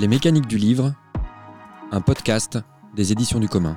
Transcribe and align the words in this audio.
Les 0.00 0.06
mécaniques 0.06 0.46
du 0.46 0.58
livre, 0.58 0.94
un 1.90 2.00
podcast 2.00 2.56
des 2.94 3.10
éditions 3.10 3.40
du 3.40 3.48
commun. 3.48 3.76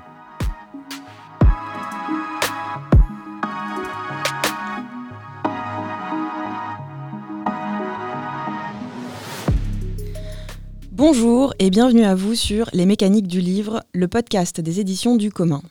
Bonjour 10.91 11.55
et 11.57 11.71
bienvenue 11.71 12.03
à 12.03 12.13
vous 12.13 12.35
sur 12.35 12.69
Les 12.71 12.85
mécaniques 12.85 13.25
du 13.25 13.41
livre, 13.41 13.83
le 13.95 14.07
podcast 14.07 14.61
des 14.61 14.79
éditions 14.79 15.15
du 15.15 15.31
commun. 15.31 15.63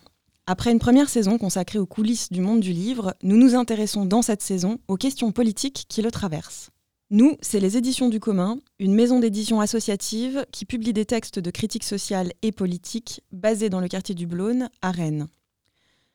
Après 0.48 0.72
une 0.72 0.80
première 0.80 1.08
saison 1.08 1.38
consacrée 1.38 1.78
aux 1.78 1.86
coulisses 1.86 2.32
du 2.32 2.40
monde 2.40 2.58
du 2.58 2.72
livre, 2.72 3.14
nous 3.22 3.36
nous 3.36 3.54
intéressons 3.54 4.04
dans 4.04 4.22
cette 4.22 4.42
saison 4.42 4.78
aux 4.88 4.96
questions 4.96 5.30
politiques 5.30 5.86
qui 5.88 6.02
le 6.02 6.10
traversent. 6.10 6.70
Nous, 7.12 7.36
c'est 7.40 7.58
les 7.58 7.76
éditions 7.76 8.08
du 8.08 8.20
commun, 8.20 8.60
une 8.78 8.94
maison 8.94 9.18
d'édition 9.18 9.60
associative 9.60 10.46
qui 10.52 10.64
publie 10.64 10.92
des 10.92 11.04
textes 11.04 11.40
de 11.40 11.50
critique 11.50 11.82
sociale 11.82 12.32
et 12.42 12.52
politique 12.52 13.22
basés 13.32 13.68
dans 13.68 13.80
le 13.80 13.88
quartier 13.88 14.14
du 14.14 14.28
Blône, 14.28 14.70
à 14.80 14.92
Rennes. 14.92 15.26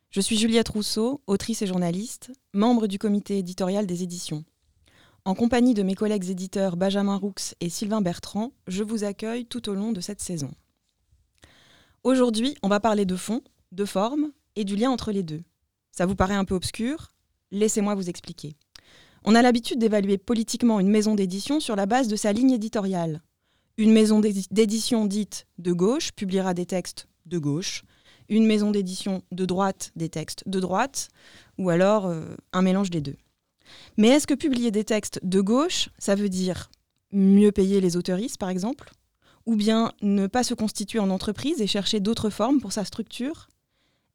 Je 0.09 0.21
suis 0.21 0.37
Juliette 0.37 0.69
Rousseau, 0.69 1.19
autrice 1.27 1.61
et 1.61 1.67
journaliste, 1.67 2.31
membre 2.53 2.87
du 2.87 2.97
comité 2.97 3.37
éditorial 3.37 3.85
des 3.85 4.03
éditions. 4.03 4.45
En 5.25 5.35
compagnie 5.35 5.73
de 5.73 5.83
mes 5.83 5.95
collègues 5.95 6.29
éditeurs 6.29 6.77
Benjamin 6.77 7.17
Roux 7.17 7.33
et 7.59 7.67
Sylvain 7.67 7.99
Bertrand, 7.99 8.53
je 8.67 8.81
vous 8.81 9.03
accueille 9.03 9.45
tout 9.45 9.67
au 9.67 9.73
long 9.73 9.91
de 9.91 9.99
cette 9.99 10.21
saison. 10.21 10.53
Aujourd'hui, 12.03 12.55
on 12.63 12.69
va 12.69 12.79
parler 12.79 13.03
de 13.03 13.17
fond, 13.17 13.41
de 13.73 13.83
forme 13.83 14.31
et 14.55 14.63
du 14.63 14.77
lien 14.77 14.91
entre 14.91 15.11
les 15.11 15.23
deux. 15.23 15.43
Ça 15.91 16.05
vous 16.05 16.15
paraît 16.15 16.35
un 16.35 16.45
peu 16.45 16.55
obscur? 16.55 17.11
Laissez-moi 17.51 17.95
vous 17.95 18.07
expliquer. 18.07 18.55
On 19.27 19.33
a 19.33 19.41
l'habitude 19.41 19.79
d'évaluer 19.79 20.19
politiquement 20.19 20.79
une 20.79 20.89
maison 20.89 21.15
d'édition 21.15 21.59
sur 21.59 21.75
la 21.75 21.87
base 21.87 22.07
de 22.07 22.15
sa 22.15 22.31
ligne 22.31 22.51
éditoriale. 22.51 23.23
Une 23.75 23.91
maison 23.91 24.19
d'édition 24.19 25.05
dite 25.05 25.47
de 25.57 25.73
gauche 25.73 26.11
publiera 26.11 26.53
des 26.53 26.67
textes 26.67 27.07
de 27.25 27.39
gauche, 27.39 27.83
une 28.29 28.45
maison 28.45 28.69
d'édition 28.69 29.23
de 29.31 29.45
droite 29.45 29.91
des 29.95 30.09
textes 30.09 30.47
de 30.47 30.59
droite, 30.59 31.09
ou 31.57 31.71
alors 31.71 32.05
euh, 32.05 32.35
un 32.53 32.61
mélange 32.61 32.91
des 32.91 33.01
deux. 33.01 33.15
Mais 33.97 34.09
est-ce 34.09 34.27
que 34.27 34.35
publier 34.35 34.69
des 34.69 34.83
textes 34.83 35.19
de 35.23 35.41
gauche, 35.41 35.89
ça 35.97 36.13
veut 36.13 36.29
dire 36.29 36.69
mieux 37.11 37.51
payer 37.51 37.81
les 37.81 37.97
auteuristes, 37.97 38.37
par 38.37 38.49
exemple? 38.49 38.91
Ou 39.47 39.55
bien 39.55 39.91
ne 40.03 40.27
pas 40.27 40.43
se 40.43 40.53
constituer 40.53 40.99
en 40.99 41.09
entreprise 41.09 41.61
et 41.61 41.67
chercher 41.67 41.99
d'autres 41.99 42.29
formes 42.29 42.61
pour 42.61 42.73
sa 42.73 42.85
structure? 42.85 43.47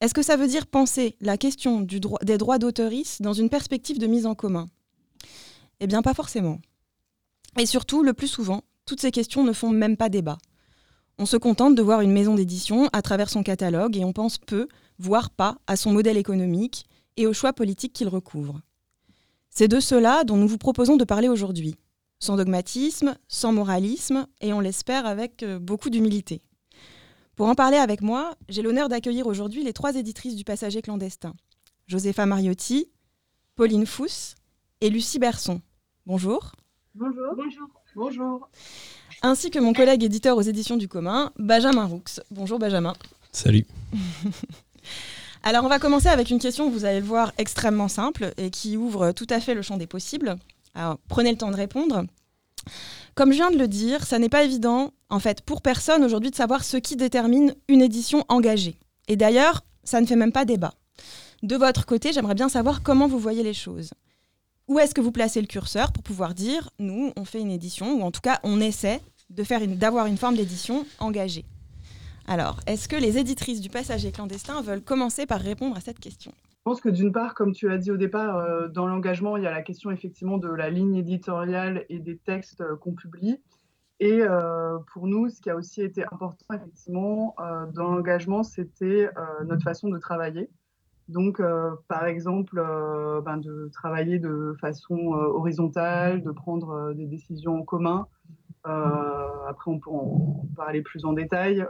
Est-ce 0.00 0.14
que 0.14 0.22
ça 0.22 0.36
veut 0.36 0.46
dire 0.46 0.68
penser 0.68 1.16
la 1.20 1.36
question 1.36 1.80
des 1.80 2.38
droits 2.38 2.58
d'auteurisme 2.58 3.24
dans 3.24 3.32
une 3.32 3.50
perspective 3.50 3.98
de 3.98 4.06
mise 4.06 4.24
en 4.24 4.36
commun? 4.36 4.68
Eh 5.80 5.86
bien, 5.86 6.02
pas 6.02 6.14
forcément. 6.14 6.60
Et 7.58 7.66
surtout, 7.66 8.02
le 8.02 8.12
plus 8.12 8.28
souvent, 8.28 8.62
toutes 8.86 9.00
ces 9.00 9.10
questions 9.10 9.44
ne 9.44 9.52
font 9.52 9.70
même 9.70 9.96
pas 9.96 10.08
débat. 10.08 10.38
On 11.18 11.26
se 11.26 11.36
contente 11.36 11.74
de 11.74 11.82
voir 11.82 12.00
une 12.00 12.12
maison 12.12 12.34
d'édition 12.34 12.88
à 12.92 13.02
travers 13.02 13.28
son 13.28 13.42
catalogue 13.42 13.96
et 13.96 14.04
on 14.04 14.12
pense 14.12 14.38
peu, 14.38 14.68
voire 14.98 15.30
pas, 15.30 15.58
à 15.66 15.76
son 15.76 15.92
modèle 15.92 16.16
économique 16.16 16.86
et 17.16 17.26
aux 17.26 17.32
choix 17.32 17.52
politiques 17.52 17.92
qu'il 17.92 18.08
recouvre. 18.08 18.60
C'est 19.50 19.68
de 19.68 19.80
cela 19.80 20.24
dont 20.24 20.36
nous 20.36 20.48
vous 20.48 20.58
proposons 20.58 20.96
de 20.96 21.04
parler 21.04 21.28
aujourd'hui, 21.28 21.74
sans 22.20 22.36
dogmatisme, 22.36 23.16
sans 23.28 23.52
moralisme 23.52 24.26
et 24.40 24.52
on 24.52 24.60
l'espère 24.60 25.06
avec 25.06 25.42
euh, 25.42 25.58
beaucoup 25.58 25.90
d'humilité. 25.90 26.42
Pour 27.36 27.48
en 27.48 27.54
parler 27.54 27.78
avec 27.78 28.00
moi, 28.00 28.34
j'ai 28.48 28.62
l'honneur 28.62 28.88
d'accueillir 28.88 29.26
aujourd'hui 29.26 29.64
les 29.64 29.72
trois 29.72 29.96
éditrices 29.96 30.36
du 30.36 30.44
Passager 30.44 30.82
clandestin. 30.82 31.34
Josepha 31.86 32.26
Mariotti, 32.26 32.90
Pauline 33.56 33.86
Fousse 33.86 34.34
et 34.80 34.90
Lucie 34.90 35.18
Berson. 35.18 35.60
Bonjour. 36.06 36.52
Bonjour. 36.94 37.34
Bonjour. 37.36 37.68
Bonjour. 37.94 38.48
Ainsi 39.22 39.50
que 39.50 39.58
mon 39.58 39.72
collègue 39.72 40.02
éditeur 40.02 40.36
aux 40.36 40.42
éditions 40.42 40.76
du 40.76 40.88
commun, 40.88 41.30
Benjamin 41.38 41.84
Roux. 41.84 42.02
Bonjour 42.30 42.58
Benjamin. 42.58 42.94
Salut. 43.32 43.66
Alors 45.42 45.64
on 45.64 45.68
va 45.68 45.78
commencer 45.78 46.08
avec 46.08 46.30
une 46.30 46.38
question, 46.38 46.70
vous 46.70 46.84
allez 46.84 47.00
le 47.00 47.06
voir, 47.06 47.32
extrêmement 47.38 47.88
simple 47.88 48.32
et 48.38 48.50
qui 48.50 48.76
ouvre 48.76 49.12
tout 49.12 49.26
à 49.30 49.40
fait 49.40 49.54
le 49.54 49.62
champ 49.62 49.76
des 49.76 49.86
possibles. 49.86 50.36
Alors 50.74 50.98
prenez 51.08 51.30
le 51.30 51.38
temps 51.38 51.50
de 51.50 51.56
répondre. 51.56 52.04
Comme 53.14 53.32
je 53.32 53.36
viens 53.36 53.50
de 53.50 53.58
le 53.58 53.68
dire, 53.68 54.04
ça 54.04 54.18
n'est 54.18 54.28
pas 54.28 54.44
évident, 54.44 54.92
en 55.10 55.18
fait, 55.18 55.42
pour 55.42 55.62
personne 55.62 56.04
aujourd'hui 56.04 56.30
de 56.30 56.36
savoir 56.36 56.64
ce 56.64 56.76
qui 56.76 56.96
détermine 56.96 57.54
une 57.68 57.82
édition 57.82 58.24
engagée. 58.28 58.76
Et 59.08 59.16
d'ailleurs, 59.16 59.64
ça 59.84 60.00
ne 60.00 60.06
fait 60.06 60.16
même 60.16 60.32
pas 60.32 60.44
débat. 60.44 60.74
De 61.42 61.56
votre 61.56 61.86
côté, 61.86 62.12
j'aimerais 62.12 62.34
bien 62.34 62.48
savoir 62.48 62.82
comment 62.82 63.08
vous 63.08 63.18
voyez 63.18 63.42
les 63.42 63.54
choses. 63.54 63.90
Où 64.70 64.78
est-ce 64.78 64.94
que 64.94 65.00
vous 65.00 65.10
placez 65.10 65.40
le 65.40 65.48
curseur 65.48 65.92
pour 65.92 66.04
pouvoir 66.04 66.32
dire, 66.32 66.70
nous, 66.78 67.10
on 67.16 67.24
fait 67.24 67.40
une 67.40 67.50
édition, 67.50 67.94
ou 67.94 68.02
en 68.02 68.12
tout 68.12 68.20
cas, 68.20 68.38
on 68.44 68.60
essaie 68.60 69.00
d'avoir 69.28 70.06
une 70.06 70.16
forme 70.16 70.36
d'édition 70.36 70.86
engagée 71.00 71.44
Alors, 72.28 72.60
est-ce 72.68 72.86
que 72.86 72.94
les 72.94 73.18
éditrices 73.18 73.60
du 73.60 73.68
Passager 73.68 74.12
clandestin 74.12 74.62
veulent 74.62 74.80
commencer 74.80 75.26
par 75.26 75.40
répondre 75.40 75.76
à 75.76 75.80
cette 75.80 75.98
question? 75.98 76.30
Je 76.50 76.62
pense 76.62 76.80
que 76.80 76.88
d'une 76.88 77.10
part, 77.10 77.34
comme 77.34 77.52
tu 77.52 77.68
l'as 77.68 77.78
dit 77.78 77.90
au 77.90 77.96
départ, 77.96 78.36
euh, 78.36 78.68
dans 78.68 78.86
l'engagement, 78.86 79.36
il 79.36 79.42
y 79.42 79.46
a 79.48 79.50
la 79.50 79.62
question 79.62 79.90
effectivement 79.90 80.38
de 80.38 80.48
la 80.48 80.70
ligne 80.70 80.94
éditoriale 80.94 81.84
et 81.88 81.98
des 81.98 82.18
textes 82.18 82.60
euh, 82.60 82.76
qu'on 82.76 82.92
publie. 82.92 83.40
Et 83.98 84.22
euh, 84.22 84.78
pour 84.92 85.08
nous, 85.08 85.30
ce 85.30 85.40
qui 85.40 85.50
a 85.50 85.56
aussi 85.56 85.82
été 85.82 86.04
important 86.12 86.54
effectivement 86.54 87.34
dans 87.74 87.90
l'engagement, 87.90 88.44
c'était 88.44 89.10
notre 89.44 89.64
façon 89.64 89.88
de 89.88 89.98
travailler. 89.98 90.48
Donc, 91.10 91.42
par 91.88 92.06
exemple, 92.06 92.56
ben, 93.24 93.36
de 93.36 93.68
travailler 93.72 94.18
de 94.18 94.56
façon 94.60 95.12
horizontale, 95.12 96.22
de 96.22 96.30
prendre 96.30 96.92
des 96.94 97.06
décisions 97.06 97.60
en 97.60 97.62
commun. 97.62 98.06
après, 98.64 99.70
on 99.70 99.78
peut 99.78 99.90
en 99.90 100.46
parler 100.56 100.82
plus 100.82 101.04
en 101.04 101.12
détail. 101.12 101.66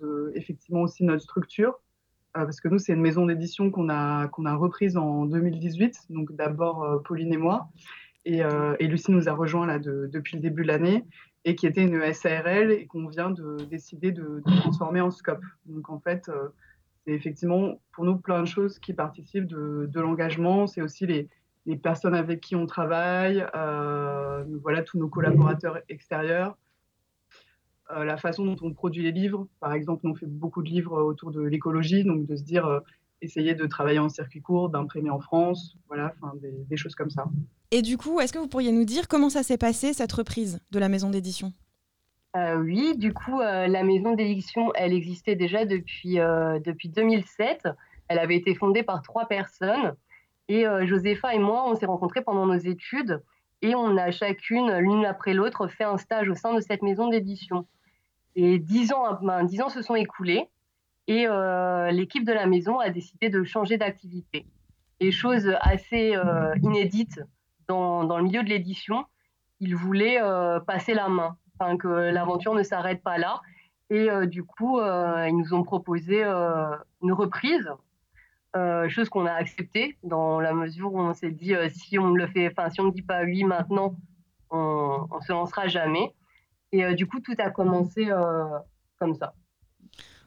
de 0.00 0.32
effectivement 0.34 0.82
aussi 0.82 1.04
notre 1.04 1.22
structure 1.22 1.78
euh, 2.36 2.44
parce 2.44 2.60
que 2.60 2.68
nous, 2.68 2.78
c'est 2.78 2.94
une 2.94 3.00
maison 3.00 3.26
d'édition 3.26 3.70
qu'on 3.70 3.88
a, 3.90 4.28
qu'on 4.28 4.46
a 4.46 4.54
reprise 4.54 4.96
en 4.96 5.26
2018, 5.26 6.06
donc 6.10 6.32
d'abord 6.32 6.82
euh, 6.82 6.98
Pauline 6.98 7.32
et 7.32 7.36
moi. 7.36 7.68
Et, 8.24 8.42
euh, 8.42 8.74
Lucie 8.80 9.10
nous 9.10 9.28
a 9.28 9.32
rejoint 9.32 9.66
là 9.66 9.78
depuis 9.78 10.36
le 10.36 10.42
début 10.42 10.62
de 10.62 10.68
l'année 10.68 11.04
et 11.44 11.56
qui 11.56 11.66
était 11.66 11.82
une 11.82 12.12
SARL 12.12 12.70
et 12.70 12.86
qu'on 12.86 13.08
vient 13.08 13.30
de 13.30 13.56
décider 13.68 14.12
de, 14.12 14.42
transformer 14.60 15.00
en 15.00 15.10
scope. 15.10 15.42
Donc 15.66 15.90
en 15.90 15.98
fait, 15.98 16.30
c'est 17.04 17.12
effectivement 17.12 17.80
pour 17.92 18.04
nous 18.04 18.16
plein 18.16 18.40
de 18.40 18.46
choses 18.46 18.78
qui 18.78 18.92
participent 18.92 19.46
de, 19.46 20.00
l'engagement. 20.00 20.66
C'est 20.66 20.82
aussi 20.82 21.06
les, 21.06 21.28
personnes 21.76 22.14
avec 22.14 22.40
qui 22.40 22.56
on 22.56 22.66
travaille, 22.66 23.44
voilà 24.62 24.82
tous 24.82 24.98
nos 24.98 25.08
collaborateurs 25.08 25.78
extérieurs. 25.88 26.56
Euh, 27.94 28.04
la 28.04 28.16
façon 28.16 28.44
dont 28.44 28.56
on 28.62 28.72
produit 28.72 29.02
les 29.02 29.12
livres. 29.12 29.48
Par 29.60 29.72
exemple, 29.72 30.06
on 30.06 30.14
fait 30.14 30.26
beaucoup 30.26 30.62
de 30.62 30.68
livres 30.68 31.02
autour 31.02 31.30
de 31.30 31.42
l'écologie, 31.42 32.04
donc 32.04 32.26
de 32.26 32.36
se 32.36 32.42
dire 32.42 32.64
euh, 32.64 32.80
essayer 33.20 33.54
de 33.54 33.66
travailler 33.66 33.98
en 33.98 34.08
circuit 34.08 34.40
court, 34.40 34.70
d'imprimer 34.70 35.10
en 35.10 35.20
France, 35.20 35.76
voilà, 35.88 36.14
des, 36.40 36.76
choses 36.76 36.94
comme 36.94 37.10
ça. 37.10 37.26
Et 37.70 37.82
du 37.82 37.98
coup, 37.98 38.20
est-ce 38.20 38.32
que 38.32 38.38
vous 38.38 38.48
pourriez 38.48 38.72
nous 38.72 38.84
dire 38.84 39.08
comment 39.08 39.30
ça 39.30 39.42
s'est 39.42 39.58
passé 39.58 39.92
cette 39.92 40.12
reprise 40.12 40.60
de 40.70 40.78
la 40.78 40.88
maison 40.88 41.10
d'édition? 41.10 41.52
Euh, 42.36 42.56
Oui, 42.56 42.96
du 42.96 43.12
coup, 43.12 43.40
la 43.40 43.82
maison 43.82 44.14
d'édition, 44.14 44.72
elle 44.74 44.92
existait 44.92 45.36
déjà 45.36 45.64
depuis, 45.64 46.16
depuis 46.16 46.88
2007. 46.88 47.68
Elle 48.08 48.18
avait 48.18 48.36
été 48.36 48.54
fondée 48.54 48.82
par 48.82 49.02
trois 49.02 49.26
personnes. 49.26 49.94
Et 50.48 50.64
Josépha 50.84 51.34
et 51.34 51.38
moi, 51.38 51.64
on 51.68 51.74
s'est 51.74 51.86
rencontrés 51.86 52.22
pendant 52.22 52.46
nos 52.46 52.58
études 52.58 53.22
et 53.62 53.76
on 53.76 53.96
a 53.96 54.10
chacune, 54.10 54.76
l'une 54.78 55.06
après 55.06 55.34
l'autre, 55.34 55.68
fait 55.68 55.84
un 55.84 55.96
stage 55.96 56.28
au 56.28 56.34
sein 56.34 56.52
de 56.52 56.60
cette 56.60 56.82
maison 56.82 57.08
d'édition. 57.08 57.66
Et 58.34 58.58
dix 58.58 58.92
ans, 58.92 59.18
ben, 59.22 59.44
dix 59.44 59.62
ans 59.62 59.68
se 59.68 59.82
sont 59.82 59.94
écoulés 59.94 60.48
et 61.06 61.26
euh, 61.26 61.90
l'équipe 61.90 62.24
de 62.24 62.32
la 62.32 62.46
maison 62.46 62.80
a 62.80 62.90
décidé 62.90 63.28
de 63.28 63.44
changer 63.44 63.78
d'activité. 63.78 64.46
Et 65.00 65.12
chose 65.12 65.54
assez 65.60 66.16
euh, 66.16 66.54
inédite 66.62 67.20
dans, 67.68 68.04
dans, 68.04 68.18
le 68.18 68.24
milieu 68.24 68.42
de 68.42 68.48
l'édition, 68.48 69.04
ils 69.60 69.76
voulaient 69.76 70.20
euh, 70.20 70.58
passer 70.60 70.94
la 70.94 71.08
main, 71.08 71.36
enfin, 71.58 71.76
que 71.76 71.88
l'aventure 71.88 72.54
ne 72.54 72.62
s'arrête 72.62 73.02
pas 73.02 73.18
là. 73.18 73.40
Et 73.90 74.08
du 74.26 74.42
coup, 74.42 74.80
ils 74.80 75.36
nous 75.36 75.52
ont 75.52 75.62
proposé 75.64 76.24
une 76.24 77.12
reprise, 77.12 77.68
chose 78.88 79.08
qu'on 79.10 79.26
a 79.26 79.32
acceptée 79.32 79.98
dans 80.02 80.40
la 80.40 80.54
mesure 80.54 80.94
où 80.94 81.00
on 81.00 81.12
s'est 81.12 81.30
dit 81.30 81.54
si 81.68 81.98
on 81.98 82.14
le 82.14 82.26
fait, 82.26 82.48
enfin 82.50 82.70
si 82.70 82.80
on 82.80 82.84
ne 82.84 82.90
dit 82.90 83.02
pas 83.02 83.22
oui 83.24 83.44
maintenant, 83.44 83.94
on, 84.52 85.08
ne 85.14 85.20
se 85.20 85.32
lancera 85.32 85.66
jamais. 85.68 86.14
Et 86.70 86.84
euh, 86.84 86.94
du 86.94 87.06
coup, 87.06 87.20
tout 87.20 87.34
a 87.38 87.50
commencé 87.50 88.08
euh, 88.08 88.44
comme 88.98 89.14
ça. 89.14 89.34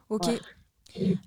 Ok. 0.09 0.27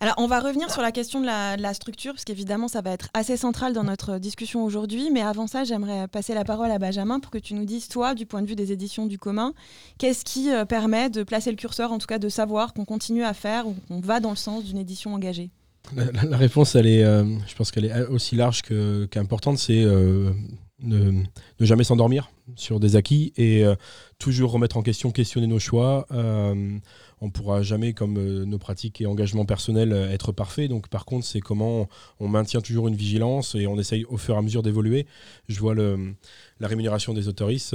Alors, 0.00 0.14
on 0.18 0.26
va 0.26 0.40
revenir 0.40 0.70
sur 0.70 0.82
la 0.82 0.92
question 0.92 1.20
de 1.20 1.26
la, 1.26 1.74
structure, 1.74 2.12
parce 2.12 2.24
qu'évidemment, 2.24 2.68
ça 2.68 2.80
va 2.80 2.90
être 2.90 3.08
assez 3.14 3.36
central 3.36 3.72
dans 3.72 3.84
notre 3.84 4.18
discussion 4.18 4.64
aujourd'hui. 4.64 5.10
Mais 5.12 5.20
avant 5.20 5.46
ça, 5.46 5.64
j'aimerais 5.64 6.08
passer 6.08 6.34
la 6.34 6.44
parole 6.44 6.70
à 6.70 6.78
Benjamin 6.78 7.20
pour 7.20 7.30
que 7.30 7.38
tu 7.38 7.54
nous 7.54 7.64
dises, 7.64 7.88
toi, 7.88 8.14
du 8.14 8.26
point 8.26 8.42
de 8.42 8.46
vue 8.46 8.56
des 8.56 8.72
éditions 8.72 9.06
du 9.06 9.18
commun, 9.18 9.52
qu'est-ce 9.98 10.24
qui 10.24 10.50
euh, 10.50 10.64
permet 10.64 11.10
de 11.10 11.22
placer 11.22 11.50
le 11.50 11.56
curseur, 11.56 11.92
en 11.92 11.98
tout 11.98 12.06
cas 12.06 12.18
de 12.18 12.28
savoir 12.28 12.72
qu'on 12.72 12.84
continue 12.84 13.24
à 13.24 13.34
faire 13.34 13.66
ou 13.66 13.76
qu'on 13.88 14.00
va 14.00 14.20
dans 14.20 14.30
le 14.30 14.36
sens 14.36 14.64
d'une 14.64 14.78
édition 14.78 15.14
engagée? 15.14 15.50
La, 15.94 16.36
réponse, 16.36 16.74
elle 16.74 16.86
est, 16.86 17.02
je 17.02 17.54
pense 17.54 17.70
qu'elle 17.70 17.86
est 17.86 18.06
aussi 18.08 18.36
large 18.36 18.60
qu'importante. 19.10 19.56
c'est 19.56 19.86
ne, 20.80 21.24
jamais 21.60 21.82
s'endormir 21.82 22.30
sur 22.56 22.78
des 22.78 22.94
acquis 22.94 23.32
et 23.38 23.64
toujours 24.18 24.52
remettre 24.52 24.76
en 24.76 24.82
question, 24.82 25.10
questionner 25.12 25.46
nos 25.46 25.58
choix. 25.58 26.06
Euh, 27.20 27.26
on 27.26 27.30
pourra 27.30 27.62
jamais, 27.62 27.92
comme 27.92 28.16
euh, 28.18 28.44
nos 28.44 28.58
pratiques 28.58 29.00
et 29.00 29.06
engagements 29.06 29.44
personnels, 29.44 29.92
euh, 29.92 30.10
être 30.10 30.32
parfait. 30.32 30.68
Donc, 30.68 30.88
par 30.88 31.04
contre, 31.04 31.26
c'est 31.26 31.40
comment 31.40 31.88
on 32.20 32.28
maintient 32.28 32.60
toujours 32.60 32.88
une 32.88 32.96
vigilance 32.96 33.54
et 33.54 33.66
on 33.66 33.78
essaye 33.78 34.04
au 34.06 34.16
fur 34.16 34.34
et 34.34 34.38
à 34.38 34.42
mesure 34.42 34.62
d'évoluer. 34.62 35.06
Je 35.48 35.58
vois 35.60 35.74
la 35.74 36.68
rémunération 36.68 37.14
des 37.14 37.28
autoristes. 37.28 37.74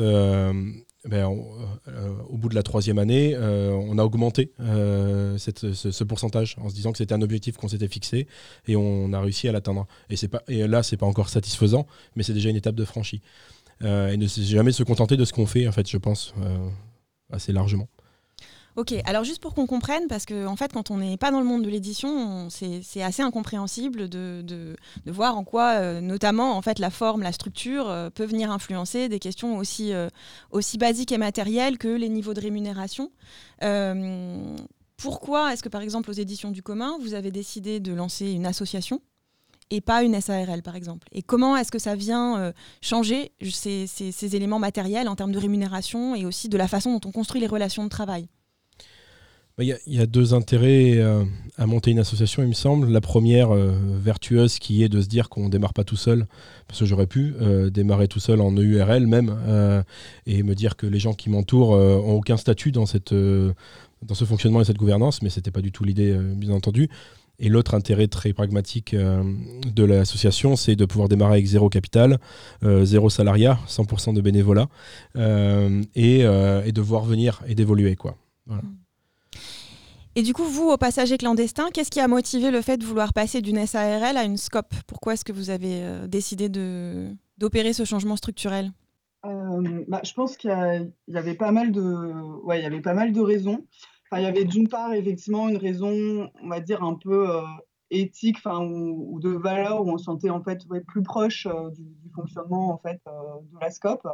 Ben, 1.06 1.26
au 1.26 2.38
bout 2.38 2.48
de 2.48 2.56
la 2.56 2.64
troisième 2.64 2.98
année, 2.98 3.38
on 3.38 3.98
a 3.98 4.04
augmenté 4.04 4.54
ce, 4.60 6.04
pourcentage 6.04 6.56
en 6.62 6.70
se 6.70 6.76
disant 6.76 6.92
que 6.92 6.98
c'était 6.98 7.14
un 7.14 7.22
objectif 7.22 7.58
qu'on 7.58 7.68
s'était 7.68 7.88
fixé 7.88 8.28
et 8.68 8.76
on 8.76 9.12
a 9.14 9.20
réussi 9.20 9.48
à 9.48 9.52
l'atteindre. 9.52 9.88
Et, 10.10 10.16
c'est 10.16 10.28
pas, 10.28 10.44
et 10.48 10.66
là, 10.68 10.82
pas 11.00 11.06
encore 11.06 11.30
satisfaisant, 11.30 11.88
mais 12.16 12.24
c'est 12.24 12.34
déjà 12.34 12.50
une 12.50 12.56
étape 12.56 12.76
de 12.76 12.86
franchie. 12.86 13.22
et 13.82 14.18
ne 14.18 14.28
jamais 14.28 14.72
se 14.72 14.84
contenter 14.84 15.18
de 15.18 15.26
ce 15.26 15.34
qu'on 15.34 15.46
fait, 15.46 15.68
en 15.68 15.72
fait, 15.72 15.90
je 15.90 15.98
pense, 15.98 16.34
assez 17.32 17.52
largement. 17.52 17.88
Ok, 18.76 18.96
alors 19.06 19.24
juste 19.24 19.40
pour 19.40 19.54
qu'on 19.54 19.68
comprenne, 19.68 20.08
parce 20.08 20.26
que 20.26 20.48
en 20.48 20.56
fait, 20.56 20.74
quand 20.74 20.90
on 20.90 20.98
n'est 20.98 21.18
pas 21.18 21.30
dans 21.30 21.40
le 21.40 21.46
monde 21.46 21.62
de 21.62 21.70
l'édition, 21.70 22.50
c'est 22.50 23.04
assez 23.04 23.22
incompréhensible 23.22 24.10
de, 24.10 24.76
voir 25.06 25.38
en 25.38 25.44
quoi, 25.44 25.74
euh, 25.74 26.02
notamment, 26.02 26.58
en 26.58 26.62
fait, 26.64 26.80
la 26.80 26.90
forme, 26.90 27.22
la 27.22 27.32
structure 27.32 27.88
euh, 27.88 28.10
peut 28.10 28.26
venir 28.26 28.50
influencer 28.52 29.10
des 29.10 29.20
questions 29.20 29.58
aussi, 29.58 29.94
euh, 29.94 30.10
aussi 30.50 30.80
basiques 30.80 31.12
et 31.12 31.20
matérielles 31.20 31.78
que 31.78 31.88
les 31.88 32.10
niveaux 32.10 32.34
de 32.34 32.42
rémunération. 32.42 33.12
pourquoi 34.98 35.54
est-ce 35.54 35.62
que, 35.62 35.70
par 35.70 35.82
exemple, 35.82 36.10
aux 36.10 36.14
éditions 36.14 36.50
du 36.50 36.64
commun, 36.64 36.98
vous 37.00 37.14
avez 37.14 37.30
décidé 37.30 37.80
de 37.80 37.94
lancer 37.94 38.32
une 38.32 38.48
association 38.48 39.02
et 39.70 39.82
pas 39.82 40.02
une 40.02 40.20
SARL, 40.20 40.64
par 40.64 40.76
exemple? 40.76 41.08
Et 41.12 41.22
comment 41.22 41.58
est-ce 41.58 41.72
que 41.72 41.80
ça 41.80 41.96
vient 41.96 42.54
changer 42.82 43.34
ces, 43.44 44.36
éléments 44.36 44.60
matériels 44.60 45.10
en 45.10 45.16
termes 45.16 45.32
de 45.32 45.40
rémunération 45.40 46.16
et 46.16 46.26
aussi 46.26 46.50
de 46.50 46.58
la 46.58 46.68
façon 46.68 46.98
dont 46.98 47.08
on 47.08 47.12
construit 47.12 47.40
les 47.40 47.48
relations 47.48 47.84
de 47.84 47.90
travail? 47.90 48.28
Il 49.60 49.78
y, 49.86 50.00
a 50.00 50.06
deux 50.08 50.34
intérêts 50.34 50.98
euh, 50.98 51.24
à 51.58 51.68
monter 51.68 51.92
une 51.92 52.00
association, 52.00 52.42
il 52.42 52.50
me 52.50 52.54
semble. 52.54 52.90
La 52.90 53.02
première, 53.02 53.54
euh, 53.54 53.72
vertueuse, 54.00 54.58
qui 54.58 54.84
est 54.84 54.90
de 54.90 55.00
se 55.00 55.08
dire 55.08 55.30
qu'on 55.30 55.46
ne 55.46 55.50
démarre 55.50 55.76
pas 55.76 55.84
tout 55.84 55.96
seul, 55.96 56.26
parce 56.68 56.80
que 56.80 56.86
j'aurais 56.86 57.06
pu 57.06 57.36
euh, 57.40 57.70
démarrer 57.70 58.08
tout 58.08 58.20
seul 58.20 58.42
en 58.42 58.52
EURL 58.52 59.06
même, 59.06 59.84
et 60.26 60.42
me 60.42 60.56
dire 60.56 60.76
que 60.76 60.88
les 60.88 60.98
gens 60.98 61.14
qui 61.14 61.30
m'entourent 61.30 61.70
ont 61.70 62.16
aucun 62.16 62.38
statut 62.38 62.72
dans, 62.72 62.88
ce 62.88 63.54
fonctionnement 64.26 64.62
et 64.62 64.66
cette 64.66 64.78
gouvernance, 64.78 65.22
mais 65.22 65.30
ce 65.30 65.40
n'était 65.40 65.52
pas 65.52 65.62
du 65.62 65.72
tout 65.72 65.84
l'idée, 65.84 66.18
bien 66.36 66.52
entendu. 66.52 66.90
Et 67.40 67.50
l'autre 67.50 67.76
intérêt 67.76 68.08
très 68.08 68.34
pragmatique 68.34 68.96
de 68.96 69.84
l'association, 69.84 70.56
c'est 70.56 70.76
de 70.76 70.86
pouvoir 70.86 71.10
démarrer 71.10 71.34
avec 71.34 71.46
zéro 71.46 71.70
capital, 71.70 72.18
zéro 72.64 73.12
salariat, 73.12 73.60
100% 73.68 74.16
de 74.16 74.22
bénévolat, 74.22 74.68
et, 75.16 76.20
et, 76.22 76.72
de 76.72 76.82
voir 76.82 77.04
venir 77.04 77.42
et 77.48 77.54
d'évoluer. 77.54 77.96
quoi. 77.96 78.18
Voilà. 78.48 78.64
Mm. 78.64 78.83
Et 80.16 80.22
du 80.22 80.34
coup, 80.34 80.44
vous, 80.44 80.70
au 80.70 80.78
passager 80.78 81.18
clandestin, 81.18 81.70
qu'est-ce 81.74 81.90
qui 81.90 82.00
a 82.00 82.08
motivé 82.08 82.52
le 82.52 82.62
fait 82.62 82.78
de 82.78 82.86
vouloir 82.86 83.14
passer 83.14 83.42
d'une 83.42 83.66
SARL 83.66 84.16
à 84.16 84.24
une 84.24 84.38
SCOP 84.38 84.72
Pourquoi 84.86 85.14
est-ce 85.14 85.26
que 85.26 85.34
vous 85.34 85.50
avez 85.50 85.82
euh, 85.82 86.08
décidé 86.08 86.50
d'opérer 87.38 87.74
ce 87.74 87.84
changement 87.84 88.16
structurel? 88.16 88.72
Euh, 89.26 89.84
bah, 89.88 90.02
Je 90.04 90.14
pense 90.14 90.38
qu'il 90.38 90.52
y, 91.08 91.18
avait 91.18 91.34
pas 91.34 91.52
mal 91.52 91.72
de, 91.72 91.82
ouais, 92.44 92.62
y 92.62 92.66
avait 92.66 92.82
pas 92.82 92.94
mal 92.94 93.12
de 93.12 93.22
raisons. 93.22 93.66
Il 94.16 94.22
y 94.22 94.28
avait 94.28 94.46
d'une 94.46 94.68
part 94.68 94.94
effectivement 94.94 95.50
une 95.50 95.58
raison, 95.58 96.30
on 96.44 96.48
va 96.48 96.60
dire 96.60 96.84
un 96.84 96.94
peu 96.94 97.32
euh, 97.32 97.42
éthique, 97.90 98.38
ou, 98.46 99.20
de 99.20 99.30
valeur 99.30 99.82
où 99.82 99.90
on 99.90 99.98
se 99.98 100.04
sentait 100.04 100.30
en 100.30 100.44
fait 100.44 100.62
plus 100.86 101.02
proche 101.02 101.48
du, 101.76 101.82
du, 101.82 102.10
fonctionnement 102.16 102.72
en 102.72 102.78
fait 102.78 103.02
de 103.08 103.60
la 103.60 103.72
SCOP. 103.72 104.08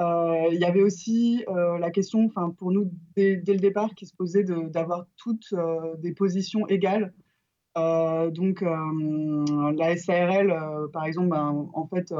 Euh, 0.00 0.48
il 0.52 0.60
y 0.60 0.64
avait 0.64 0.82
aussi 0.82 1.44
euh, 1.48 1.78
la 1.78 1.90
question, 1.90 2.28
pour 2.28 2.70
nous 2.70 2.92
dès, 3.16 3.36
le 3.36 3.58
départ, 3.58 3.94
qui 3.94 4.06
se 4.06 4.14
posait 4.14 4.44
d'avoir 4.44 5.06
toutes 5.16 5.52
euh, 5.54 5.96
des 5.96 6.12
positions 6.12 6.66
égales. 6.68 7.14
donc 7.74 8.60
la 8.60 9.96
SARL, 9.96 10.88
par 10.92 11.04
exemple, 11.04 11.28
ben, 11.28 11.68
en 11.72 11.86
fait, 11.86 12.12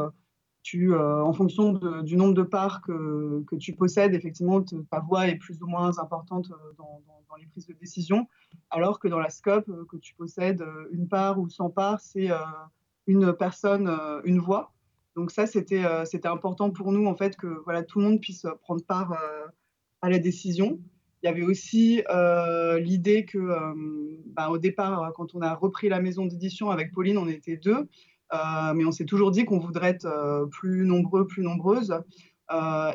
tu, 0.63 0.95
en 0.95 1.33
fonction 1.33 1.73
du 2.03 2.17
nombre 2.17 2.35
de 2.35 2.43
parts 2.43 2.83
que, 2.83 3.45
que, 3.47 3.57
tu 3.57 3.73
possèdes, 3.75 4.15
effectivement, 4.15 4.63
ta 4.63 5.01
voix 5.01 5.29
est 5.29 5.37
plus 5.37 5.63
ou 5.63 5.67
moins 5.67 5.99
importante 5.99 6.49
dans, 6.79 7.03
dans, 7.29 7.37
les 7.39 7.47
prises 7.47 7.67
de 7.67 7.75
décision, 7.75 8.27
alors 8.71 8.99
que 8.99 9.09
dans 9.09 9.21
la 9.21 9.29
SCOP, 9.29 9.67
que 9.89 9.97
tu 9.99 10.15
possèdes 10.15 10.65
une 10.91 11.07
part 11.07 11.39
ou 11.39 11.51
100 11.51 11.71
parts, 11.71 12.01
c'est 12.01 12.31
une 13.07 13.35
personne, 13.35 13.91
une 14.25 14.39
voix. 14.39 14.73
Donc 15.17 15.31
ça, 15.31 15.45
euh, 15.45 16.05
c'était 16.05 16.29
important 16.29 16.71
pour 16.71 16.93
nous, 16.93 17.07
en 17.07 17.17
fait, 17.17 17.37
que 17.37 17.47
voilà, 17.65 17.83
tout 17.83 17.99
le 17.99 18.05
monde 18.05 18.21
puisse 18.21 18.47
prendre 18.61 18.85
part 18.85 19.13
euh, 19.13 19.47
à 20.03 20.11
la 20.11 20.19
décision. 20.19 20.79
Il 21.23 21.27
y 21.27 21.29
avait 21.31 21.43
aussi 21.43 22.03
euh, 22.11 22.79
l'idée 22.79 23.25
que, 23.25 23.39
bah, 24.27 24.51
au 24.51 24.59
départ, 24.59 25.13
quand 25.15 25.35
on 25.35 25.41
a 25.41 25.55
repris 25.55 25.89
la 25.89 26.01
maison 26.01 26.27
d'édition 26.27 26.71
avec 26.71 26.93
Pauline, 26.93 27.17
on 27.17 27.27
était 27.27 27.57
deux, 27.57 27.89
mais 28.75 28.85
on 28.85 28.93
s'est 28.93 29.07
toujours 29.07 29.31
dit 29.31 29.47
qu'on 29.47 29.59
voudrait 29.59 29.89
être 29.89 30.47
plus 30.53 30.85
nombreux, 30.85 31.27
plus 31.27 31.43
nombreuses. 31.43 31.99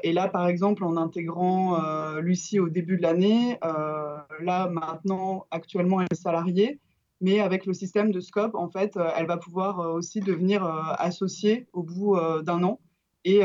et 0.03 0.13
là, 0.13 0.29
par 0.29 0.47
exemple, 0.47 0.83
en 0.83 0.95
intégrant 0.97 2.19
Lucie 2.19 2.59
au 2.59 2.69
début 2.69 2.95
de 2.97 3.01
l'année, 3.01 3.57
là, 3.63 4.69
maintenant, 4.69 5.47
actuellement, 5.49 5.99
elle 5.99 6.07
est 6.11 6.15
salariée 6.21 6.79
mais 7.21 7.39
avec 7.39 7.65
le 7.67 7.73
système 7.73 8.11
de 8.11 8.19
Scope, 8.19 8.55
en 8.55 8.67
fait, 8.67 8.97
euh, 8.97 9.11
elle 9.15 9.27
va 9.27 9.37
pouvoir 9.37 9.79
euh, 9.79 9.93
aussi 9.93 10.19
devenir 10.19 10.65
euh, 10.65 10.81
associée 10.97 11.67
au 11.71 11.83
bout 11.83 12.17
d'un 12.43 12.63
an. 12.63 12.81
Et, 13.23 13.41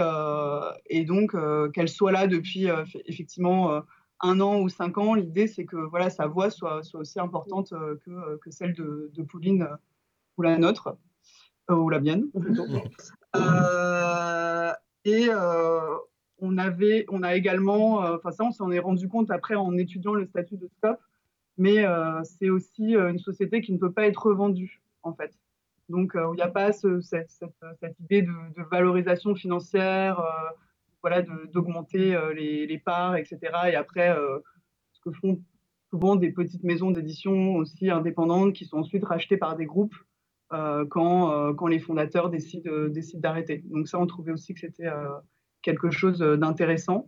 et 0.86 1.04
donc, 1.04 1.36
qu'elle 1.74 1.90
soit 1.90 2.10
là 2.10 2.26
depuis 2.26 2.66
effectivement 3.04 3.82
un 4.22 4.40
an 4.40 4.60
ou 4.60 4.70
cinq 4.70 4.96
ans, 4.96 5.12
l'idée, 5.12 5.48
c'est 5.48 5.66
que 5.66 5.76
voilà, 5.76 6.08
sa 6.08 6.26
voix 6.26 6.48
soit, 6.48 6.82
soit 6.82 7.00
aussi 7.00 7.20
importante 7.20 7.74
que, 8.06 8.38
que 8.38 8.50
celle 8.50 8.72
de, 8.72 9.10
de, 9.12 9.22
Pauline 9.22 9.68
ou 10.38 10.42
la 10.42 10.56
nôtre, 10.56 10.96
ou 11.68 11.90
la 11.90 12.00
mienne. 12.00 12.24
et 15.04 15.28
on, 16.38 16.56
avait, 16.56 17.04
on 17.10 17.22
a 17.22 17.34
également, 17.34 17.98
enfin 17.98 18.30
ça, 18.30 18.44
on 18.44 18.52
s'en 18.52 18.70
est 18.70 18.78
rendu 18.78 19.08
compte 19.08 19.30
après 19.30 19.56
en 19.56 19.76
étudiant 19.76 20.14
le 20.14 20.24
statut 20.24 20.56
de 20.56 20.70
Scope, 20.78 21.00
mais 21.58 21.84
euh, 21.84 22.22
c'est 22.24 22.50
aussi 22.50 22.96
euh, 22.96 23.10
une 23.10 23.18
société 23.18 23.60
qui 23.60 23.72
ne 23.72 23.78
peut 23.78 23.92
pas 23.92 24.06
être 24.06 24.26
revendue, 24.26 24.82
en 25.02 25.14
fait. 25.14 25.32
Donc, 25.88 26.14
euh, 26.14 26.28
il 26.32 26.36
n'y 26.36 26.42
a 26.42 26.48
pas 26.48 26.72
cette, 26.72 28.00
idée 28.00 28.22
de, 28.22 28.62
valorisation 28.70 29.34
financière, 29.34 30.22
voilà, 31.00 31.22
d'augmenter 31.52 32.18
les, 32.34 32.82
parts, 32.84 33.16
etc. 33.16 33.38
Et 33.68 33.76
après, 33.76 34.14
ce 34.92 35.00
que 35.00 35.12
font 35.12 35.40
souvent 35.90 36.16
des 36.16 36.32
petites 36.32 36.64
maisons 36.64 36.90
d'édition 36.90 37.54
aussi 37.54 37.88
indépendantes 37.90 38.52
qui 38.52 38.64
sont 38.64 38.78
ensuite 38.78 39.04
rachetées 39.04 39.36
par 39.36 39.54
des 39.54 39.66
groupes 39.66 39.94
quand, 40.50 41.66
les 41.68 41.78
fondateurs 41.78 42.30
décident 42.30 42.88
d'arrêter. 43.14 43.62
Donc 43.66 43.86
ça, 43.86 44.00
on 44.00 44.06
trouvait 44.06 44.32
aussi 44.32 44.54
que 44.54 44.60
c'était 44.60 44.90
quelque 45.62 45.92
chose 45.92 46.18
d'intéressant. 46.18 47.06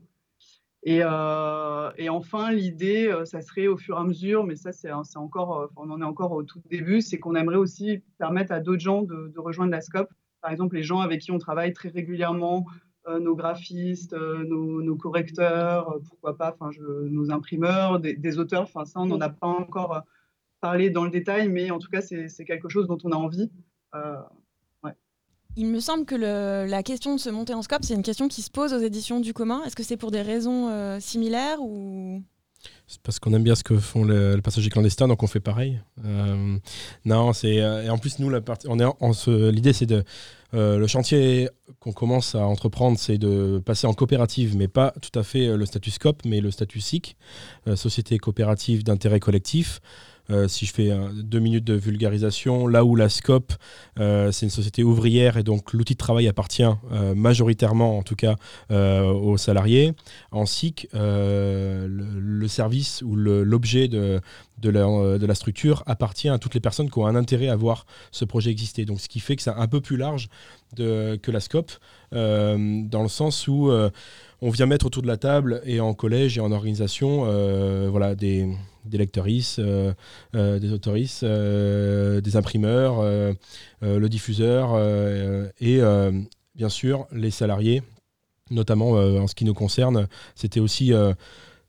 Euh, 0.86 1.90
et, 1.96 2.08
enfin, 2.08 2.52
l'idée, 2.52 3.08
euh, 3.08 3.24
ça 3.24 3.40
serait 3.40 3.66
au 3.66 3.76
fur 3.76 3.96
et 3.96 4.00
à 4.00 4.04
mesure, 4.04 4.44
mais 4.44 4.56
ça, 4.56 4.72
c'est 4.72 4.90
encore, 5.16 5.60
euh, 5.60 5.66
on 5.76 5.90
en 5.90 6.00
est 6.00 6.04
encore 6.04 6.32
au 6.32 6.42
tout 6.42 6.62
début, 6.70 7.00
c'est 7.00 7.18
qu'on 7.18 7.34
aimerait 7.34 7.56
aussi 7.56 8.02
permettre 8.18 8.52
à 8.52 8.60
d'autres 8.60 8.80
gens 8.80 9.02
de, 9.02 9.32
rejoindre 9.36 9.72
la 9.72 9.80
SCOP. 9.80 10.08
Par 10.40 10.52
exemple, 10.52 10.76
les 10.76 10.84
gens 10.84 11.00
avec 11.00 11.20
qui 11.20 11.32
on 11.32 11.38
travaille 11.38 11.72
très 11.72 11.88
régulièrement, 11.88 12.66
nos 13.20 13.34
graphistes, 13.34 14.12
nos, 14.12 14.96
correcteurs, 14.96 15.98
pourquoi 16.06 16.36
pas, 16.36 16.54
enfin, 16.58 16.70
nos 16.78 17.30
imprimeurs, 17.30 18.00
des, 18.00 18.38
auteurs. 18.38 18.62
Enfin, 18.62 18.84
ça, 18.84 19.00
on 19.00 19.06
n'en 19.06 19.20
a 19.20 19.30
pas 19.30 19.46
encore 19.46 20.02
parlé 20.60 20.90
dans 20.90 21.04
le 21.04 21.10
détail, 21.10 21.48
mais 21.48 21.70
en 21.70 21.78
tout 21.78 21.88
cas, 21.88 22.02
c'est 22.02 22.44
quelque 22.44 22.68
chose 22.68 22.86
dont 22.86 22.98
on 23.04 23.12
a 23.12 23.16
envie. 23.16 23.50
Il 25.60 25.66
me 25.66 25.80
semble 25.80 26.04
que 26.04 26.14
la 26.14 26.82
question 26.84 27.16
de 27.16 27.20
se 27.20 27.30
monter 27.30 27.52
en 27.52 27.62
scope, 27.62 27.80
c'est 27.82 27.94
une 27.94 28.04
question 28.04 28.28
qui 28.28 28.42
se 28.42 28.50
pose 28.50 28.72
aux 28.72 28.78
éditions 28.78 29.18
du 29.18 29.34
commun. 29.34 29.60
Est-ce 29.66 29.74
que 29.74 29.82
c'est 29.82 29.96
pour 29.96 30.12
des 30.12 30.22
raisons 30.22 30.68
euh, 30.68 31.00
similaires 31.00 31.60
ou? 31.60 32.22
C'est 32.86 33.02
parce 33.02 33.18
qu'on 33.18 33.34
aime 33.34 33.42
bien 33.42 33.56
ce 33.56 33.64
que 33.64 33.76
font 33.76 34.04
le, 34.04 34.36
le 34.36 34.40
passager 34.40 34.70
clandestin, 34.70 35.08
donc 35.08 35.24
on 35.24 35.26
fait 35.26 35.40
pareil. 35.40 35.80
Euh, 36.04 36.56
non, 37.04 37.32
c'est 37.32 37.60
euh, 37.60 37.82
et 37.82 37.90
en 37.90 37.98
plus 37.98 38.20
nous 38.20 38.30
on 38.68 38.78
est 38.78 38.84
en, 38.84 39.12
l'idée 39.50 39.72
c'est 39.72 39.86
de 39.86 40.04
le 40.52 40.86
chantier 40.86 41.50
qu'on 41.80 41.92
commence 41.92 42.36
à 42.36 42.46
entreprendre, 42.46 42.96
c'est 42.96 43.18
de 43.18 43.58
passer 43.58 43.88
en 43.88 43.94
coopérative, 43.94 44.56
mais 44.56 44.68
pas 44.68 44.94
tout 45.02 45.18
à 45.18 45.24
fait 45.24 45.56
le 45.56 45.66
statut 45.66 45.90
SCOP, 45.90 46.22
mais 46.24 46.40
le 46.40 46.52
statut 46.52 46.80
SIC, 46.80 47.16
société 47.74 48.16
coopérative 48.18 48.84
d'intérêt 48.84 49.18
collectif. 49.18 49.80
Euh, 50.30 50.46
si 50.46 50.66
je 50.66 50.74
fais 50.74 50.90
deux 51.14 51.38
minutes 51.38 51.64
de 51.64 51.74
vulgarisation, 51.74 52.66
là 52.66 52.84
où 52.84 52.96
la 52.96 53.08
SCOP, 53.08 53.52
euh, 53.98 54.30
c'est 54.30 54.46
une 54.46 54.50
société 54.50 54.84
ouvrière 54.84 55.36
et 55.36 55.42
donc 55.42 55.72
l'outil 55.72 55.94
de 55.94 55.98
travail 55.98 56.28
appartient 56.28 56.62
euh, 56.92 57.14
majoritairement, 57.14 57.98
en 57.98 58.02
tout 58.02 58.16
cas, 58.16 58.36
aux 58.70 59.36
salariés. 59.36 59.94
En 60.30 60.46
SIC, 60.46 60.88
le, 60.92 62.46
service 62.48 63.02
ou 63.02 63.14
l'objet 63.16 63.88
de, 63.88 64.20
la, 64.62 65.34
structure 65.34 65.82
appartient 65.86 66.28
à 66.28 66.38
toutes 66.38 66.54
les 66.54 66.60
personnes 66.60 66.90
qui 66.90 66.98
ont 66.98 67.06
un 67.06 67.16
intérêt 67.16 67.48
à 67.48 67.56
voir 67.56 67.86
ce 68.10 68.24
projet 68.24 68.50
exister. 68.50 68.84
Donc, 68.84 69.00
ce 69.00 69.08
qui 69.08 69.20
fait 69.20 69.36
que 69.36 69.42
c'est 69.42 69.50
un 69.50 69.66
peu 69.66 69.80
plus 69.80 69.96
large 69.96 70.28
que 70.76 71.30
la 71.30 71.40
SCOP. 71.40 71.70
Dans 72.12 73.02
le 73.02 73.08
sens 73.08 73.48
où 73.48 73.70
on 74.40 74.50
vient 74.50 74.66
mettre 74.66 74.86
autour 74.86 75.02
de 75.02 75.08
la 75.08 75.16
table 75.16 75.60
et 75.64 75.80
en 75.80 75.94
collège 75.94 76.38
et 76.38 76.40
en 76.40 76.52
organisation 76.52 77.24
voilà, 77.90 78.14
des, 78.14 78.48
des 78.84 78.98
des 80.32 80.72
autoristes, 80.72 81.24
des 81.24 82.36
imprimeurs, 82.36 83.02
le 83.82 84.08
diffuseur 84.08 84.78
et 85.60 85.80
bien 86.54 86.68
sûr 86.68 87.06
les 87.12 87.30
salariés, 87.30 87.82
notamment 88.50 88.90
en 88.92 89.26
ce 89.26 89.34
qui 89.34 89.44
nous 89.44 89.54
concerne. 89.54 90.08
C'était 90.34 90.60
aussi 90.60 90.92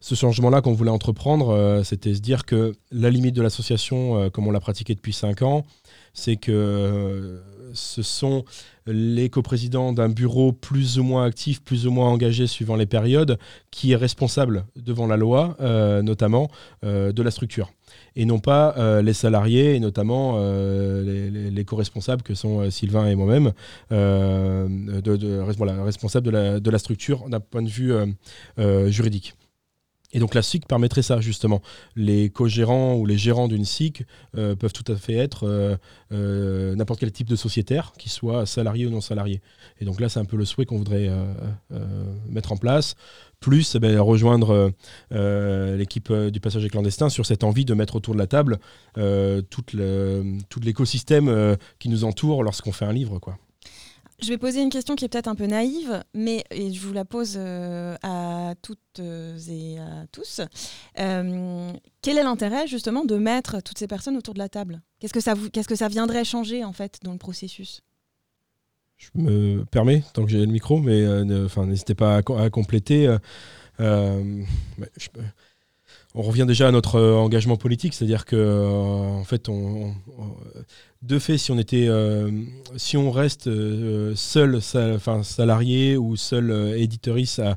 ce 0.01 0.15
changement-là 0.15 0.61
qu'on 0.61 0.73
voulait 0.73 0.91
entreprendre, 0.91 1.49
euh, 1.49 1.83
c'était 1.83 2.13
se 2.13 2.21
dire 2.21 2.45
que 2.45 2.73
la 2.91 3.09
limite 3.09 3.35
de 3.35 3.41
l'association, 3.41 4.17
euh, 4.17 4.29
comme 4.29 4.47
on 4.47 4.51
l'a 4.51 4.61
pratiqué 4.61 4.95
depuis 4.95 5.11
5 5.11 5.41
ans, 5.41 5.65
c'est 6.13 6.37
que 6.37 6.51
euh, 6.53 7.39
ce 7.73 8.01
sont 8.01 8.45
les 8.87 9.29
coprésidents 9.29 9.91
d'un 9.91 10.07
bureau 10.09 10.53
plus 10.53 10.99
ou 10.99 11.03
moins 11.03 11.25
actif, 11.25 11.61
plus 11.61 11.85
ou 11.85 11.91
moins 11.91 12.07
engagé 12.07 12.47
suivant 12.47 12.77
les 12.77 12.85
périodes, 12.85 13.37
qui 13.71 13.91
est 13.91 13.97
responsable 13.97 14.65
devant 14.75 15.05
la 15.05 15.17
loi, 15.17 15.55
notamment, 16.01 16.49
de 16.81 17.21
la 17.21 17.29
structure. 17.29 17.71
Et 18.15 18.25
non 18.25 18.39
pas 18.39 19.01
les 19.03 19.13
salariés, 19.13 19.75
et 19.75 19.79
notamment 19.79 20.39
les, 20.41 21.63
co-responsables 21.63 22.23
que 22.23 22.33
sont 22.33 22.71
Sylvain 22.71 23.07
et 23.07 23.13
moi-même, 23.13 23.53
responsables 25.85 26.59
de 26.59 26.69
la 26.71 26.79
structure 26.79 27.29
d'un 27.29 27.39
point 27.39 27.61
de 27.61 27.69
vue 27.69 27.93
juridique. 28.87 29.35
Et 30.11 30.19
donc 30.19 30.33
la 30.33 30.41
SIC 30.41 30.67
permettrait 30.67 31.03
ça 31.03 31.21
justement. 31.21 31.61
Les 31.95 32.29
co-gérants 32.29 32.95
ou 32.95 33.05
les 33.05 33.17
gérants 33.17 33.47
d'une 33.47 33.65
SIC 33.65 34.05
euh, 34.37 34.55
peuvent 34.55 34.73
tout 34.73 34.89
à 34.91 34.95
fait 34.95 35.13
être 35.13 35.47
euh, 35.47 35.77
euh, 36.11 36.75
n'importe 36.75 36.99
quel 36.99 37.11
type 37.11 37.29
de 37.29 37.35
sociétaire, 37.35 37.93
qu'il 37.97 38.11
soit 38.11 38.45
salarié 38.45 38.87
ou 38.87 38.89
non 38.89 39.01
salarié. 39.01 39.41
Et 39.79 39.85
donc 39.85 39.99
là, 39.99 40.09
c'est 40.09 40.19
un 40.19 40.25
peu 40.25 40.37
le 40.37 40.45
souhait 40.45 40.65
qu'on 40.65 40.77
voudrait 40.77 41.09
mettre 42.27 42.51
en 42.51 42.57
place. 42.57 42.95
Plus 43.39 43.75
eh 43.75 43.79
ben, 43.79 43.97
rejoindre 43.99 44.71
l'équipe 45.11 46.11
du 46.11 46.39
passager 46.39 46.69
clandestin 46.69 47.09
sur 47.09 47.25
cette 47.25 47.43
envie 47.43 47.65
de 47.65 47.73
mettre 47.73 47.95
autour 47.95 48.13
de 48.13 48.19
la 48.19 48.27
table 48.27 48.59
tout 49.49 50.59
l'écosystème 50.61 51.57
qui 51.77 51.89
nous 51.89 52.03
entoure 52.03 52.43
lorsqu'on 52.43 52.71
fait 52.71 52.85
un 52.85 52.93
livre. 52.93 53.19
quoi. 53.19 53.37
Je 54.21 54.27
vais 54.27 54.38
poser 54.38 54.61
une 54.61 54.69
question 54.69 54.95
qui 54.95 55.05
est 55.05 55.09
peut-être 55.09 55.29
un 55.29 55.35
peu 55.35 55.45
naïve, 55.45 56.03
mais 56.13 56.43
et 56.51 56.73
je 56.73 56.81
vous 56.81 56.91
la 56.91 57.05
pose 57.05 57.35
euh, 57.38 57.95
à 58.03 58.53
toutes 58.61 58.99
et 58.99 59.79
à 59.79 60.05
tous. 60.11 60.41
Euh, 60.99 61.71
quel 62.01 62.17
est 62.17 62.23
l'intérêt 62.23 62.67
justement 62.67 63.05
de 63.05 63.15
mettre 63.15 63.61
toutes 63.61 63.77
ces 63.77 63.88
personnes 63.88 64.17
autour 64.17 64.33
de 64.33 64.39
la 64.39 64.49
table? 64.49 64.81
Qu'est-ce 64.99 65.13
que 65.13 65.21
ça 65.21 65.35
qu'est-ce 65.53 65.69
que 65.69 65.75
ça 65.75 65.88
viendrait 65.88 66.25
changer 66.25 66.65
en 66.65 66.73
fait 66.73 66.99
dans 67.03 67.13
le 67.13 67.17
processus? 67.17 67.81
Je 68.97 69.09
me 69.15 69.63
permets, 69.63 70.03
tant 70.13 70.25
que 70.25 70.31
j'ai 70.31 70.45
le 70.45 70.51
micro, 70.51 70.79
mais 70.79 71.01
euh, 71.01 71.23
n'hésitez 71.65 71.95
pas 71.95 72.17
à, 72.17 72.49
compléter. 72.49 73.07
on 73.79 74.45
revient 76.15 76.45
déjà 76.45 76.67
à 76.67 76.71
notre 76.71 76.99
engagement 76.99 77.55
politique, 77.55 77.93
c'est-à-dire 77.93 78.25
que 78.25 78.67
en 78.67 79.23
fait, 79.23 79.47
on, 79.47 79.93
de 81.01 81.17
fait, 81.17 81.37
si 81.37 81.49
on 81.51 81.57
était, 81.57 81.87
euh, 81.87 82.29
si 82.75 82.97
on 82.97 83.09
reste 83.09 83.47
euh, 83.47 84.13
seul, 84.15 84.61
salarié 84.61 85.95
ou 85.95 86.17
seul 86.17 86.51
euh, 86.51 86.77
éditoriste 86.77 87.41
à, 87.41 87.55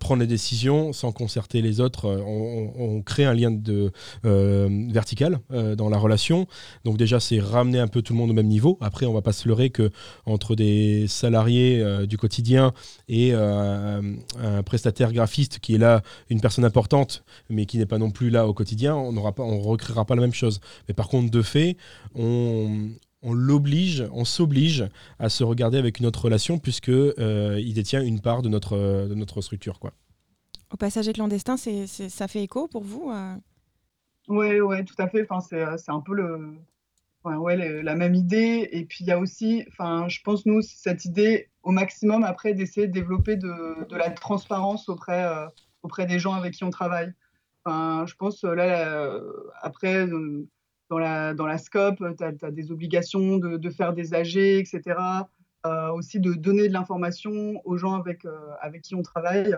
prendre 0.00 0.20
les 0.20 0.26
décisions 0.26 0.92
sans 0.92 1.10
concerter 1.10 1.60
les 1.60 1.80
autres, 1.80 2.08
on, 2.08 3.02
crée 3.02 3.24
un 3.24 3.34
lien 3.34 3.50
de 3.50 3.90
vertical 4.22 5.40
dans 5.50 5.88
la 5.88 5.98
relation. 5.98 6.46
Donc 6.84 6.98
déjà, 6.98 7.18
c'est 7.18 7.40
ramener 7.40 7.80
un 7.80 7.88
peu 7.88 8.00
tout 8.00 8.12
le 8.12 8.18
monde 8.20 8.30
au 8.30 8.34
même 8.34 8.46
niveau. 8.46 8.78
Après, 8.80 9.06
on 9.06 9.12
va 9.12 9.20
pas 9.20 9.32
se 9.32 9.48
leurrer 9.48 9.70
que 9.70 9.90
entre 10.24 10.54
des 10.54 11.06
salariés 11.08 12.06
du 12.06 12.16
quotidien 12.16 12.72
et 13.08 13.32
un 13.32 14.62
prestataire 14.64 15.12
graphiste 15.12 15.58
qui 15.58 15.74
est 15.74 15.78
là, 15.78 16.02
une 16.30 16.40
personne 16.40 16.64
importante, 16.64 17.24
mais 17.50 17.66
qui 17.66 17.78
n'est 17.78 17.86
pas 17.86 17.98
non 17.98 18.12
plus 18.12 18.30
là 18.30 18.46
au 18.46 18.54
quotidien, 18.54 18.94
on 18.94 19.16
on 19.16 19.60
recréera 19.62 20.04
pas 20.04 20.14
la 20.14 20.20
même 20.20 20.34
chose. 20.34 20.60
Mais 20.86 20.94
par 20.94 21.08
contre, 21.08 21.32
de 21.32 21.42
fait 21.42 21.76
on, 22.14 22.90
l'oblige, 23.22 24.04
on 24.12 24.24
s'oblige 24.24 24.88
à 25.18 25.28
se 25.28 25.44
regarder 25.44 25.78
avec 25.78 25.98
une 25.98 26.06
autre 26.06 26.24
relation 26.24 26.58
puisque 26.58 26.88
euh, 26.88 27.60
il 27.60 27.74
détient 27.74 28.02
une 28.02 28.20
part 28.20 28.42
de 28.42 28.48
notre, 28.48 28.76
de 29.08 29.14
notre 29.14 29.40
structure. 29.40 29.78
Quoi. 29.78 29.92
Au 30.70 30.76
passager 30.76 31.12
clandestin, 31.12 31.56
c'est, 31.56 31.86
ça 31.86 32.28
fait 32.28 32.42
écho 32.42 32.68
pour 32.68 32.82
vous 32.82 33.12
Oui, 34.28 34.52
euh? 34.52 34.60
ouais, 34.60 34.84
tout 34.84 34.94
à 34.98 35.08
fait. 35.08 35.26
Enfin, 35.28 35.40
c'est, 35.40 35.90
un 35.90 36.00
peu 36.00 36.14
le, 36.14 36.54
ouais, 37.24 37.82
la 37.82 37.94
même 37.94 38.14
idée. 38.14 38.68
Et 38.72 38.84
puis 38.84 38.98
il 39.00 39.06
y 39.06 39.12
a 39.12 39.18
aussi, 39.18 39.64
enfin, 39.68 40.08
je 40.08 40.20
pense 40.22 40.46
nous 40.46 40.62
cette 40.62 41.04
idée 41.04 41.48
au 41.62 41.70
maximum 41.70 42.24
après 42.24 42.54
d'essayer 42.54 42.86
de 42.86 42.92
développer 42.92 43.36
de, 43.36 43.86
de 43.88 43.96
la 43.96 44.10
transparence 44.10 44.88
auprès, 44.88 45.24
euh, 45.24 45.46
auprès 45.82 46.06
des 46.06 46.18
gens 46.18 46.34
avec 46.34 46.54
qui 46.54 46.64
on 46.64 46.70
travaille. 46.70 47.12
Enfin, 47.64 48.06
je 48.06 48.14
pense 48.14 48.44
là, 48.44 49.20
après 49.60 50.06
dans 50.88 50.98
la, 50.98 51.34
dans 51.34 51.46
la 51.46 51.58
scope, 51.58 52.02
tu 52.16 52.24
as, 52.24 52.50
des 52.50 52.72
obligations 52.72 53.38
de, 53.38 53.56
de, 53.56 53.70
faire 53.70 53.92
des 53.92 54.14
AG, 54.14 54.36
etc. 54.36 54.96
Euh, 55.66 55.90
aussi 55.90 56.20
de 56.20 56.34
donner 56.34 56.68
de 56.68 56.72
l'information 56.72 57.60
aux 57.64 57.76
gens 57.76 57.94
avec, 57.94 58.24
euh, 58.24 58.38
avec 58.60 58.82
qui 58.82 58.94
on 58.94 59.02
travaille. 59.02 59.56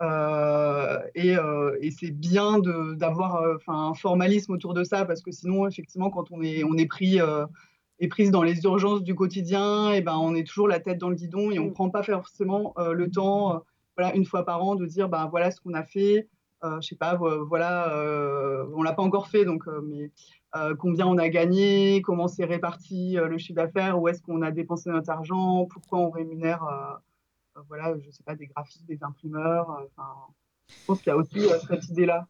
Euh, 0.00 0.98
et, 1.14 1.34
et 1.80 1.90
c'est 1.90 2.10
bien 2.10 2.58
d'avoir 2.94 3.44
un 3.66 3.94
formalisme 3.94 4.52
autour 4.52 4.72
de 4.72 4.84
ça, 4.84 5.04
parce 5.04 5.20
que 5.20 5.30
sinon, 5.30 5.66
effectivement, 5.66 6.08
quand 6.08 6.30
on 6.30 6.40
est, 6.40 6.64
on 6.64 6.74
est 6.76 6.86
pris 6.86 7.18
et 7.98 8.08
prise 8.08 8.30
dans 8.30 8.42
les 8.42 8.62
urgences 8.64 9.02
du 9.02 9.14
quotidien, 9.14 9.92
et 9.92 10.00
ben, 10.00 10.16
on 10.16 10.34
est 10.34 10.46
toujours 10.46 10.68
la 10.68 10.80
tête 10.80 10.96
dans 10.96 11.10
le 11.10 11.16
guidon 11.16 11.50
et 11.50 11.58
on 11.58 11.66
ne 11.66 11.70
prend 11.70 11.90
pas 11.90 12.02
forcément 12.02 12.72
le 12.78 13.10
temps, 13.10 13.62
voilà, 13.94 14.16
une 14.16 14.24
fois 14.24 14.46
par 14.46 14.64
an, 14.64 14.74
de 14.74 14.86
dire 14.86 15.10
ben, 15.10 15.26
voilà 15.26 15.50
ce 15.50 15.60
qu'on 15.60 15.74
a 15.74 15.82
fait. 15.82 16.28
je 16.62 16.80
sais 16.80 16.96
pas, 16.96 17.16
voilà, 17.16 17.92
on 18.74 18.82
l'a 18.82 18.94
pas 18.94 19.02
encore 19.02 19.28
fait, 19.28 19.44
donc, 19.44 19.64
mais 19.84 20.10
euh, 20.56 20.74
combien 20.74 21.06
on 21.06 21.18
a 21.18 21.28
gagné, 21.28 22.02
comment 22.02 22.26
c'est 22.26 22.44
réparti 22.44 23.16
euh, 23.16 23.28
le 23.28 23.38
chiffre 23.38 23.54
d'affaires, 23.54 24.00
où 24.00 24.08
est-ce 24.08 24.20
qu'on 24.20 24.42
a 24.42 24.50
dépensé 24.50 24.90
notre 24.90 25.10
argent, 25.10 25.66
pourquoi 25.66 26.00
on 26.00 26.10
rémunère, 26.10 26.64
euh, 26.64 27.60
voilà, 27.68 27.94
je 27.98 28.10
sais 28.10 28.24
pas, 28.24 28.34
des 28.34 28.46
graphistes, 28.46 28.86
des 28.86 29.02
imprimeurs. 29.02 29.86
je 30.68 30.74
pense 30.86 31.00
qu'il 31.02 31.10
y 31.10 31.12
a 31.12 31.16
aussi 31.16 31.40
cette 31.68 31.88
idée-là. 31.88 32.26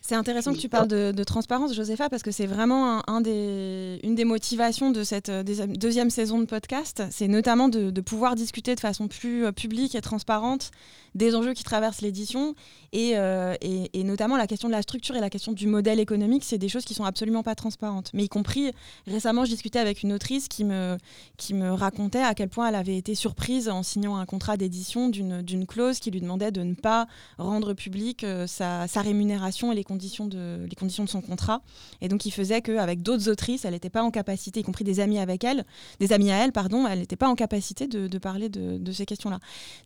C'est 0.00 0.14
intéressant 0.14 0.52
que 0.52 0.58
tu 0.58 0.68
parles 0.68 0.86
de, 0.86 1.24
transparence, 1.24 1.74
Josepha, 1.74 2.08
parce 2.08 2.22
que 2.22 2.30
c'est 2.30 2.46
vraiment 2.46 3.02
un, 3.10 3.20
des, 3.20 3.98
une 4.04 4.14
des 4.14 4.24
motivations 4.24 4.92
de 4.92 5.02
cette 5.02 5.30
euh, 5.30 5.42
deuxième 5.42 6.10
saison 6.10 6.38
de 6.38 6.44
podcast. 6.44 7.02
C'est 7.10 7.26
notamment 7.26 7.68
de, 7.68 8.00
pouvoir 8.00 8.36
discuter 8.36 8.76
de 8.76 8.80
façon 8.80 9.08
plus 9.08 9.46
euh, 9.46 9.52
publique 9.52 9.96
et 9.96 10.00
transparente 10.00 10.70
des 11.16 11.34
enjeux 11.34 11.54
qui 11.54 11.64
traversent 11.64 12.02
l'édition 12.02 12.54
euh, 12.94 13.54
et, 13.60 13.98
et, 13.98 14.04
notamment 14.04 14.36
la 14.36 14.46
question 14.46 14.68
de 14.68 14.72
la 14.74 14.82
structure 14.82 15.16
et 15.16 15.20
la 15.20 15.30
question 15.30 15.52
du 15.52 15.66
modèle 15.66 15.98
économique. 15.98 16.44
C'est 16.44 16.58
des 16.58 16.68
choses 16.68 16.84
qui 16.84 16.94
sont 16.94 17.04
absolument 17.04 17.42
pas 17.42 17.54
transparentes. 17.54 18.10
Mais 18.14 18.24
y 18.24 18.28
compris, 18.28 18.70
récemment, 19.06 19.44
je 19.44 19.50
discutais 19.50 19.78
avec 19.78 20.02
une 20.02 20.12
autrice 20.12 20.46
qui 20.46 20.64
me, 20.64 20.98
qui 21.36 21.54
me 21.54 21.72
racontait 21.72 22.22
à 22.22 22.34
quel 22.34 22.48
point 22.48 22.68
elle 22.68 22.74
avait 22.74 22.96
été 22.96 23.14
surprise 23.14 23.68
en 23.68 23.82
signant 23.82 24.16
un 24.16 24.26
contrat 24.26 24.56
d'édition 24.56 25.08
d'une 25.08 25.66
clause 25.66 25.98
qui 25.98 26.10
lui 26.10 26.20
demandait 26.20 26.52
de 26.52 26.62
ne 26.62 26.74
pas 26.74 27.08
rendre 27.38 27.72
public 27.72 28.24
sa, 28.46 28.86
sa 28.86 29.00
rémunération 29.00 29.72
et 29.72 29.74
les 29.74 29.84
conditions 29.86 30.26
de, 30.26 30.66
les 30.68 30.76
conditions 30.76 31.04
de 31.04 31.08
son 31.08 31.22
contrat. 31.22 31.62
Et 32.02 32.08
donc, 32.08 32.26
il 32.26 32.30
faisait 32.30 32.60
qu'avec 32.60 33.02
d'autres 33.02 33.28
autrices, 33.30 33.64
elle 33.64 33.72
n'était 33.72 33.90
pas 33.90 34.02
en 34.02 34.10
capacité, 34.10 34.60
y 34.60 34.62
compris 34.62 34.84
des 34.84 35.00
amis 35.00 35.18
avec 35.18 35.44
elle, 35.44 35.64
des 36.00 36.12
amis 36.12 36.30
à 36.30 36.44
elle, 36.44 36.52
pardon, 36.52 36.86
elle 36.86 36.98
n'était 36.98 37.16
pas 37.16 37.28
en 37.28 37.34
capacité 37.34 37.86
de, 37.86 38.18
parler 38.18 38.48
de, 38.48 38.92
ces 38.92 39.06
questions-là. 39.06 39.38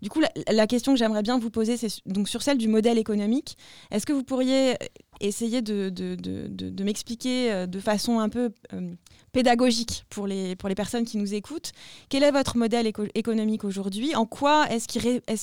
Du 0.02 0.09
coup, 0.09 0.21
la, 0.49 0.66
question 0.66 0.92
que 0.92 0.99
j'aimerais 0.99 1.23
bien 1.23 1.38
vous 1.38 1.50
poser, 1.50 1.76
c'est 1.76 1.90
donc 2.07 2.28
sur 2.28 2.42
celle 2.42 2.59
du 2.59 2.69
modèle 2.69 2.99
économique. 2.99 3.57
Est-ce 3.90 4.07
que 4.07 4.12
vous 4.12 4.25
pourriez 4.25 4.76
essayer 5.21 5.62
de, 5.62 6.83
m'expliquer 6.83 7.53
euh, 7.53 7.67
de 7.67 7.81
façon 7.81 8.19
un 8.19 8.29
peu 8.29 8.50
euh, 8.73 8.95
pédagogique 9.33 10.05
pour 10.11 10.27
les, 10.27 10.57
personnes 10.77 11.05
qui 11.05 11.19
nous 11.19 11.35
écoutent. 11.35 11.73
Quel 12.09 12.23
est 12.23 12.31
votre 12.31 12.57
modèle 12.57 12.91
économique 13.15 13.65
aujourd'hui? 13.65 14.15
En 14.15 14.27
quoi 14.27 14.69
est-ce 14.71 14.87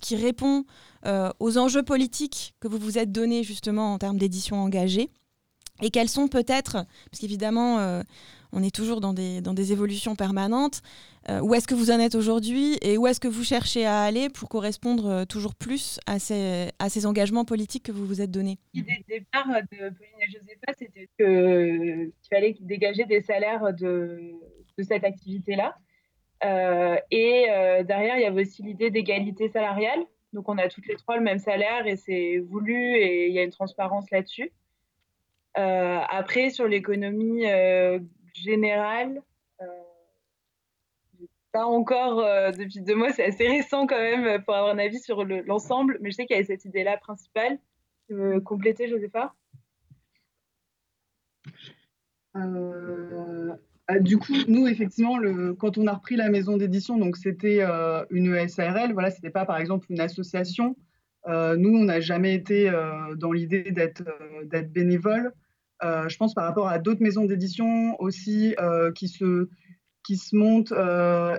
qu'il 0.01 0.17
répond 0.17 0.65
euh, 1.05 1.31
aux 1.39 1.57
enjeux 1.57 1.83
politiques 1.83 2.55
que 2.59 2.67
vous 2.67 2.77
vous 2.77 2.97
êtes 2.97 3.11
donnés 3.11 3.43
justement 3.43 3.93
en 3.93 3.97
termes 3.97 4.17
d'édition 4.17 4.61
engagée? 4.61 5.09
Et 5.83 5.91
quels 5.91 6.09
sont 6.09 6.27
peut-être, 6.27 6.71
parce 6.73 7.19
qu'évidemment, 7.21 8.01
on 8.57 8.63
est 8.63 8.75
toujours 8.75 9.01
dans 9.01 9.13
des, 9.13 9.39
dans 9.39 9.53
des 9.53 9.71
évolutions 9.71 10.15
permanentes, 10.15 10.81
euh, 11.29 11.39
où 11.41 11.53
est-ce 11.53 11.67
que 11.67 11.75
vous 11.75 11.91
en 11.91 11.99
êtes 11.99 12.15
aujourd'hui 12.15 12.77
et 12.81 12.97
où 12.97 13.05
est-ce 13.05 13.19
que 13.19 13.27
vous 13.27 13.43
cherchez 13.43 13.85
à 13.85 14.01
aller 14.01 14.29
pour 14.29 14.49
correspondre 14.49 15.25
toujours 15.27 15.53
plus 15.53 15.99
à 16.07 16.17
ces, 16.17 16.69
à 16.79 16.89
ces 16.89 17.05
engagements 17.05 17.45
politiques 17.45 17.83
que 17.83 17.91
vous 17.91 18.05
vous 18.05 18.19
êtes 18.19 18.31
donnés? 18.31 18.57
L'idée 18.73 19.03
de 19.07 19.15
départ 19.15 19.47
de 19.47 19.77
Pauline 19.77 20.21
et 20.21 20.31
Josepha, 20.31 20.73
c'était 20.77 21.07
qu'il 21.19 22.11
fallait 22.31 22.55
dégager 22.61 23.05
des 23.05 23.21
salaires 23.21 23.73
de, 23.73 24.33
de 24.77 24.83
cette 24.83 25.03
activité-là. 25.03 25.75
et 27.11 27.45
derrière, 27.85 28.17
il 28.17 28.21
y 28.21 28.25
avait 28.25 28.41
aussi 28.41 28.63
l'idée 28.63 28.89
d'égalité 28.89 29.49
salariale. 29.49 29.99
Donc 30.33 30.49
on 30.49 30.57
a 30.57 30.67
toutes 30.67 30.87
les 30.87 30.95
trois 30.95 31.17
le 31.17 31.23
même 31.23 31.39
salaire 31.39 31.85
et 31.85 31.95
c'est 31.95 32.39
voulu 32.39 32.97
et 32.97 33.27
il 33.27 33.33
y 33.33 33.39
a 33.39 33.43
une 33.43 33.51
transparence 33.51 34.09
là-dessus. 34.11 34.51
Euh, 35.57 35.99
après, 36.09 36.49
sur 36.49 36.67
l'économie 36.67 37.45
générale, 38.41 39.21
euh, 39.61 39.65
pas 41.51 41.65
encore 41.65 42.17
depuis 42.53 42.81
deux 42.81 42.95
mois, 42.95 43.11
c'est 43.11 43.25
assez 43.25 43.47
récent 43.47 43.87
quand 43.87 43.99
même 43.99 44.43
pour 44.43 44.55
avoir 44.55 44.73
un 44.73 44.77
avis 44.77 44.99
sur 44.99 45.23
l'ensemble, 45.25 45.97
mais 46.01 46.11
je 46.11 46.15
sais 46.15 46.25
qu'il 46.25 46.35
y 46.35 46.39
avait 46.39 46.45
cette 46.45 46.65
idée-là 46.65 46.97
principale. 46.97 47.57
Tu 48.07 48.13
veux 48.13 48.39
compléter, 48.41 48.87
Josépha 48.87 49.33
euh, 52.35 53.55
du 54.01 54.17
coup, 54.17 54.33
nous, 54.47 54.67
effectivement, 54.67 55.17
quand 55.57 55.77
on 55.77 55.87
a 55.87 55.93
repris 55.93 56.17
la 56.17 56.29
maison 56.29 56.57
d'édition, 56.57 56.97
donc 56.97 57.17
c'était 57.17 57.59
euh, 57.61 58.05
une 58.11 58.47
SARL, 58.47 58.93
voilà, 58.93 59.09
c'était 59.09 59.29
pas 59.29 59.45
par 59.45 59.57
exemple 59.57 59.87
une 59.89 60.01
association. 60.01 60.75
Nous, 61.25 61.77
on 61.77 61.83
n'a 61.83 61.99
jamais 61.99 62.33
été 62.33 62.71
dans 63.17 63.33
l'idée 63.33 63.71
d'être 63.71 64.03
bénévole. 64.71 65.33
Je 65.81 66.17
pense 66.17 66.33
par 66.33 66.45
rapport 66.45 66.67
à 66.67 66.79
d'autres 66.79 67.01
maisons 67.01 67.25
d'édition 67.25 67.99
aussi 68.01 68.55
qui 68.95 69.07
se 69.07 69.49
qui 70.03 70.15
se 70.15 70.35
montent 70.35 70.73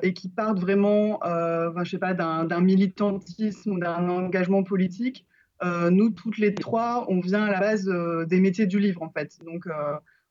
et 0.03 0.13
qui 0.13 0.29
partent 0.29 0.61
vraiment, 0.61 1.21
d'un 1.25 2.61
militantisme 2.61 3.73
ou 3.73 3.79
d'un 3.79 4.09
engagement 4.09 4.63
politique. 4.63 5.27
nous, 5.63 6.11
toutes 6.11 6.39
les 6.39 6.55
trois, 6.55 7.07
on 7.09 7.21
vient 7.21 7.45
à 7.45 7.51
la 7.51 7.61
base 7.61 7.91
des 8.29 8.41
métiers 8.41 8.67
du 8.67 8.79
livre, 8.79 9.03
en 9.03 9.11
fait. 9.11 9.39
Donc, 9.45 9.67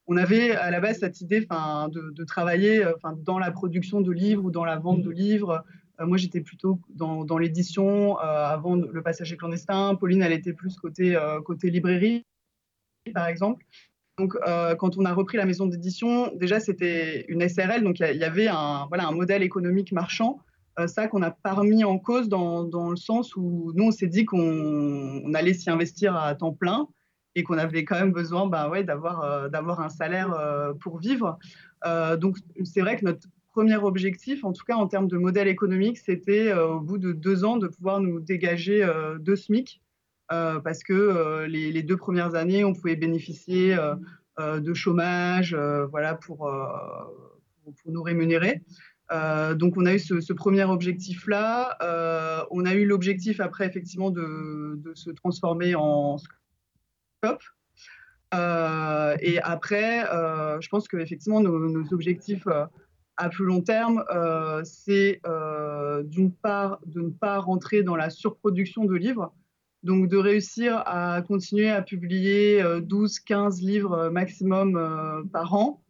on 0.07 0.15
avait 0.15 0.51
à 0.51 0.71
la 0.71 0.79
base 0.79 0.99
cette 0.99 1.21
idée 1.21 1.41
de, 1.41 2.23
travailler 2.23 2.83
euh, 2.83 2.93
dans 3.23 3.37
la 3.37 3.51
production 3.51 4.01
de 4.01 4.11
livres 4.11 4.45
ou 4.45 4.51
dans 4.51 4.65
la 4.65 4.77
vente 4.77 5.01
de 5.01 5.09
livres. 5.09 5.63
Euh, 5.99 6.05
moi, 6.05 6.17
j'étais 6.17 6.41
plutôt 6.41 6.79
dans, 6.89 7.37
l'édition 7.37 8.17
euh, 8.17 8.21
avant 8.23 8.75
le 8.75 9.01
passage 9.01 9.35
clandestin. 9.35 9.95
Pauline, 9.95 10.21
elle 10.21 10.31
était 10.31 10.53
plus 10.53 10.77
côté 10.77 11.17
librairie, 11.63 12.25
par 13.13 13.27
exemple. 13.27 13.65
Donc, 14.17 14.35
quand 14.79 14.97
on 14.97 15.05
a 15.05 15.13
repris 15.13 15.37
la 15.37 15.45
maison 15.45 15.67
d'édition, 15.67 16.31
déjà, 16.35 16.59
c'était 16.59 17.25
une 17.27 17.47
SRL, 17.47 17.83
donc 17.83 17.99
il 17.99 18.17
y, 18.17 18.23
avait 18.23 18.47
un, 18.47 18.87
modèle 19.11 19.43
économique 19.43 19.91
marchand. 19.91 20.39
ça 20.87 21.07
qu'on 21.07 21.19
n'a 21.19 21.31
pas 21.31 21.53
remis 21.53 21.83
en 21.83 21.99
cause 21.99 22.27
dans, 22.27 22.89
le 22.89 22.95
sens 22.95 23.35
où 23.35 23.71
nous, 23.75 23.85
on 23.85 23.91
s'est 23.91 24.07
dit 24.07 24.25
qu'on 24.25 25.33
allait 25.35 25.53
s'y 25.53 25.69
investir 25.69 26.15
à 26.15 26.33
temps 26.33 26.53
plein 26.53 26.87
et 27.37 27.43
qu'on 27.43 27.59
avait 27.59 27.85
quand 27.85 27.99
même 27.99 28.11
besoin 28.11 28.47
bah, 28.47 28.67
ouais, 28.67 28.83
d'avoir, 28.83 29.21
euh, 29.21 29.47
un 29.77 29.89
salaire 29.89 30.33
euh, 30.33 30.73
pour 30.73 30.97
vivre. 30.97 31.37
Euh, 31.85 32.17
donc 32.17 32.37
c'est 32.63 32.81
vrai 32.81 32.97
que 32.97 33.05
notre 33.05 33.27
premier 33.51 33.75
objectif, 33.75 34.43
en 34.43 34.53
tout 34.53 34.65
cas 34.65 34.75
en 34.75 34.87
termes 34.87 35.07
de 35.07 35.17
modèle 35.17 35.47
économique, 35.47 35.99
c'était 35.99 36.51
au 36.53 36.79
bout 36.79 36.97
de 36.97 37.11
deux 37.11 37.45
ans 37.45 37.57
de 37.57 37.67
pouvoir 37.67 37.99
nous 37.99 38.19
dégager 38.19 38.87
deux 39.19 39.35
SMIC, 39.35 39.81
parce 40.29 40.83
que 40.83 41.45
les, 41.45 41.83
deux 41.83 41.97
premières 41.97 42.35
années, 42.35 42.63
on 42.63 42.73
pouvait 42.73 42.95
bénéficier 42.95 43.77
de 44.39 44.73
chômage 44.73 45.55
voilà, 45.89 46.15
pour, 46.15 46.49
pour, 47.63 47.91
nous 47.91 48.03
rémunérer. 48.03 48.61
donc 49.55 49.77
on 49.77 49.85
a 49.85 49.93
eu 49.93 49.99
ce, 49.99 50.33
premier 50.33 50.63
objectif-là. 50.63 51.77
on 52.51 52.65
a 52.65 52.73
eu 52.73 52.85
l'objectif 52.85 53.39
après 53.39 53.65
effectivement 53.65 54.11
de, 54.11 54.91
se 54.95 55.09
transformer 55.11 55.75
en 55.75 56.17
euh, 58.33 59.15
et 59.21 59.39
après, 59.41 60.09
euh, 60.11 60.59
je 60.59 60.69
pense 60.69 60.87
qu'effectivement, 60.87 61.39
nos, 61.39 61.69
nos 61.69 61.93
objectifs 61.93 62.47
euh, 62.47 62.65
à 63.15 63.29
plus 63.29 63.45
long 63.45 63.61
terme, 63.61 64.03
c'est 64.63 65.21
d'une 66.03 66.31
part 66.31 66.79
de 66.85 67.01
ne 67.01 67.09
pas 67.09 67.39
rentrer 67.39 67.81
dans 67.81 67.95
la 67.95 68.09
surproduction 68.09 68.85
de 68.85 68.93
livres, 68.93 69.33
donc 69.87 70.07
de 70.07 70.17
réussir 70.17 70.83
à 70.85 71.23
continuer 71.27 71.69
à 71.69 71.81
publier 71.81 72.61
12-15 72.61 73.61
livres 73.61 74.09
maximum 74.09 75.27
par 75.33 75.55
an, 75.55 75.81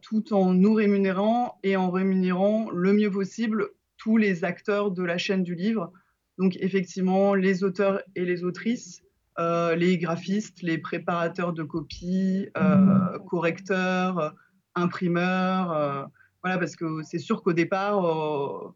tout 0.00 0.32
en 0.32 0.54
nous 0.54 0.72
rémunérant 0.72 1.58
et 1.62 1.76
en 1.76 1.90
rémunérant 1.90 2.70
le 2.70 2.94
mieux 2.94 3.10
possible 3.10 3.68
tous 3.98 4.16
les 4.16 4.44
acteurs 4.44 4.90
de 4.90 5.02
la 5.02 5.18
chaîne 5.18 5.42
du 5.42 5.54
livre. 5.54 5.92
Donc 6.38 6.56
effectivement, 6.60 7.34
les 7.34 7.64
auteurs 7.64 8.00
et 8.16 8.24
les 8.24 8.44
autrices, 8.44 9.02
euh, 9.38 9.74
les 9.74 9.98
graphistes, 9.98 10.62
les 10.62 10.78
préparateurs 10.78 11.52
de 11.52 11.62
copies, 11.62 12.48
euh, 12.56 13.18
correcteurs, 13.28 14.34
imprimeurs. 14.74 15.72
Euh, 15.72 16.04
voilà, 16.42 16.58
parce 16.58 16.76
que 16.76 17.02
c'est 17.02 17.18
sûr 17.18 17.42
qu'au 17.42 17.52
départ, 17.52 18.74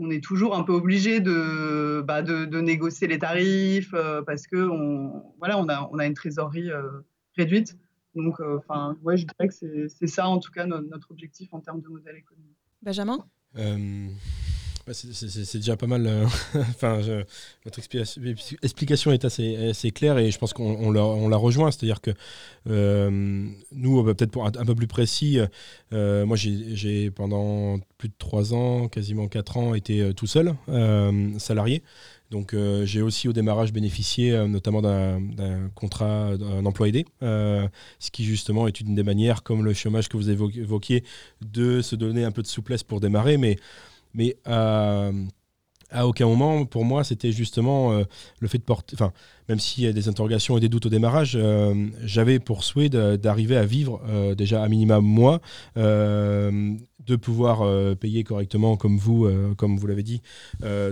on 0.00 0.10
est 0.10 0.22
toujours 0.22 0.56
un 0.56 0.62
peu 0.62 0.72
obligé 0.72 1.20
de, 1.20 2.02
bah, 2.06 2.22
de, 2.22 2.60
négocier 2.60 3.06
les 3.06 3.18
tarifs 3.18 3.94
parce 4.26 4.46
que 4.46 4.56
on, 4.56 5.34
voilà, 5.38 5.58
on, 5.58 5.68
a, 5.68 5.88
on 5.92 5.98
a 5.98 6.06
une 6.06 6.14
trésorerie 6.14 6.70
réduite. 7.36 7.76
Donc, 8.16 8.40
enfin, 8.40 8.96
ouais, 9.02 9.16
je 9.16 9.26
dirais 9.26 9.48
que 9.48 9.88
c'est 9.88 10.06
ça 10.06 10.26
en 10.26 10.38
tout 10.38 10.50
cas 10.50 10.66
notre, 10.66 11.10
objectif 11.10 11.52
en 11.52 11.60
termes 11.60 11.80
de 11.80 11.88
modèle 11.88 12.16
économique. 12.16 12.56
Benjamin? 12.82 13.24
Bah, 14.86 14.94
c'est 14.94 15.58
déjà 15.58 15.76
pas 15.76 15.86
mal. 15.86 16.06
Euh, 16.06 16.26
votre 17.64 17.78
explication 18.62 19.12
est 19.12 19.24
assez, 19.24 19.90
claire 19.92 20.18
et 20.18 20.30
je 20.30 20.38
pense 20.38 20.52
qu'on 20.52 20.90
la, 20.90 21.36
rejoint. 21.36 21.70
C'est-à-dire 21.70 22.00
que 22.00 22.10
euh, 22.68 23.48
nous, 23.72 24.04
peut-être 24.04 24.30
pour 24.30 24.46
un, 24.46 24.50
peu 24.50 24.74
plus 24.74 24.86
précis, 24.86 25.38
euh, 25.92 26.24
moi 26.24 26.36
j'ai 26.36 27.10
pendant 27.10 27.78
plus 27.98 28.08
de 28.08 28.14
trois 28.18 28.54
ans, 28.54 28.88
quasiment 28.88 29.28
quatre 29.28 29.56
ans, 29.56 29.74
été 29.74 30.12
tout 30.14 30.26
seul, 30.26 30.54
salarié. 31.38 31.82
Donc 32.30 32.54
j'ai 32.84 33.02
aussi 33.02 33.28
au 33.28 33.32
démarrage 33.32 33.72
bénéficié 33.72 34.46
notamment 34.46 34.80
d'un 34.80 35.68
contrat 35.74 36.36
d'un 36.38 36.64
emploi 36.64 36.88
aidé, 36.88 37.04
ce 37.20 38.10
qui 38.12 38.24
justement 38.24 38.66
est 38.66 38.80
une 38.80 38.94
des 38.94 39.02
manières, 39.02 39.42
comme 39.42 39.64
le 39.64 39.74
chômage 39.74 40.08
que 40.08 40.16
vous 40.16 40.30
évoquiez, 40.30 41.04
de 41.42 41.82
se 41.82 41.96
donner 41.96 42.24
un 42.24 42.30
peu 42.30 42.42
de 42.42 42.46
souplesse 42.46 42.82
pour 42.82 43.00
démarrer. 43.00 43.36
Mais 44.14 44.36
euh, 44.48 45.12
à 45.90 46.06
aucun 46.06 46.26
moment, 46.26 46.64
pour 46.64 46.84
moi, 46.84 47.04
c'était 47.04 47.32
justement 47.32 47.92
euh, 47.92 48.04
le 48.38 48.48
fait 48.48 48.58
de 48.58 48.62
porter. 48.62 48.94
Enfin, 48.94 49.12
même 49.48 49.58
s'il 49.58 49.84
y 49.84 49.86
a 49.86 49.92
des 49.92 50.08
interrogations 50.08 50.56
et 50.56 50.60
des 50.60 50.68
doutes 50.68 50.86
au 50.86 50.88
démarrage, 50.90 51.32
euh, 51.34 51.88
j'avais 52.04 52.38
pour 52.38 52.64
souhait 52.64 52.88
d'arriver 52.88 53.56
à 53.56 53.64
vivre 53.64 54.00
déjà 54.36 54.62
à 54.62 54.68
minimum 54.68 55.04
moi, 55.04 55.40
de 55.76 57.16
pouvoir 57.16 57.96
payer 57.96 58.22
correctement, 58.22 58.76
comme 58.76 58.98
vous, 58.98 59.28
comme 59.56 59.76
vous 59.76 59.86
l'avez 59.86 60.04
dit, 60.04 60.22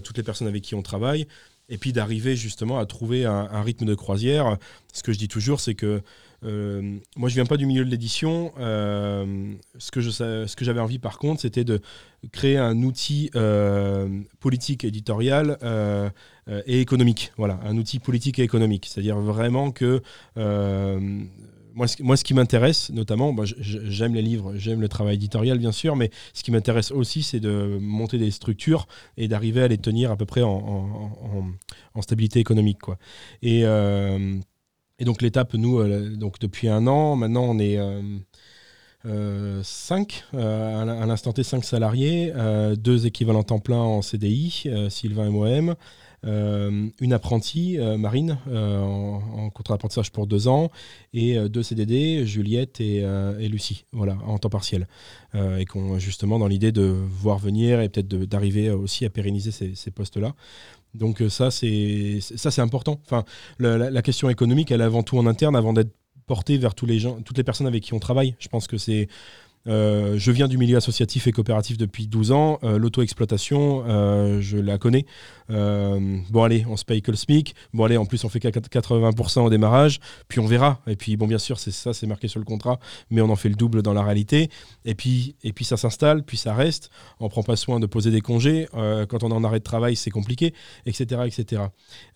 toutes 0.03 0.17
les 0.17 0.25
personnes 0.25 0.49
avec 0.49 0.63
qui 0.63 0.75
on 0.75 0.83
travaille. 0.83 1.27
Et 1.71 1.77
puis 1.77 1.93
d'arriver 1.93 2.35
justement 2.35 2.79
à 2.79 2.87
trouver 2.87 3.27
un, 3.27 3.63
rythme 3.63 3.85
de 3.85 3.95
croisière. 3.95 4.57
Ce 4.93 5.03
que 5.03 5.13
je 5.13 5.19
dis 5.19 5.29
toujours, 5.29 5.61
c'est 5.61 5.75
que 5.75 6.03
euh, 6.45 6.99
moi, 7.17 7.29
je 7.29 7.35
viens 7.35 7.47
pas 7.47 7.57
du 7.57 7.67
milieu 7.67 7.85
de 7.85 7.91
l'édition. 7.91 8.53
Euh, 8.59 9.55
ce 9.79 9.91
que 9.91 10.65
j'avais 10.65 10.81
envie, 10.81 10.99
par 10.99 11.19
contre, 11.19 11.41
c'était 11.43 11.65
de 11.65 11.81
créer 12.33 12.59
un 12.59 12.83
outil 12.83 13.31
euh, 13.35 14.09
politique, 14.41 14.85
éditorial 14.85 15.59
et 16.67 16.81
économique. 16.81 17.33
Voilà, 17.37 17.61
un 17.65 17.77
outil 17.77 17.99
politique 17.99 18.39
et 18.39 18.43
économique. 18.43 18.87
C'est-à-dire 18.87 19.19
vraiment 19.19 19.71
que 19.71 20.03
moi, 21.75 21.87
ce, 21.87 22.03
moi, 22.03 22.17
ce 22.17 22.25
qui 22.25 22.35
m'intéresse, 22.35 22.91
notamment, 22.91 23.33
bah, 23.33 23.45
j'aime 23.61 24.15
les 24.15 24.23
livres, 24.23 24.55
j'aime 24.57 24.81
le 24.81 24.89
travail 24.89 25.15
éditorial, 25.15 25.59
bien 25.59 25.71
sûr, 25.71 25.95
mais 25.95 26.11
ce 26.35 26.43
qui 26.43 26.51
m'intéresse 26.51 26.91
aussi, 26.91 27.23
c'est 27.23 27.39
de 27.39 27.79
monter 27.81 28.19
des 28.19 28.33
structures 28.33 28.89
et 29.17 29.29
d'arriver 29.29 29.63
à 29.63 29.69
les 29.69 29.79
tenir 29.79 30.11
à 30.11 30.17
peu 30.17 30.27
près 30.27 30.43
en, 30.43 31.13
en 31.95 32.03
stabilité 32.03 32.41
économique. 32.41 32.79
Quoi. 32.79 32.99
Et 33.43 33.65
et 34.99 35.05
donc 35.05 35.23
l'étape, 35.23 35.55
nous, 35.55 35.79
euh, 35.79 36.17
donc 36.17 36.39
depuis 36.41 36.69
un 36.69 36.87
an, 36.87 37.17
maintenant 37.17 37.45
on 37.45 37.59
est 37.59 37.79
5, 39.63 40.25
euh, 40.35 40.39
euh, 40.39 41.03
à 41.03 41.07
l'instant 41.07 41.33
T 41.33 41.43
5 41.43 41.65
salariés, 41.65 42.33
deux 42.77 43.07
équivalents 43.07 43.45
temps 43.45 43.61
plein 43.61 43.79
en 43.79 44.03
CDI, 44.03 44.67
Sylvain 44.89 45.27
et 45.27 45.31
moi-même. 45.31 45.75
Une 46.25 47.13
apprentie, 47.13 47.79
Marine, 47.99 48.39
en, 48.51 49.51
contrat 49.51 49.75
d'apprentissage 49.75 50.11
pour 50.11 50.27
deux 50.27 50.49
ans, 50.49 50.71
et 51.13 51.39
deux 51.49 51.63
CDD, 51.63 52.27
Juliette 52.27 52.81
et, 52.81 53.05
Lucie, 53.49 53.85
voilà, 53.93 54.19
en 54.27 54.39
temps 54.39 54.51
partiel. 54.51 54.89
et 55.35 55.65
qu'on 55.65 55.99
justement 55.99 56.39
dans 56.39 56.49
l'idée 56.49 56.73
de 56.73 56.83
voir 56.83 57.39
venir 57.39 57.81
et 57.81 57.89
peut-être 57.89 58.09
d'arriver 58.09 58.71
aussi 58.71 59.05
à 59.05 59.11
pérenniser 59.11 59.51
ces, 59.51 59.91
postes-là. 59.91 60.35
Donc 60.95 61.21
euh, 61.21 61.29
ça, 61.29 61.51
c'est 61.51 62.19
ça, 62.21 62.51
c'est 62.51 62.61
important. 62.61 63.01
Enfin, 63.05 63.25
la, 63.59 64.03
question 64.03 64.31
économique, 64.31 64.71
elle 64.71 64.81
est 64.81 64.85
avant 64.85 65.03
tout 65.03 65.19
en 65.19 65.27
interne, 65.27 65.57
avant 65.57 65.73
d'être 65.73 65.93
portée 66.27 66.59
vers 66.59 66.75
tous 66.75 66.87
les 66.87 66.99
gens, 66.99 67.21
toutes 67.23 67.39
les 67.39 67.45
personnes 67.45 67.67
avec 67.67 67.83
qui 67.83 67.95
on 67.95 67.99
travaille. 67.99 68.35
Je 68.39 68.49
pense 68.49 68.67
que 68.67 68.79
c'est 68.79 69.09
euh, 69.69 70.15
je 70.19 70.31
viens 70.31 70.49
du 70.49 70.57
milieu 70.57 70.77
associatif 70.77 71.27
et 71.27 71.33
coopératif 71.33 71.77
depuis 71.77 72.07
12 72.07 72.33
ans. 72.33 72.59
Euh, 72.65 72.79
l'auto-exploitation, 72.79 73.85
euh, 73.87 74.41
je 74.41 74.57
la 74.57 74.79
connais. 74.79 75.05
bon, 75.49 76.43
allez, 76.43 76.65
on 76.69 76.77
se 76.77 76.85
paye 76.85 77.03
que 77.03 77.11
le 77.11 77.17
SMIC. 77.17 77.55
Bon, 77.75 77.85
allez, 77.85 77.97
en 77.97 78.07
plus, 78.07 78.25
on 78.25 78.29
fait 78.29 78.39
80% 78.39 79.41
au 79.41 79.51
démarrage. 79.51 80.01
Puis 80.29 80.41
on 80.41 80.47
verra. 80.47 80.81
Et 80.87 80.97
puis, 80.97 81.17
bon, 81.17 81.27
bien 81.27 81.39
sûr, 81.39 81.59
c'est 81.59 81.71
ça, 81.71 81.93
c'est 81.93 82.07
marqué 82.07 82.29
sur 82.29 82.39
le 82.39 82.45
contrat, 82.45 82.79
mais 83.11 83.21
on 83.21 83.31
en 83.31 83.37
fait 83.37 83.49
le 83.49 83.55
double 83.55 83.83
dans 83.83 83.95
la 83.95 84.03
réalité. 84.03 84.51
Et 84.85 84.95
puis, 84.95 85.37
et 85.43 85.53
puis 85.53 85.65
ça 85.65 85.77
s'installe, 85.77 86.23
puis 86.23 86.37
ça 86.37 86.55
reste. 86.55 86.91
On 87.21 87.29
prend 87.29 87.43
pas 87.43 87.57
soin 87.57 87.81
de 87.81 87.87
poser 87.87 88.11
des 88.11 88.21
congés. 88.21 88.69
quand 88.73 89.23
on 89.23 89.31
est 89.31 89.35
en 89.35 89.45
arrêt 89.45 89.59
de 89.59 89.65
travail, 89.65 89.97
c'est 89.97 90.11
compliqué, 90.11 90.55
etc. 90.87 91.23
etc. 91.27 91.63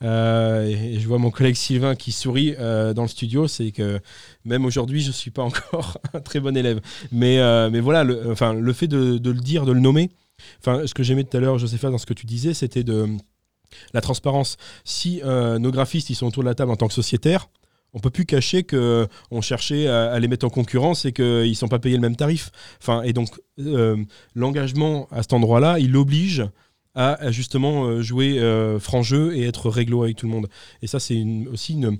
et 0.02 0.98
je 0.98 1.08
vois 1.08 1.18
mon 1.18 1.30
collègue 1.30 1.54
Sylvain 1.54 1.94
qui 1.94 2.12
sourit 2.12 2.54
dans 2.56 3.02
le 3.02 3.08
studio. 3.08 3.48
C'est 3.48 3.72
que 3.72 4.00
même 4.44 4.64
aujourd'hui, 4.64 5.00
je 5.00 5.12
suis 5.12 5.30
pas 5.30 5.42
encore 5.52 5.98
un 6.12 6.20
très 6.20 6.40
bon 6.40 6.56
élève. 6.56 6.80
Mais 7.10 7.41
euh, 7.42 7.70
mais, 7.70 7.80
voilà, 7.80 8.04
le, 8.04 8.30
enfin, 8.30 8.54
le 8.54 8.72
fait 8.72 8.88
de, 8.88 9.18
le 9.22 9.40
dire, 9.40 9.66
de 9.66 9.72
le 9.72 9.80
nommer, 9.80 10.10
enfin, 10.60 10.86
ce 10.86 10.94
que 10.94 11.02
j'aimais 11.02 11.24
tout 11.24 11.36
à 11.36 11.40
l'heure, 11.40 11.58
Josépha, 11.58 11.90
dans 11.90 11.98
ce 11.98 12.06
que 12.06 12.14
tu 12.14 12.26
disais, 12.26 12.54
c'était 12.54 12.84
de 12.84 13.06
la 13.92 14.00
transparence. 14.00 14.56
Si 14.84 15.20
euh, 15.24 15.58
nos 15.58 15.70
graphistes 15.70 16.10
ils 16.10 16.14
sont 16.14 16.26
autour 16.26 16.42
de 16.42 16.48
la 16.48 16.54
table 16.54 16.70
en 16.70 16.76
tant 16.76 16.88
que 16.88 16.94
sociétaires, 16.94 17.48
on 17.94 17.98
peut 17.98 18.10
plus 18.10 18.24
cacher 18.24 18.62
que 18.62 19.06
on 19.30 19.42
cherchait 19.42 19.86
à, 19.86 20.18
les 20.18 20.28
mettre 20.28 20.46
en 20.46 20.50
concurrence 20.50 21.04
et 21.04 21.12
qu'ils 21.12 21.50
ne 21.50 21.54
sont 21.54 21.68
pas 21.68 21.78
payés 21.78 21.96
le 21.96 22.00
même 22.00 22.16
tarif. 22.16 22.50
Enfin, 22.80 23.02
et 23.02 23.12
donc 23.12 23.28
euh, 23.58 24.02
l'engagement 24.34 25.08
à 25.10 25.22
cet 25.22 25.34
endroit-là, 25.34 25.78
il 25.78 25.94
oblige 25.96 26.46
à, 26.94 27.30
justement 27.30 27.86
euh, 27.86 28.02
jouer 28.02 28.38
franc 28.80 29.02
jeu 29.02 29.36
et 29.36 29.44
être 29.44 29.68
réglo 29.68 30.04
avec 30.04 30.16
tout 30.16 30.26
le 30.26 30.32
monde. 30.32 30.48
Et 30.80 30.86
ça, 30.86 31.00
c'est 31.00 31.22
aussi 31.50 31.74
une. 31.74 31.98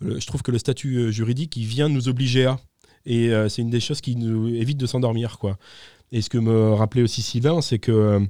je 0.00 0.26
trouve 0.26 0.42
que 0.42 0.50
le 0.50 0.58
statut 0.58 1.12
juridique, 1.12 1.56
il 1.56 1.66
vient 1.66 1.88
nous 1.88 2.08
obliger 2.08 2.46
à. 2.46 2.58
Et 3.06 3.30
c'est 3.48 3.62
une 3.62 3.70
des 3.70 3.80
choses 3.80 4.00
qui 4.00 4.16
nous 4.16 4.48
évite 4.48 4.78
de 4.78 4.86
s'endormir, 4.86 5.38
quoi. 5.38 5.58
Et 6.12 6.22
ce 6.22 6.30
que 6.30 6.38
me 6.38 6.72
rappelait 6.72 7.02
aussi 7.02 7.22
Sylvain, 7.22 7.60
c'est 7.60 7.78
que 7.78 8.26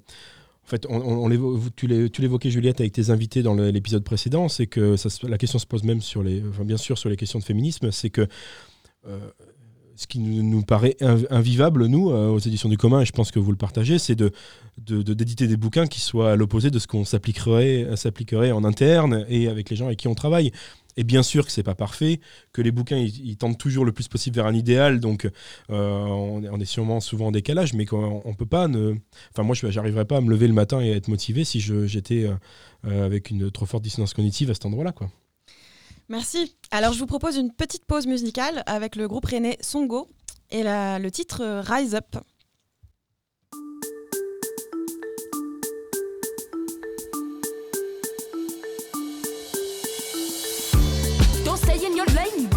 en 0.64 0.66
fait, 0.66 0.86
on, 0.88 1.28
tu 1.76 1.86
l'évoquais 1.86 2.50
Juliette 2.50 2.80
avec 2.80 2.92
tes 2.92 3.10
invités 3.10 3.42
dans 3.42 3.54
l'épisode 3.54 4.02
précédent, 4.02 4.48
c'est 4.48 4.66
que 4.66 4.96
la 5.28 5.36
question 5.36 5.58
se 5.58 5.66
pose 5.66 5.84
même 5.84 6.00
sur 6.00 6.22
les, 6.22 6.42
bien 6.64 6.78
sûr 6.78 6.96
sur 6.96 7.10
les 7.10 7.16
questions 7.16 7.38
de 7.38 7.44
féminisme, 7.44 7.90
c'est 7.90 8.08
que 8.08 8.26
euh, 9.06 9.18
ce 9.94 10.06
qui 10.06 10.20
nous, 10.20 10.62
paraît 10.62 10.96
invivable, 11.30 11.86
nous, 11.86 12.10
euh, 12.10 12.28
aux 12.28 12.38
éditions 12.38 12.70
du 12.70 12.78
commun, 12.78 13.02
et 13.02 13.04
je 13.04 13.12
pense 13.12 13.30
que 13.30 13.38
vous 13.38 13.50
le 13.50 13.58
partagez, 13.58 13.98
c'est 13.98 14.16
de, 14.16 14.32
d'éditer 14.78 15.46
des 15.46 15.58
bouquins 15.58 15.86
qui 15.86 16.00
soient 16.00 16.32
à 16.32 16.36
l'opposé 16.36 16.70
de 16.70 16.78
ce 16.78 16.86
qu'on 16.86 17.04
s'appliquerait 17.04 18.52
en 18.52 18.64
interne 18.64 19.26
et 19.28 19.48
avec 19.48 19.68
les 19.68 19.76
gens 19.76 19.86
avec 19.86 19.98
qui 19.98 20.08
on 20.08 20.14
travaille. 20.14 20.50
Et 20.96 21.04
bien 21.04 21.22
sûr 21.22 21.44
que 21.44 21.52
c'est 21.52 21.62
pas 21.62 21.74
parfait, 21.74 22.20
que 22.52 22.62
les 22.62 22.70
bouquins 22.70 22.96
ils, 22.96 23.36
tendent 23.36 23.58
toujours 23.58 23.84
le 23.84 23.92
plus 23.92 24.08
possible 24.08 24.36
vers 24.36 24.46
un 24.46 24.54
idéal, 24.54 25.00
donc 25.00 25.28
euh, 25.70 25.70
on, 25.70 26.60
est, 26.60 26.64
sûrement 26.64 27.00
souvent 27.00 27.26
en 27.26 27.32
décalage, 27.32 27.74
mais 27.74 27.84
on, 27.92 28.22
on 28.24 28.34
peut 28.34 28.46
pas 28.46 28.68
ne. 28.68 28.94
Enfin, 29.32 29.42
moi, 29.42 29.54
je 29.54 29.66
n'arriverais 29.66 30.04
pas 30.04 30.18
à 30.18 30.20
me 30.20 30.30
lever 30.30 30.46
le 30.46 30.54
matin 30.54 30.80
et 30.80 30.92
à 30.92 30.96
être 30.96 31.08
motivé 31.08 31.44
si 31.44 31.60
j'étais 31.60 32.24
euh, 32.24 32.34
euh, 32.86 33.04
avec 33.04 33.30
une 33.30 33.50
trop 33.50 33.66
forte 33.66 33.82
dissonance 33.82 34.14
cognitive 34.14 34.50
à 34.50 34.54
cet 34.54 34.66
endroit-là, 34.66 34.92
quoi. 34.92 35.10
Merci. 36.08 36.54
Alors, 36.70 36.92
je 36.92 36.98
vous 36.98 37.06
propose 37.06 37.36
une 37.36 37.50
petite 37.50 37.86
pause 37.86 38.06
musicale 38.06 38.62
avec 38.66 38.94
le 38.94 39.08
groupe 39.08 39.24
René 39.24 39.56
Songo 39.60 40.06
et 40.50 40.62
le 40.62 41.08
titre 41.08 41.62
Rise 41.64 41.94
Up. 41.94 42.16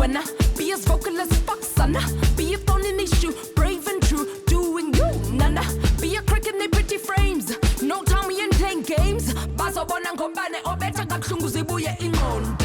Wanna 0.07 0.23
be 0.57 0.71
as 0.71 0.85
vocal 0.85 1.19
as 1.19 1.27
fuck, 1.39 1.61
son. 1.61 1.97
Be 2.37 2.53
a 2.53 2.57
thorn 2.59 2.85
in 2.85 2.97
issue, 2.97 3.33
brave 3.55 3.85
and 3.87 4.01
true, 4.01 4.25
doing 4.45 4.93
you, 4.93 5.11
nana. 5.33 5.61
Be 5.99 6.15
a 6.15 6.21
crick 6.21 6.47
in 6.47 6.57
the 6.57 6.69
pretty 6.69 6.97
frames, 6.97 7.51
no 7.81 8.03
time 8.03 8.25
we 8.27 8.39
ain't 8.39 8.53
playing 8.53 8.83
games. 8.83 9.33
bazobona 9.57 10.13
ngombane 10.15 10.61
obetha 10.63 11.05
kabuhlungu 11.05 11.49
zibuye 11.49 11.97
ingqondo. 11.99 12.55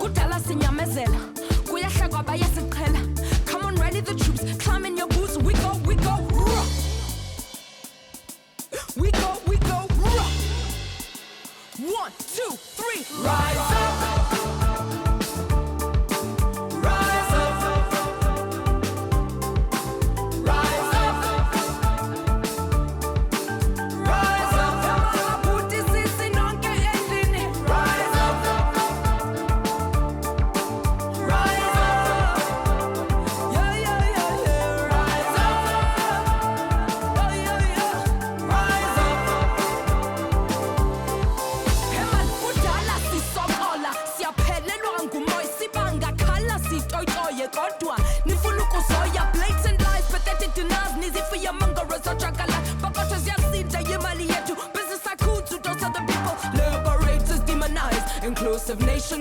Kudala 0.00 0.40
sinyamezela 0.40 1.16
kuyahlekwa 1.70 2.24
bayasiqhela. 2.24 3.00
Come 3.46 3.66
on 3.66 3.76
rally 3.76 4.00
the 4.00 4.14
troops 4.14 4.42
climb 4.58 4.84
in 4.84 4.96
your 4.96 5.06
boots. 5.06 5.38
We 5.38 5.52
go 5.52 5.80
we 5.86 5.94
go 5.94 6.16
we 8.96 9.10
go 9.12 9.38
we 9.46 9.56
go 9.58 9.78
one 11.86 12.12
two 12.34 12.50
three 12.76 13.06
rise 13.22 13.73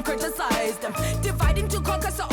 criticized 0.04 0.82
them. 0.82 0.94
Dividing 1.22 1.68
to 1.70 1.80
conquer, 1.82 2.12
so 2.12 2.33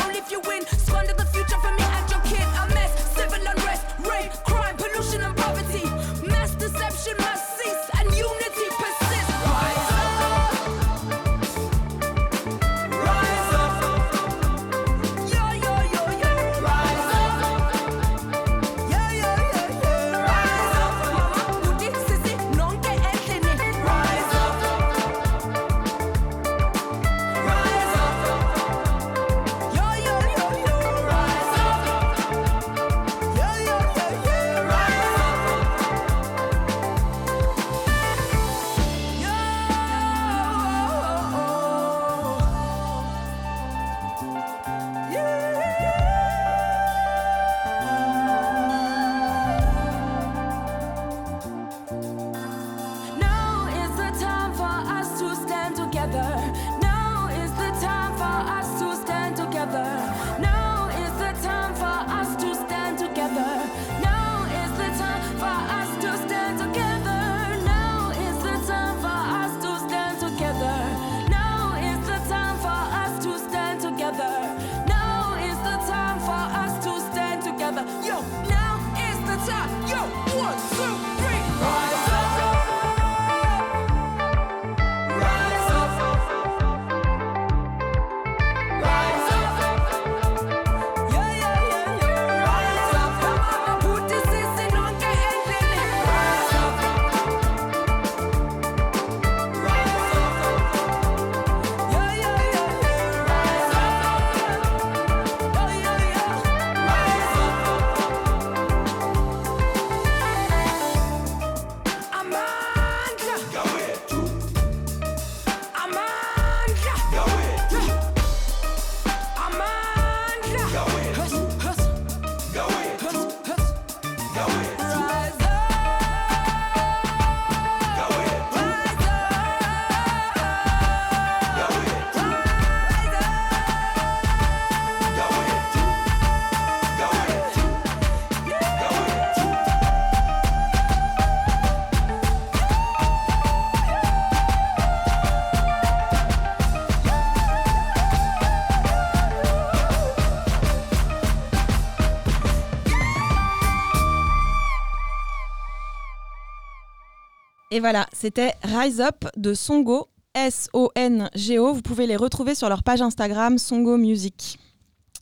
Et 157.73 157.79
voilà, 157.79 158.09
c'était 158.13 158.55
Rise 158.65 159.01
Up 159.01 159.27
de 159.37 159.55
Songo, 159.55 160.09
S-O-N-G-O. 160.35 161.73
Vous 161.73 161.83
pouvez 161.83 162.09
les 162.09 162.17
retrouver 162.17 162.57
sur 162.57 162.69
leur 162.69 162.83
page 162.83 163.01
Instagram 163.01 163.59
Songo 163.59 163.97
Music. 163.97 164.59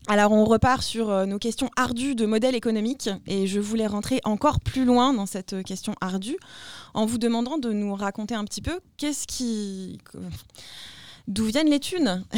Alors 0.07 0.33
on 0.33 0.47
repart 0.47 0.83
sur 0.83 1.11
euh, 1.11 1.27
nos 1.27 1.39
questions 1.39 1.69
ardues 1.77 2.15
de 2.15 2.25
modèle 2.25 2.55
économique 2.55 3.11
et 3.27 3.47
je 3.47 3.61
voulais 3.61 3.87
rentrer 3.87 4.23
encore 4.25 4.61
plus 4.61 4.87
loin 4.87 5.13
dans 5.13 5.27
cette 5.27 5.63
question 5.63 5.95
ardue 6.01 6.39
en 6.95 7.05
vous 7.05 7.19
demandant 7.19 7.59
de 7.59 7.71
nous 7.71 7.95
raconter 7.95 8.35
un 8.35 8.45
petit 8.45 8.63
peu 8.63 8.81
qu'est-ce 8.97 9.27
qui 9.27 9.99
d'où 11.29 11.45
viennent 11.45 11.71
les 11.71 11.79
thunes 11.79 12.25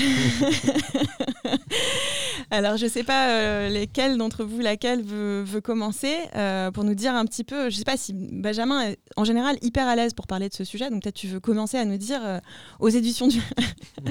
Alors, 2.50 2.76
je 2.76 2.84
ne 2.86 2.90
sais 2.90 3.04
pas 3.04 3.30
euh, 3.30 3.86
d'entre 4.16 4.44
vous, 4.44 4.58
laquelle 4.60 5.02
veut, 5.02 5.60
commencer 5.62 6.16
euh, 6.34 6.70
pour 6.72 6.84
nous 6.84 6.94
dire 6.94 7.14
un 7.14 7.24
petit 7.24 7.44
peu. 7.44 7.70
Je 7.70 7.76
ne 7.76 7.78
sais 7.78 7.84
pas 7.84 7.96
si 7.96 8.12
Benjamin 8.12 8.80
est 8.88 8.98
en 9.16 9.24
général 9.24 9.56
hyper 9.62 9.86
à 9.86 9.94
l'aise 9.94 10.14
pour 10.14 10.26
parler 10.26 10.48
de 10.48 10.54
ce 10.54 10.64
sujet, 10.64 10.90
donc 10.90 11.02
peut-être 11.02 11.14
tu 11.14 11.28
veux 11.28 11.38
commencer 11.38 11.78
à 11.78 11.84
nous 11.84 11.96
dire 11.96 12.20
euh, 12.24 12.40
aux, 12.80 12.88
éditions 12.88 13.28
du 13.28 13.40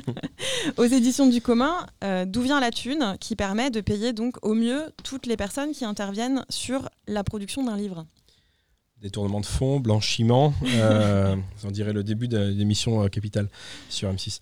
aux 0.77 0.85
éditions 0.85 1.27
du 1.27 1.41
commun 1.41 1.85
d'où 2.25 2.41
vient 2.41 2.59
la 2.59 2.71
thune 2.71 3.17
qui 3.19 3.35
permet 3.35 3.69
de 3.69 3.81
payer 3.81 4.13
donc 4.13 4.37
au 4.41 4.53
mieux 4.53 4.83
toutes 5.03 5.25
les 5.25 5.35
personnes 5.35 5.71
qui 5.71 5.85
interviennent 5.85 6.45
sur 6.49 6.89
la 7.07 7.23
production 7.23 7.63
d'un 7.63 7.75
livre 7.75 8.05
détournement 9.01 9.39
de 9.39 9.45
fonds, 9.45 9.79
blanchiment. 9.79 10.53
Euh, 10.63 11.35
on 11.63 11.71
dirait 11.71 11.93
le 11.93 12.03
début 12.03 12.27
de 12.27 12.37
l'émission 12.37 13.07
Capital 13.07 13.49
sur 13.89 14.11
M6. 14.11 14.39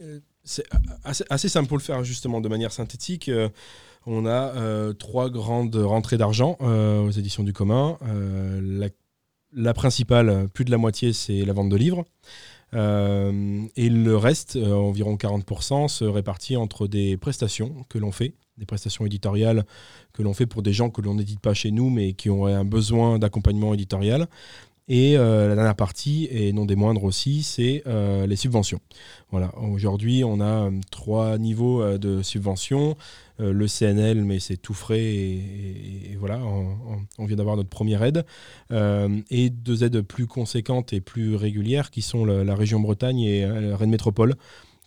Euh, 0.00 0.16
c'est 0.44 0.64
assez, 1.04 1.48
simple 1.48 1.68
pour 1.68 1.76
le 1.76 1.82
faire 1.82 2.04
justement 2.04 2.40
de 2.40 2.48
manière 2.48 2.72
synthétique. 2.72 3.28
Euh, 3.28 3.48
on 4.06 4.26
a 4.26 4.54
euh, 4.54 4.92
trois 4.92 5.30
grandes 5.30 5.74
rentrées 5.74 6.18
d'argent 6.18 6.56
aux 6.60 7.10
éditions 7.10 7.42
du 7.42 7.52
commun. 7.52 7.98
La, 9.52 9.74
principale, 9.74 10.48
plus 10.52 10.64
de 10.64 10.70
la 10.70 10.76
moitié, 10.78 11.12
c'est 11.12 11.44
la 11.44 11.52
vente 11.52 11.70
de 11.70 11.76
livres. 11.76 12.04
et 12.72 13.88
le 13.88 14.16
reste, 14.16 14.56
environ 14.56 15.16
40%, 15.16 15.88
se 15.88 16.04
répartit 16.04 16.56
entre 16.56 16.86
des 16.86 17.16
prestations 17.16 17.84
que 17.88 17.98
l'on 17.98 18.12
fait, 18.12 18.34
des 18.58 18.66
prestations 18.66 19.06
éditoriales 19.06 19.64
que 20.12 20.22
l'on 20.22 20.34
fait 20.34 20.46
pour 20.46 20.62
des 20.62 20.72
gens 20.72 20.90
que 20.90 21.02
l'on 21.02 21.14
n'édite 21.14 21.40
pas 21.40 21.54
chez 21.54 21.70
nous, 21.70 21.90
mais 21.90 22.14
qui 22.14 22.30
auraient 22.30 22.54
un 22.54 22.64
besoin 22.64 23.18
d'accompagnement 23.18 23.74
éditorial. 23.74 24.28
Et 24.88 25.18
euh, 25.18 25.48
la 25.48 25.56
dernière 25.56 25.74
partie, 25.74 26.28
et 26.30 26.52
non 26.52 26.64
des 26.64 26.76
moindres 26.76 27.02
aussi, 27.02 27.42
c'est 27.42 27.82
euh, 27.86 28.26
les 28.26 28.36
subventions. 28.36 28.80
Voilà. 29.30 29.52
Aujourd'hui, 29.58 30.22
on 30.22 30.40
a 30.40 30.66
euh, 30.66 30.70
trois 30.92 31.38
niveaux 31.38 31.98
de 31.98 32.22
subventions. 32.22 32.96
le 33.38 33.66
CNL, 33.66 34.24
mais 34.24 34.38
c'est 34.38 34.56
tout 34.56 34.74
frais, 34.74 35.02
et, 35.02 36.16
voilà, 36.18 36.40
on, 37.18 37.26
vient 37.26 37.36
d'avoir 37.36 37.56
notre 37.56 37.68
première 37.68 38.02
aide. 38.02 38.24
et 38.70 39.50
deux 39.50 39.84
aides 39.84 40.00
plus 40.00 40.26
conséquentes 40.26 40.92
et 40.92 41.00
plus 41.00 41.34
régulières, 41.34 41.90
qui 41.90 42.00
sont 42.00 42.24
la, 42.24 42.54
région 42.54 42.80
Bretagne 42.80 43.20
et 43.20 43.44
Rennes 43.44 43.90
Métropole, 43.90 44.36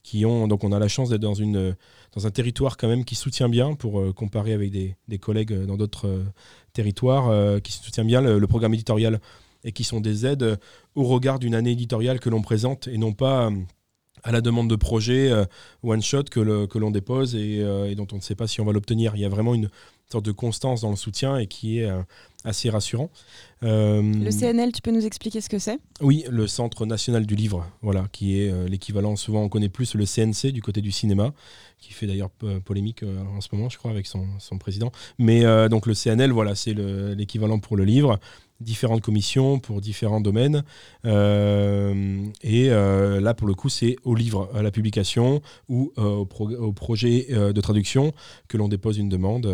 qui 0.04 0.26
ont, 0.26 0.48
donc 0.48 0.64
on 0.64 0.72
a 0.72 0.80
la 0.80 0.88
chance 0.88 1.10
d'être 1.10 1.22
dans, 1.22 1.34
une, 1.34 1.76
dans 2.14 2.28
un 2.28 2.32
territoire 2.32 2.78
quand 2.78 2.88
même 2.88 3.06
qui 3.06 3.16
soutient 3.16 3.50
bien, 3.50 3.76
pour 3.76 4.14
comparer 4.16 4.54
avec 4.54 4.72
des, 4.72 4.96
des 5.08 5.18
collègues 5.18 5.66
dans 5.66 5.78
d'autres 5.78 6.24
territoires, 6.74 7.62
qui 7.62 7.72
soutient 7.72 8.06
bien 8.06 8.22
le 8.22 8.48
programme 8.48 8.74
éditorial 8.74 9.20
et 9.64 9.72
qui 9.72 9.84
sont 9.84 10.02
des 10.02 10.26
aides 10.26 10.44
euh, 10.44 10.56
au 10.96 11.04
regard 11.04 11.40
d'une 11.40 11.56
année 11.56 11.72
éditoriale 11.72 12.20
que 12.20 12.30
l'on 12.30 12.42
présente 12.42 12.88
et 12.88 12.98
non 12.98 13.14
pas 13.14 13.48
euh, 13.48 13.52
à 14.24 14.32
la 14.32 14.42
demande 14.42 14.70
de 14.70 14.76
projet 14.76 15.32
euh, 15.32 15.46
one 15.84 16.02
shot 16.02 16.24
que, 16.24 16.40
l'on 16.40 16.92
dépose 16.92 17.36
et, 17.36 17.64
dont 17.96 18.08
on 18.12 18.18
ne 18.18 18.22
sait 18.22 18.36
pas 18.36 18.48
si 18.48 18.60
on 18.60 18.66
va 18.66 18.74
l'obtenir. 18.74 19.16
Il 19.16 19.22
y 19.22 19.26
a 19.26 19.30
vraiment 19.30 19.56
une 19.56 19.70
sorte 20.12 20.26
de 20.26 20.32
constance 20.32 20.82
dans 20.82 20.90
le 20.90 20.96
soutien 20.96 21.38
et 21.38 21.48
qui 21.48 21.80
est 21.80 21.90
assez 22.44 22.70
rassurant. 22.70 23.10
le 23.62 24.30
CNL, 24.32 24.72
tu 24.72 24.82
peux 24.82 24.92
nous 24.92 25.06
expliquer 25.06 25.42
ce 25.42 25.50
que 25.50 25.60
c'est? 25.60 25.78
Oui, 26.02 26.26
le 26.30 26.48
Centre 26.48 26.86
national 26.86 27.26
du 27.26 27.36
livre, 27.36 27.68
voilà, 27.82 28.08
qui 28.12 28.40
est 28.40 28.70
l'équivalent, 28.70 29.16
souvent 29.16 29.44
on 29.44 29.50
connaît 29.50 29.70
plus 29.70 29.94
le 29.94 30.06
CNC 30.06 30.52
du 30.52 30.62
côté 30.62 30.82
du 30.82 30.92
cinéma, 30.92 31.34
qui 31.78 31.94
fait 31.94 32.08
d'ailleurs 32.08 32.30
polémique 32.66 33.04
en 33.04 33.42
ce 33.42 33.50
moment, 33.52 33.70
je 33.70 33.78
crois, 33.78 33.92
avec 33.92 34.08
son, 34.08 34.26
son 34.40 34.58
président. 34.58 34.92
Mais 35.18 35.44
donc 35.70 35.86
le 35.86 35.94
CNL, 35.94 36.32
voilà, 36.32 36.56
c'est 36.56 36.74
l'équivalent 36.74 37.60
pour 37.60 37.78
le 37.78 37.84
livre 37.84 38.20
différentes 38.60 39.02
commissions 39.02 39.60
pour 39.60 39.82
différents 39.82 40.22
domaines. 40.22 40.64
Euh, 41.06 42.24
et 42.42 42.70
euh, 42.70 43.22
là, 43.22 43.34
pour 43.34 43.48
le 43.48 43.54
coup, 43.54 43.70
c'est 43.70 43.96
au 44.04 44.16
livre, 44.16 44.50
à 44.54 44.62
la 44.62 44.72
publication 44.72 45.42
ou 45.68 45.94
euh, 45.98 46.26
au, 46.40 46.74
projet 46.74 47.28
de 47.30 47.62
traduction 47.62 48.14
que 48.48 48.58
l'on 48.58 48.68
dépose 48.68 48.98
une 48.98 49.10
demande. 49.10 49.48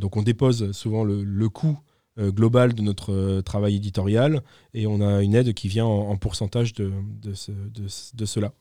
Donc 0.00 0.16
on 0.16 0.22
dépose 0.22 0.72
souvent 0.72 1.04
le, 1.04 1.48
coût 1.48 1.78
global 2.18 2.74
de 2.74 2.82
notre 2.82 3.40
travail 3.42 3.76
éditorial 3.76 4.42
et 4.74 4.86
on 4.86 5.00
a 5.00 5.22
une 5.22 5.34
aide 5.34 5.52
qui 5.52 5.68
vient 5.68 5.84
en, 5.84 6.16
pourcentage 6.16 6.72
de, 6.72 6.92
cela. 7.34 8.52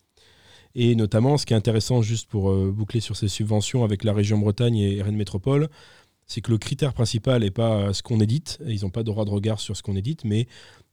Et 0.73 0.95
notamment, 0.95 1.38
ce 1.38 1.45
qui 1.45 1.54
est 1.54 1.58
intéressant, 1.58 2.01
juste 2.01 2.30
pour 2.30 2.54
boucler 2.71 2.99
sur 2.99 3.15
ces 3.15 3.30
subventions 3.30 3.84
avec 3.84 4.04
la 4.04 4.13
région 4.13 4.38
Bretagne 4.38 4.78
et 4.78 5.01
Rennes 5.01 5.15
Métropole, 5.15 5.69
c'est 6.28 6.41
que 6.41 6.51
le 6.51 6.58
critère 6.58 6.93
principal 6.93 7.41
n'est 7.41 7.51
pas 7.51 7.93
ce 7.93 8.01
qu'on 8.01 8.19
édite, 8.19 8.60
ils 8.65 8.82
n'ont 8.82 8.89
pas 8.89 9.01
de 9.01 9.06
droit 9.06 9.25
de 9.25 9.30
regard 9.30 9.60
sur 9.60 9.78
ce 9.78 9.84
qu'on 9.84 9.95
édite, 9.95 10.25
mais 10.25 10.47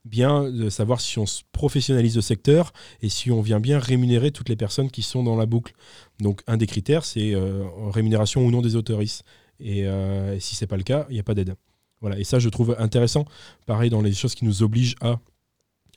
bien 0.05 0.51
de 0.51 0.69
savoir 0.69 1.01
si 1.01 1.19
on 1.19 1.27
se 1.27 1.43
professionnalise 1.53 2.17
le 2.17 2.23
secteur 2.23 2.73
et 3.03 3.09
si 3.09 3.31
on 3.31 3.41
vient 3.41 3.61
bien 3.61 3.79
rémunérer 3.79 4.33
toutes 4.33 4.49
les 4.49 4.57
personnes 4.57 4.91
qui 4.91 5.03
sont 5.03 5.23
dans 5.23 5.37
la 5.37 5.47
boucle. 5.47 5.75
Donc 6.21 6.43
un 6.47 6.57
des 6.57 6.67
critères, 6.67 7.05
c'est 7.05 7.35
euh, 7.35 7.65
rémunération 7.91 8.45
ou 8.45 8.51
non 8.51 8.63
des 8.63 8.77
autoristes. 8.77 9.25
Et, 9.63 9.87
euh, 9.87 10.39
si 10.41 10.57
ce 10.57 10.65
n'est 10.65 10.69
pas 10.69 10.77
le 10.77 10.83
cas, 10.83 11.07
il 11.09 11.15
n'y 11.15 11.21
a 11.21 11.23
pas 11.23 11.35
d'aide. 11.35 11.55
Voilà. 12.01 12.19
Et 12.19 12.25
ça, 12.25 12.39
je 12.39 12.49
trouve 12.49 12.77
intéressant. 12.79 13.25
Pareil 13.67 13.89
dans 13.89 14.03
les 14.03 14.13
choses 14.13 14.35
qui 14.35 14.45
nous 14.45 14.63
obligent 14.63 14.97
à, 15.01 15.21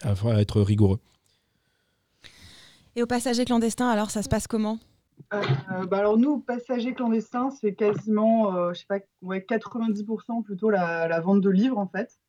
à 0.04 0.40
être 0.40 0.62
rigoureux. 0.62 1.00
Et 2.96 3.04
au 3.04 3.08
passager 3.08 3.44
clandestin, 3.44 3.90
alors 3.90 4.10
ça 4.10 4.24
se 4.24 4.30
passe 4.30 4.48
comment? 4.48 4.80
Euh, 5.34 5.86
bah 5.90 5.98
alors 5.98 6.18
nous, 6.18 6.40
passagers 6.40 6.94
clandestins, 6.94 7.50
c'est 7.50 7.74
quasiment, 7.74 8.56
euh, 8.56 8.74
je 8.74 8.80
sais 8.80 8.86
pas, 8.88 9.00
ouais, 9.22 9.40
90% 9.48 10.44
plutôt 10.44 10.70
la, 10.70 11.20
vente 11.20 11.42
de 11.42 11.50
livres 11.50 11.78
en 11.78 11.88
fait. 11.88 12.20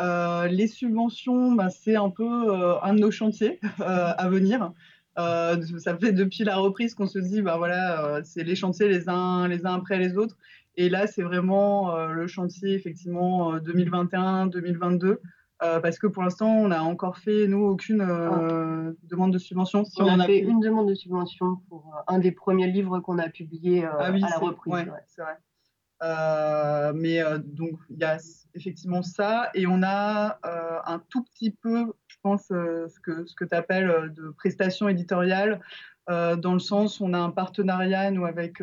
Euh, 0.00 0.46
les 0.46 0.68
subventions, 0.68 1.52
bah, 1.52 1.70
c'est 1.70 1.96
un 1.96 2.10
peu 2.10 2.52
un 2.82 2.94
de 2.94 3.00
nos 3.00 3.10
chantiers 3.10 3.60
à 3.80 4.28
venir. 4.28 4.72
ça 5.16 5.96
fait 6.00 6.12
depuis 6.12 6.44
la 6.44 6.56
reprise 6.56 6.94
qu'on 6.94 7.06
se 7.06 7.18
dit, 7.18 7.42
bah 7.42 7.56
voilà, 7.56 8.20
c'est 8.24 8.44
les 8.44 8.54
chantiers 8.56 8.88
les 8.88 9.08
uns, 9.08 9.48
les 9.48 9.66
uns 9.66 9.74
après 9.74 9.98
les 9.98 10.16
autres. 10.16 10.36
Et 10.80 10.88
là, 10.88 11.06
c'est 11.06 11.22
vraiment 11.22 12.06
le 12.06 12.26
chantier 12.28 12.74
effectivement 12.74 13.58
2021-2022. 13.58 15.18
Euh, 15.60 15.80
parce 15.80 15.98
que 15.98 16.06
pour 16.06 16.22
l'instant, 16.22 16.50
on 16.50 16.68
n'a 16.68 16.84
encore 16.84 17.18
fait, 17.18 17.48
nous, 17.48 17.64
aucune 17.64 18.00
euh, 18.00 18.92
demande 19.02 19.32
de 19.32 19.38
subvention. 19.38 19.84
Si 19.84 20.00
on, 20.00 20.20
a, 20.20 20.24
fait 20.24 20.38
une 20.38 20.60
demande 20.60 20.88
de 20.88 20.94
subvention 20.94 21.56
pour 21.68 21.92
euh, 21.96 22.14
un 22.14 22.20
des 22.20 22.30
premiers 22.30 22.68
livres 22.68 23.00
qu'on 23.00 23.18
a 23.18 23.28
publié 23.28 23.84
ah 23.84 23.96
à 23.98 24.10
la 24.10 24.38
reprise. 24.38 24.88
c'est 25.08 25.22
vrai. 25.22 26.92
mais 26.94 27.20
donc, 27.44 27.72
il 27.90 27.98
y 27.98 28.04
a 28.04 28.18
effectivement 28.54 29.02
ça. 29.02 29.50
Et 29.54 29.66
on 29.66 29.82
a 29.82 30.38
un 30.86 31.02
tout 31.10 31.24
petit 31.24 31.50
peu, 31.50 31.92
je 32.06 32.16
pense, 32.22 32.46
ce 32.46 33.00
que, 33.00 33.26
ce 33.26 33.34
que 33.34 33.44
tu 33.44 33.54
appelles 33.54 34.12
de 34.16 34.30
prestations 34.30 34.88
éditoriales, 34.88 35.60
dans 36.06 36.52
le 36.52 36.60
sens 36.60 37.00
où 37.00 37.04
on 37.04 37.14
a 37.14 37.18
un 37.18 37.30
partenariat, 37.30 38.12
nous, 38.12 38.26
avec 38.26 38.62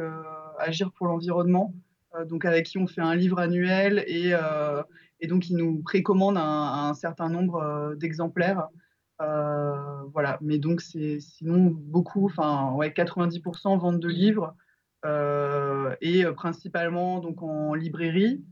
Agir 0.59 0.93
pour 0.93 1.07
l'environnement, 1.07 1.73
donc 2.27 2.45
avec 2.45 2.65
qui 2.65 2.77
on 2.77 2.87
fait 2.87 3.01
un 3.01 3.15
livre 3.15 3.39
annuel 3.39 4.03
et 4.07 4.33
et 5.19 5.27
donc, 5.27 5.49
ils 5.49 5.55
nous 5.55 5.81
précommandent 5.81 6.37
un, 6.37 6.89
un 6.89 6.93
certain 6.93 7.29
nombre 7.29 7.55
euh, 7.55 7.95
d'exemplaires. 7.95 8.67
Euh, 9.21 10.03
voilà, 10.13 10.37
mais 10.41 10.59
donc 10.59 10.81
c'est 10.81 11.19
sinon 11.21 11.71
beaucoup, 11.71 12.25
enfin 12.25 12.73
ouais, 12.73 12.89
90% 12.89 13.79
vente 13.79 13.99
de 13.99 14.09
livres 14.09 14.53
euh, 15.05 15.95
et 16.01 16.25
principalement 16.25 17.21
donc 17.21 17.41
en 17.41 17.73
librairie. 17.73 18.43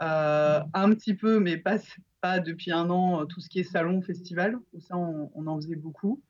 un 0.00 0.90
petit 0.90 1.14
peu, 1.14 1.40
mais 1.40 1.56
pas, 1.56 1.78
pas 2.20 2.38
depuis 2.38 2.70
un 2.70 2.90
an, 2.90 3.26
tout 3.26 3.40
ce 3.40 3.48
qui 3.48 3.58
est 3.58 3.64
salon, 3.64 4.02
festival, 4.02 4.56
où 4.72 4.80
ça 4.80 4.96
on, 4.96 5.46
en 5.46 5.56
faisait 5.56 5.74
beaucoup. 5.76 6.22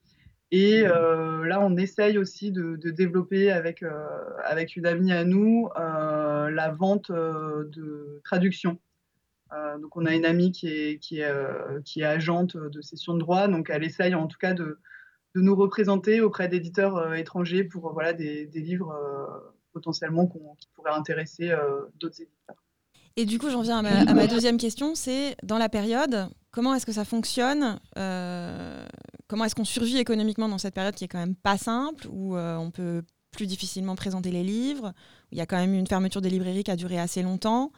Et 0.51 0.83
là, 0.83 1.61
on 1.61 1.77
essaye 1.77 2.17
aussi 2.17 2.53
de, 2.53 2.77
de 2.77 2.91
développer 2.91 3.51
avec, 3.51 3.85
avec 4.45 4.77
une 4.77 4.87
amie 4.87 5.13
à 5.13 5.25
nous 5.25 5.69
la 6.51 6.71
vente 6.71 7.11
de 7.11 8.21
traduction. 8.25 8.79
Euh, 9.55 9.79
donc 9.79 9.97
on 9.97 10.07
a 10.07 10.15
une 10.15 10.25
amie 10.25 10.53
qui 10.53 10.69
est, 10.69 10.99
qui, 10.99 11.21
est, 11.21 11.25
euh, 11.25 11.81
agente 12.03 12.57
de 12.57 12.81
session 12.81 13.15
de 13.15 13.21
droit, 13.21 13.47
donc 13.49 13.71
elle 13.71 13.85
essaye 13.85 14.15
en 14.15 14.27
tout 14.27 14.39
cas 14.39 14.55
de, 14.55 14.79
de 15.35 15.41
nous 15.41 15.55
représenter 15.55 16.21
auprès 16.21 16.49
d'éditeurs 16.49 16.97
euh, 16.97 17.15
étrangers 17.15 17.65
pour 17.65 17.93
voilà, 17.93 18.13
des, 18.13 18.47
des 18.47 18.61
livres 18.61 18.95
potentiellement 19.73 20.27
qui 20.27 20.69
pourraient 20.75 20.93
intéresser 20.93 21.53
d'autres 21.99 22.23
éditeurs. 22.23 22.57
Et 23.17 23.25
du 23.27 23.41
coup, 23.41 23.51
j'en 23.51 23.63
viens 23.63 23.85
à 23.85 24.15
ma, 24.15 24.27
deuxième 24.29 24.57
question, 24.57 24.95
c'est 24.95 25.37
dans 25.43 25.59
la 25.59 25.69
période, 25.69 26.29
comment 26.53 26.75
est-ce 26.75 26.87
que 26.87 26.93
ça 26.93 27.05
fonctionne 27.05 27.81
Comment 27.97 29.45
est-ce 29.45 29.55
qu'on 29.57 29.65
survit 29.65 29.99
économiquement 29.99 30.49
dans 30.49 30.59
cette 30.59 30.75
période 30.75 30.95
qui 30.95 31.05
est 31.05 31.09
quand 31.09 31.19
même 31.19 31.35
pas 31.35 31.59
simple, 31.59 32.07
où 32.09 32.37
on 32.37 32.71
peut 32.71 33.03
plus 33.35 33.47
difficilement 33.47 33.95
présenter 33.95 34.31
les 34.31 34.43
livres, 34.43 34.93
il 35.33 35.39
y 35.39 35.41
a 35.41 35.47
quand 35.47 35.57
même 35.57 35.75
une 35.75 35.87
fermeture 35.87 36.21
des 36.21 36.31
librairies 36.31 36.65
qui 36.65 36.71
a 36.71 36.77
duré 36.77 36.99
assez 36.99 37.23
longtemps 37.23 37.73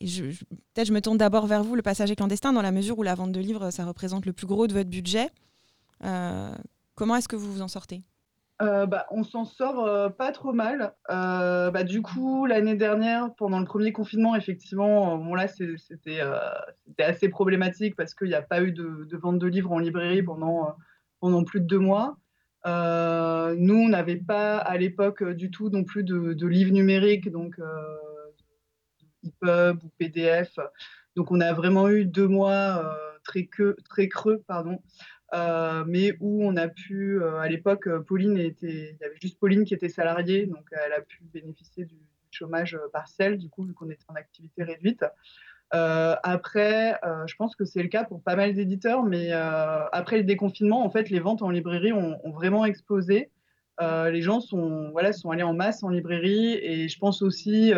peut-être 0.00 0.88
je 0.88 0.92
me 0.92 1.00
tourne 1.00 1.18
d'abord 1.18 1.46
vers 1.46 1.62
vous, 1.62 1.74
le 1.74 1.82
passage 1.82 2.12
clandestin, 2.14 2.52
dans 2.52 2.62
la 2.62 2.72
mesure 2.72 2.98
où 2.98 3.02
la 3.02 3.14
vente 3.14 3.32
de 3.32 3.40
livres, 3.40 3.70
ça 3.70 3.84
représente 3.84 4.26
le 4.26 4.32
plus 4.32 4.46
gros 4.46 4.66
de 4.66 4.72
votre 4.72 4.88
budget. 4.88 5.28
comment 6.00 7.16
est-ce 7.16 7.28
que 7.28 7.36
vous 7.36 7.52
vous 7.52 7.62
en 7.62 7.68
sortez? 7.68 8.02
Euh, 8.62 8.84
bah, 8.84 9.06
on 9.10 9.22
s'en 9.22 9.46
sort 9.46 9.86
euh, 9.86 10.10
pas 10.10 10.32
trop 10.32 10.52
mal. 10.52 10.92
Euh, 11.10 11.70
bah, 11.70 11.82
du 11.82 12.02
coup, 12.02 12.44
l'année 12.44 12.74
dernière, 12.74 13.34
pendant 13.38 13.58
le 13.58 13.64
premier 13.64 13.90
confinement, 13.90 14.36
effectivement, 14.36 15.16
bon, 15.16 15.34
là, 15.34 15.48
c'était 15.48 16.20
assez 16.98 17.30
problématique 17.30 17.96
parce 17.96 18.14
qu'il 18.14 18.28
n'y 18.28 18.34
a 18.34 18.42
pas 18.42 18.62
eu 18.62 18.72
de, 18.72 19.16
vente 19.16 19.38
de 19.38 19.46
livres 19.46 19.72
en 19.72 19.78
librairie 19.78 20.22
pendant 20.22 21.44
plus 21.44 21.60
de 21.60 21.66
deux 21.66 21.78
mois. 21.78 22.18
Nous, 22.64 23.74
on 23.74 23.88
n'avait 23.88 24.16
pas 24.16 24.58
à 24.58 24.76
l'époque 24.76 25.24
du 25.24 25.50
tout 25.50 25.70
non 25.70 25.84
plus 25.84 26.04
de, 26.04 26.46
livres 26.46 26.72
numériques, 26.72 27.30
donc 27.30 27.60
EPUB 29.24 29.84
ou 29.84 29.88
PDF. 29.98 30.58
Donc, 31.16 31.30
on 31.30 31.40
a 31.40 31.52
vraiment 31.52 31.88
eu 31.88 32.04
deux 32.04 32.28
mois 32.28 32.96
très, 33.24 33.48
très 33.88 34.08
creux 34.08 34.42
pardon, 34.46 34.80
euh, 35.32 35.84
mais 35.86 36.16
où 36.20 36.44
on 36.44 36.56
a 36.56 36.68
pu, 36.68 37.22
euh, 37.22 37.38
à 37.38 37.48
l'époque, 37.48 37.86
euh, 37.86 38.00
Pauline 38.00 38.36
était, 38.36 38.96
il 38.96 38.98
y 39.00 39.04
avait 39.04 39.18
juste 39.20 39.38
Pauline 39.38 39.64
qui 39.64 39.74
était 39.74 39.88
salariée, 39.88 40.46
donc 40.46 40.66
elle 40.72 40.92
a 40.92 41.00
pu 41.00 41.22
bénéficier 41.32 41.84
du, 41.84 41.96
chômage 42.32 42.78
partiel, 42.92 43.38
du 43.38 43.48
coup, 43.48 43.64
vu 43.64 43.74
qu'on 43.74 43.90
était 43.90 44.04
en 44.06 44.14
activité 44.14 44.62
réduite. 44.62 45.04
Après, 45.72 46.98
je 47.26 47.34
pense 47.36 47.54
que 47.54 47.64
c'est 47.64 47.82
le 47.82 47.88
cas 47.88 48.04
pour 48.04 48.22
pas 48.22 48.36
mal 48.36 48.54
d'éditeurs, 48.54 49.04
mais 49.04 49.32
après 49.32 50.18
le 50.18 50.24
déconfinement, 50.24 50.84
en 50.84 50.90
fait, 50.90 51.10
les 51.10 51.20
ventes 51.20 51.42
en 51.42 51.50
librairie 51.50 51.92
ont, 51.92 52.18
vraiment 52.32 52.64
explosé. 52.64 53.30
les 53.80 54.22
gens 54.22 54.40
sont, 54.40 54.90
voilà, 54.90 55.12
sont 55.12 55.30
allés 55.30 55.42
en 55.42 55.54
masse 55.54 55.82
en 55.82 55.88
librairie 55.88 56.54
et 56.54 56.88
je 56.88 56.98
pense 56.98 57.22
aussi, 57.22 57.72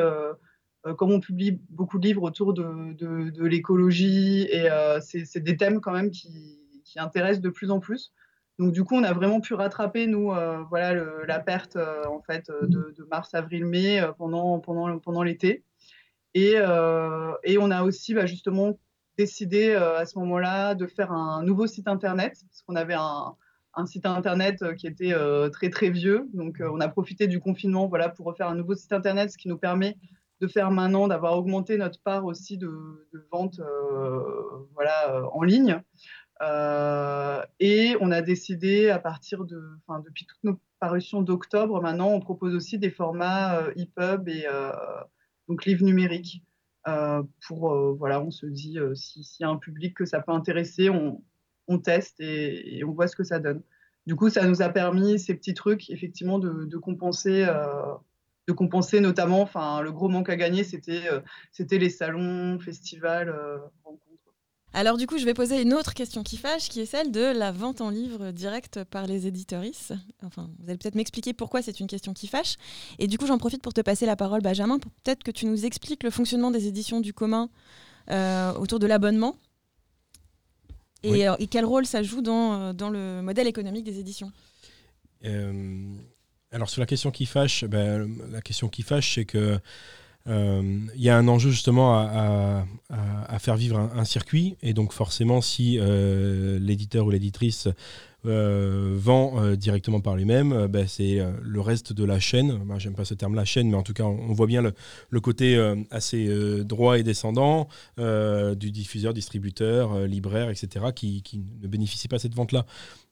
comme 0.97 1.13
on 1.13 1.21
publie 1.21 1.61
beaucoup 1.71 1.99
de 1.99 2.07
livres 2.07 2.23
autour 2.23 2.55
de, 2.55 3.47
l'écologie, 3.47 4.49
et 4.51 4.69
c'est 5.01 5.43
des 5.43 5.57
thèmes 5.57 5.81
quand 5.81 5.93
même 5.93 6.11
qui, 6.11 6.59
qui 6.85 6.99
intéresse 6.99 7.41
de 7.41 7.51
plus 7.51 7.71
en 7.71 7.81
plus. 7.81 8.13
Donc 8.59 8.73
du 8.73 8.85
coup, 8.85 8.95
on 8.95 9.03
a 9.03 9.13
vraiment 9.13 9.41
pu 9.41 9.55
rattraper 9.55 10.07
nous, 10.07 10.31
euh, 10.33 10.63
voilà, 10.69 10.95
la 11.27 11.41
perte 11.41 11.77
euh, 11.77 12.05
en 12.07 12.21
fait 12.21 12.51
euh, 12.51 12.67
de, 12.67 13.07
mars, 13.11 13.35
avril, 13.35 13.65
mai 13.65 14.01
pendant 14.19 15.23
l'été. 15.23 15.65
Et, 16.35 16.55
et, 17.45 17.59
on 17.59 17.71
a 17.71 17.83
aussi 17.83 18.15
bah, 18.15 18.27
justement 18.27 18.79
décidé 19.19 19.75
à 19.75 20.07
ce 20.07 20.19
moment-là 20.19 20.75
de 20.75 20.87
faire 20.87 21.13
un 21.13 21.43
nouveau 21.43 21.67
site 21.67 21.89
internet 21.89 22.33
parce 22.49 22.63
qu'on 22.63 22.77
avait 22.77 22.97
un, 22.97 23.37
site 23.87 24.07
internet 24.07 24.75
qui 24.77 24.87
était 24.87 25.15
très 25.53 25.69
très 25.69 25.91
vieux. 25.91 26.29
Donc 26.33 26.61
on 26.61 26.81
a 26.81 26.89
profité 26.89 27.27
du 27.27 27.39
confinement 27.39 27.87
voilà 27.87 28.09
pour 28.09 28.27
refaire 28.27 28.49
un 28.49 28.55
nouveau 28.55 28.75
site 28.75 28.93
internet, 28.93 29.31
ce 29.31 29.37
qui 29.37 29.49
nous 29.49 29.59
permet 29.59 29.97
de 30.41 30.49
faire 30.49 30.71
maintenant 30.71 31.07
d'avoir 31.07 31.37
augmenté 31.37 31.77
notre 31.77 32.01
part 32.01 32.25
aussi 32.25 32.57
de, 32.57 32.71
de 33.13 33.27
vente 33.31 33.61
voilà 34.75 35.29
en 35.33 35.43
ligne. 35.43 35.83
Euh, 36.43 37.43
et 37.61 37.97
on 38.01 38.11
a 38.11 38.21
décidé 38.21 38.91
à 38.91 38.99
partir 38.99 39.45
de, 39.45 39.63
depuis 40.05 40.27
toutes 40.27 40.43
nos 40.43 40.59
parutions 40.81 41.23
d'octobre, 41.23 41.81
maintenant, 41.81 42.09
on 42.09 42.21
propose 42.21 42.55
aussi 42.55 42.79
des 42.79 42.91
formats 42.91 43.59
euh, 43.59 43.73
EPUB 43.77 44.29
et 44.29 44.47
euh, 44.47 44.73
donc 45.53 45.67
livres 45.67 45.85
numériques. 45.85 46.43
pour, 47.47 47.95
voilà, 47.97 48.23
on 48.23 48.31
se 48.31 48.47
dit, 48.47 48.79
s'il 48.95 49.23
y 49.41 49.45
a 49.45 49.49
un 49.49 49.59
public 49.59 49.95
que 49.95 50.07
ça 50.07 50.21
peut 50.21 50.33
intéresser, 50.33 50.89
on, 50.89 51.23
teste 51.79 52.21
et, 52.21 52.83
on 52.85 52.93
voit 52.93 53.07
ce 53.07 53.17
que 53.17 53.25
ça 53.25 53.39
donne. 53.39 53.63
Du 54.07 54.17
coup, 54.17 54.31
ça 54.31 54.47
nous 54.47 54.63
a 54.63 54.69
permis 54.71 55.19
ces 55.19 55.35
petits 55.35 55.55
trucs, 55.55 55.91
effectivement, 55.91 56.39
de, 56.39 56.77
compenser 56.79 57.47
de 58.49 58.53
compenser 58.53 59.01
notamment, 59.01 59.43
enfin, 59.43 59.83
le 59.83 59.93
gros 59.93 60.09
manque 60.09 60.29
à 60.31 60.37
gagner, 60.37 60.65
c'était 60.65 61.05
c'était 61.53 61.79
les 61.79 61.91
salons, 61.91 62.59
festivals, 62.59 63.33
alors 64.75 64.97
du 64.97 65.07
coup, 65.07 65.19
je 65.19 65.25
vais 65.25 65.35
poser 65.35 65.61
une 65.61 65.75
autre 65.75 65.93
question 65.93 66.23
qui 66.23 66.37
fâche, 66.37 66.69
qui 66.69 66.81
est 66.81 66.87
celle 66.87 67.11
de 67.13 67.21
la 67.21 67.53
vente 67.53 67.81
en 67.81 67.91
livre 67.91 68.31
directe 68.31 68.85
par 68.85 69.07
les 69.07 69.27
éditoristes. 69.27 69.93
Enfin, 70.23 70.49
vous 70.59 70.69
allez 70.69 70.79
peut-être 70.79 70.95
m'expliquer 70.95 71.35
pourquoi 71.35 71.61
c'est 71.61 71.79
une 71.81 71.87
question 71.87 72.15
qui 72.15 72.27
fâche. 72.27 72.57
Et 72.99 73.07
du 73.07 73.19
coup, 73.19 73.27
j'en 73.27 73.39
profite 73.39 73.63
pour 73.63 73.75
te 73.75 73.83
passer 73.83 74.07
la 74.07 74.17
parole, 74.17 74.41
Benjamin, 74.41 74.79
pour 74.79 74.91
peut-être 74.93 75.23
que 75.23 75.31
tu 75.31 75.47
nous 75.47 75.67
expliques 75.67 76.03
le 76.03 76.11
fonctionnement 76.11 76.51
des 76.51 76.69
éditions 76.69 77.01
du 77.01 77.13
commun 77.13 77.51
euh, 78.11 78.55
autour 78.55 78.79
de 78.79 78.87
l'abonnement. 78.87 79.37
Et, 81.03 81.29
euh, 81.29 81.35
et, 81.39 81.49
quel 81.49 81.65
rôle 81.65 81.85
ça 81.85 82.03
joue 82.03 82.23
dans, 82.23 82.55
euh, 82.55 82.73
dans 82.73 82.89
le 82.89 83.23
modèle 83.23 83.49
économique 83.49 83.85
des 83.85 83.99
éditions? 83.99 84.33
Alors 86.51 86.69
sur 86.69 86.81
la 86.81 86.87
question 86.87 87.11
qui 87.11 87.27
fâche, 87.27 87.65
ben, 87.65 88.09
la 88.31 88.43
question 88.43 88.69
qui 88.69 88.83
fâche, 88.83 89.15
c'est 89.15 89.25
que 89.25 89.59
il 90.27 91.03
y 91.03 91.09
a 91.09 91.17
un 91.17 91.29
enjeu 91.29 91.51
justement 91.51 91.99
à, 91.99 93.39
faire 93.39 93.57
vivre 93.57 93.79
un, 93.79 94.05
circuit. 94.05 94.57
Et 94.63 94.75
donc 94.75 94.93
forcément, 94.93 95.41
si 95.41 95.79
euh, 95.79 96.59
l'éditeur 96.61 97.07
ou 97.07 97.11
l'éditrice 97.11 97.67
euh, 97.67 97.75
vend 98.25 99.55
directement 99.57 100.01
par 100.01 100.17
lui-même, 100.17 100.67
ben, 100.69 100.87
c'est 100.87 101.21
le 101.43 101.61
reste 101.61 101.93
de 101.93 102.05
la 102.05 102.21
chaîne. 102.21 102.61
J'aime 102.79 102.95
pas 102.95 103.05
ce 103.05 103.15
terme 103.15 103.35
la 103.35 103.45
chaîne, 103.45 103.69
mais 103.69 103.77
en 103.77 103.83
tout 103.83 103.93
cas, 103.93 104.05
on, 104.05 104.33
voit 104.33 104.47
bien 104.47 104.63
le, 104.63 105.21
côté 105.21 105.57
assez 105.91 106.29
droit 106.65 106.99
et 106.99 107.03
descendant 107.03 107.69
du 107.99 108.71
diffuseur, 108.71 109.13
distributeur, 109.13 110.07
libraire, 110.07 110.51
etc., 110.51 110.87
qui, 110.95 111.23
ne 111.63 111.69
bénéficie 111.69 112.09
pas 112.09 112.17
de 112.17 112.23
cette 112.23 112.35
vente-là. 112.35 112.67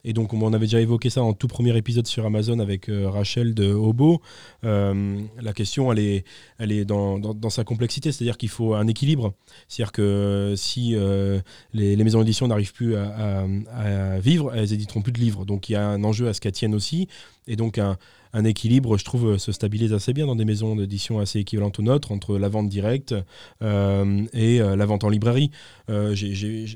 Et 0.05 0.13
donc, 0.13 0.33
on 0.33 0.53
avait 0.53 0.67
déjà 0.67 0.81
évoqué 0.81 1.11
ça 1.11 1.23
en 1.23 1.33
tout 1.35 1.49
premier 1.49 1.77
épisode 1.77 2.07
sur 2.07 2.25
Amazon 2.25 2.59
avec 2.59 2.89
euh, 2.89 3.09
Rachel 3.11 3.55
de 3.55 3.73
Hobo. 3.73 4.23
Euh, 4.65 5.21
la 5.41 5.53
question, 5.53 5.93
elle 5.93 5.99
est, 5.99 6.85
dans, 6.85 7.51
sa 7.51 7.65
complexité, 7.65 8.11
c'est-à-dire 8.13 8.39
qu'il 8.39 8.49
faut 8.49 8.75
un 8.75 8.87
équilibre. 8.87 9.35
C'est-à-dire 9.69 9.93
que 9.93 10.55
si 10.57 10.95
euh, 10.95 11.41
les, 11.75 11.97
les, 11.97 12.05
maisons 12.05 12.21
d'édition 12.21 12.49
n'arrivent 12.49 12.73
plus 12.73 12.97
à, 12.97 13.45
à, 13.73 14.19
vivre, 14.21 14.53
elles 14.55 14.73
éditeront 14.73 15.00
plus 15.03 15.13
de 15.13 15.19
livres. 15.19 15.45
Donc, 15.45 15.69
il 15.69 15.73
y 15.73 15.77
a 15.77 15.87
un 15.87 16.05
enjeu 16.05 16.29
à 16.29 16.35
ce 16.35 16.41
qu'elles 16.41 16.53
tiennent 16.53 16.75
aussi. 16.75 17.09
Et 17.47 17.57
donc, 17.57 17.79
un, 17.79 17.97
équilibre, 18.45 18.97
je 18.97 19.05
trouve, 19.05 19.37
se 19.39 19.53
stabilise 19.53 19.93
assez 19.93 20.13
bien 20.13 20.27
dans 20.27 20.37
des 20.37 20.45
maisons 20.45 20.77
d'édition 20.77 21.19
assez 21.19 21.41
équivalentes 21.41 21.79
aux 21.79 21.83
nôtres, 21.83 22.13
entre 22.13 22.39
la 22.39 22.49
vente 22.49 22.69
directe 22.69 23.15
euh, 23.63 24.25
et 24.33 24.61
euh, 24.61 24.77
la 24.77 24.87
vente 24.87 25.05
en 25.05 25.09
librairie. 25.09 25.51
Euh, 25.89 26.15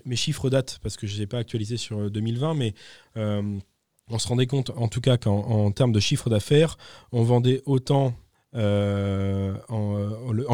mes 0.04 0.16
chiffres 0.16 0.50
datent, 0.50 0.80
parce 0.82 0.96
que 0.96 1.06
je 1.06 1.12
ne 1.12 1.18
les 1.18 1.22
ai 1.24 1.26
pas 1.26 1.38
actualisés 1.38 1.76
sur 1.76 2.10
2020, 2.10 2.54
mais 2.54 2.74
on 3.16 4.18
se 4.18 4.28
rendait 4.28 4.46
compte, 4.46 4.70
en 4.76 4.88
tout 4.88 5.00
cas, 5.00 5.16
qu'en 5.16 5.70
termes 5.70 5.92
de 5.92 6.00
chiffre 6.00 6.28
d'affaires, 6.28 6.76
on 7.12 7.22
vendait 7.22 7.62
autant 7.66 8.14
en, 8.52 9.56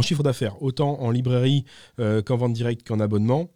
chiffre 0.02 0.22
d'affaires, 0.22 0.62
autant 0.62 1.00
en 1.00 1.10
librairie 1.10 1.64
qu'en 1.98 2.36
vente 2.36 2.52
directe 2.52 2.86
qu'en 2.86 3.00
abonnement. 3.00 3.48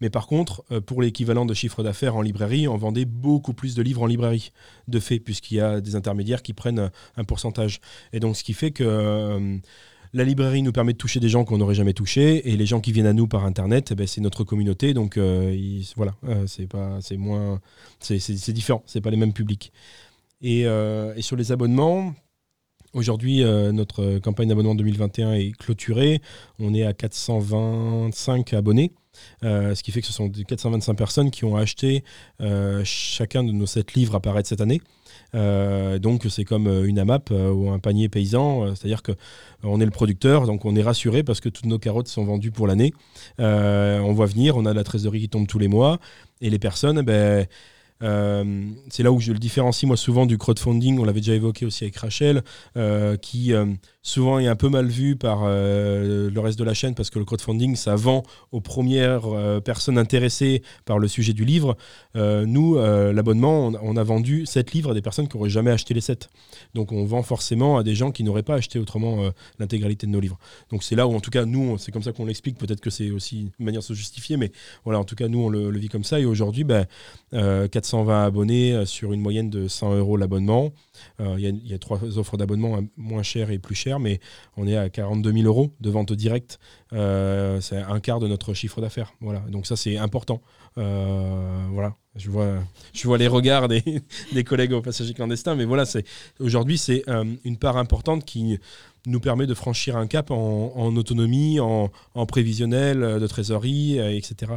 Mais 0.00 0.10
par 0.10 0.26
contre, 0.26 0.64
euh, 0.70 0.80
pour 0.80 1.02
l'équivalent 1.02 1.44
de 1.44 1.54
chiffre 1.54 1.82
d'affaires 1.82 2.16
en 2.16 2.22
librairie, 2.22 2.68
on 2.68 2.76
vendait 2.76 3.04
beaucoup 3.04 3.52
plus 3.52 3.74
de 3.74 3.82
livres 3.82 4.02
en 4.02 4.06
librairie, 4.06 4.52
de 4.88 4.98
fait, 4.98 5.20
puisqu'il 5.20 5.56
y 5.56 5.60
a 5.60 5.80
des 5.80 5.94
intermédiaires 5.94 6.42
qui 6.42 6.52
prennent 6.52 6.78
euh, 6.78 6.88
un 7.16 7.24
pourcentage. 7.24 7.80
Et 8.12 8.20
donc, 8.20 8.36
ce 8.36 8.44
qui 8.44 8.54
fait 8.54 8.70
que 8.70 8.84
euh, 8.84 9.58
la 10.12 10.24
librairie 10.24 10.62
nous 10.62 10.72
permet 10.72 10.92
de 10.92 10.98
toucher 10.98 11.20
des 11.20 11.28
gens 11.28 11.44
qu'on 11.44 11.58
n'aurait 11.58 11.74
jamais 11.74 11.92
touchés, 11.92 12.50
et 12.50 12.56
les 12.56 12.66
gens 12.66 12.80
qui 12.80 12.92
viennent 12.92 13.06
à 13.06 13.12
nous 13.12 13.28
par 13.28 13.44
Internet, 13.44 13.90
eh 13.92 13.94
ben, 13.94 14.06
c'est 14.06 14.20
notre 14.20 14.42
communauté. 14.44 14.94
Donc, 14.94 15.18
voilà, 15.96 16.14
c'est 16.46 16.66
pas, 16.66 16.98
c'est 17.00 17.16
moins, 17.16 17.60
c'est 18.00 19.00
pas 19.00 19.10
les 19.10 19.16
mêmes 19.16 19.32
publics. 19.32 19.72
Et 20.42 20.66
sur 21.20 21.36
les 21.36 21.52
abonnements, 21.52 22.12
Aujourd'hui, 22.92 23.44
notre 23.44 24.18
campagne 24.18 24.48
d'abonnement 24.48 24.74
2021 24.74 25.34
est 25.34 25.52
clôturée. 25.56 26.20
On 26.58 26.74
est 26.74 26.84
à 26.84 26.92
425 26.92 28.52
abonnés. 28.54 28.92
Euh, 29.44 29.74
ce 29.74 29.82
qui 29.82 29.92
fait 29.92 30.00
que 30.00 30.06
ce 30.06 30.12
sont 30.12 30.30
425 30.30 30.94
personnes 30.94 31.30
qui 31.30 31.44
ont 31.44 31.56
acheté 31.56 32.04
euh, 32.40 32.82
chacun 32.84 33.42
de 33.42 33.52
nos 33.52 33.66
7 33.66 33.94
livres 33.94 34.14
à 34.14 34.20
paraître 34.20 34.48
cette 34.48 34.60
année. 34.60 34.80
Euh, 35.34 35.98
donc 35.98 36.26
c'est 36.28 36.44
comme 36.44 36.66
une 36.66 36.98
AMAP 36.98 37.30
ou 37.30 37.70
un 37.70 37.78
panier 37.78 38.08
paysan, 38.08 38.74
c'est-à-dire 38.74 39.02
que 39.02 39.12
on 39.62 39.80
est 39.80 39.84
le 39.84 39.90
producteur, 39.90 40.46
donc 40.46 40.64
on 40.64 40.74
est 40.76 40.82
rassuré 40.82 41.22
parce 41.22 41.40
que 41.40 41.48
toutes 41.48 41.66
nos 41.66 41.78
carottes 41.78 42.08
sont 42.08 42.24
vendues 42.24 42.52
pour 42.52 42.66
l'année. 42.66 42.92
on 43.38 44.12
voit 44.12 44.26
venir, 44.26 44.56
on 44.56 44.66
a 44.66 44.74
la 44.74 44.84
trésorerie 44.84 45.20
qui 45.20 45.28
tombe 45.28 45.46
tous 45.46 45.58
les 45.58 45.68
mois, 45.68 46.00
et 46.40 46.50
les 46.50 46.58
personnes, 46.58 47.02
ben, 47.02 47.12
euh, 47.12 47.44
c'est 48.00 49.02
là 49.02 49.12
où 49.12 49.20
je 49.20 49.32
le 49.32 49.38
différencie 49.38 49.86
moi 49.86 49.96
souvent 49.96 50.26
du 50.26 50.38
crowdfunding, 50.38 50.98
on 50.98 51.04
l'avait 51.04 51.20
déjà 51.20 51.34
évoqué 51.34 51.66
aussi 51.66 51.84
avec 51.84 51.96
Rachel, 51.96 52.42
euh, 52.76 53.16
qui 53.16 53.52
euh, 53.52 53.66
souvent 54.02 54.38
est 54.38 54.46
un 54.46 54.56
peu 54.56 54.68
mal 54.68 54.86
vu 54.86 55.16
par 55.16 55.46
le 55.46 56.38
reste 56.38 56.58
de 56.58 56.64
la 56.64 56.74
chaîne 56.74 56.94
parce 56.94 57.10
que 57.10 57.18
le 57.18 57.24
crowdfunding, 57.24 57.76
ça 57.76 57.96
vend 57.96 58.22
aux 58.52 58.60
premières 58.60 59.22
personnes 59.62 59.98
intéressées 59.98 60.62
par 60.84 60.98
le 60.98 61.08
sujet 61.08 61.32
du 61.32 61.44
livre. 61.44 61.76
nous, 62.14 62.76
l'abonnement, 62.76 63.72
on, 63.82 63.96
a 63.96 64.02
vendu 64.02 64.46
7 64.46 64.72
livres 64.72 64.92
à 64.92 64.94
des 64.94 65.02
personnes 65.02 65.28
qui 65.28 65.36
n'auraient 65.36 65.50
jamais 65.50 65.70
acheté 65.70 65.94
les 65.94 66.00
7. 66.00 66.28
Donc 66.74 66.92
on 66.92 67.04
vend 67.04 67.22
forcément 67.22 67.78
à 67.78 67.82
des 67.82 67.94
gens 67.94 68.10
qui 68.10 68.24
n'auraient 68.24 68.42
pas 68.42 68.54
acheté 68.54 68.78
autrement 68.78 69.30
l'intégralité 69.58 70.06
de 70.06 70.12
nos 70.12 70.20
livres. 70.20 70.38
Donc 70.70 70.82
c'est 70.82 70.96
là 70.96 71.06
où 71.06 71.14
en 71.14 71.20
tout 71.20 71.30
cas 71.30 71.44
nous, 71.44 71.76
c'est 71.78 71.92
comme 71.92 72.02
ça 72.02 72.12
qu'on 72.12 72.24
l'explique, 72.24 72.56
peut-être 72.56 72.80
que 72.80 72.90
c'est 72.90 73.10
aussi 73.10 73.50
une 73.58 73.64
manière 73.64 73.80
de 73.80 73.86
se 73.86 73.94
justifier, 73.94 74.36
mais 74.36 74.50
voilà, 74.84 74.98
en 74.98 75.04
tout 75.04 75.16
cas 75.16 75.28
nous 75.28 75.40
on 75.40 75.48
le, 75.48 75.78
vit 75.78 75.88
comme 75.88 76.04
ça 76.04 76.20
et 76.20 76.24
aujourd'hui, 76.24 76.64
ben, 76.64 76.86
400 77.32 77.90
120 77.90 78.24
abonnés 78.24 78.72
euh, 78.72 78.84
sur 78.84 79.12
une 79.12 79.20
moyenne 79.20 79.50
de 79.50 79.68
100 79.68 79.96
euros 79.96 80.16
l'abonnement. 80.16 80.72
Euh, 81.20 81.36
il 81.38 81.66
y, 81.66 81.74
a 81.74 81.78
trois 81.78 82.18
offres 82.18 82.36
d'abonnement, 82.36 82.78
moins 82.96 83.22
chères 83.22 83.50
et 83.50 83.58
plus 83.58 83.74
d'affaires, 83.74 83.98
mais 83.98 84.20
on 84.56 84.66
est 84.66 84.76
à 84.76 84.88
42 84.88 85.32
000 85.32 85.44
euros 85.44 85.74
de 85.80 85.90
vente 85.90 86.12
directe. 86.12 86.58
c'est 86.90 86.96
un 87.76 88.00
quart 88.00 88.20
de 88.20 88.28
notre 88.28 88.54
chiffre 88.54 88.80
d'affaires. 88.80 89.12
Voilà. 89.20 89.40
Donc 89.48 89.66
ça, 89.66 89.76
c'est 89.76 89.96
important. 89.96 90.40
voilà. 90.76 91.96
Je 92.16 92.28
vois, 92.28 92.56
je 92.92 93.06
vois 93.06 93.18
les 93.18 93.28
regards 93.28 93.68
des, 93.68 93.84
des 94.32 94.42
collègues 94.42 94.72
au 94.72 94.82
passagers 94.82 95.14
clandestins, 95.14 95.54
mais 95.54 95.64
voilà, 95.64 95.84
c'est 95.84 96.04
aujourd'hui, 96.40 96.76
c'est 96.76 97.04
une 97.44 97.56
part 97.56 97.76
importante 97.76 98.24
qui 98.24 98.58
nous 99.06 99.20
permet 99.20 99.46
de 99.46 99.54
franchir 99.54 99.96
un 99.96 100.06
cap 100.06 100.30
en, 100.30 100.96
autonomie, 100.96 101.60
en, 101.60 101.90
prévisionnel, 102.26 103.00
de 103.20 103.26
trésorerie, 103.26 103.98
etc. 103.98 104.52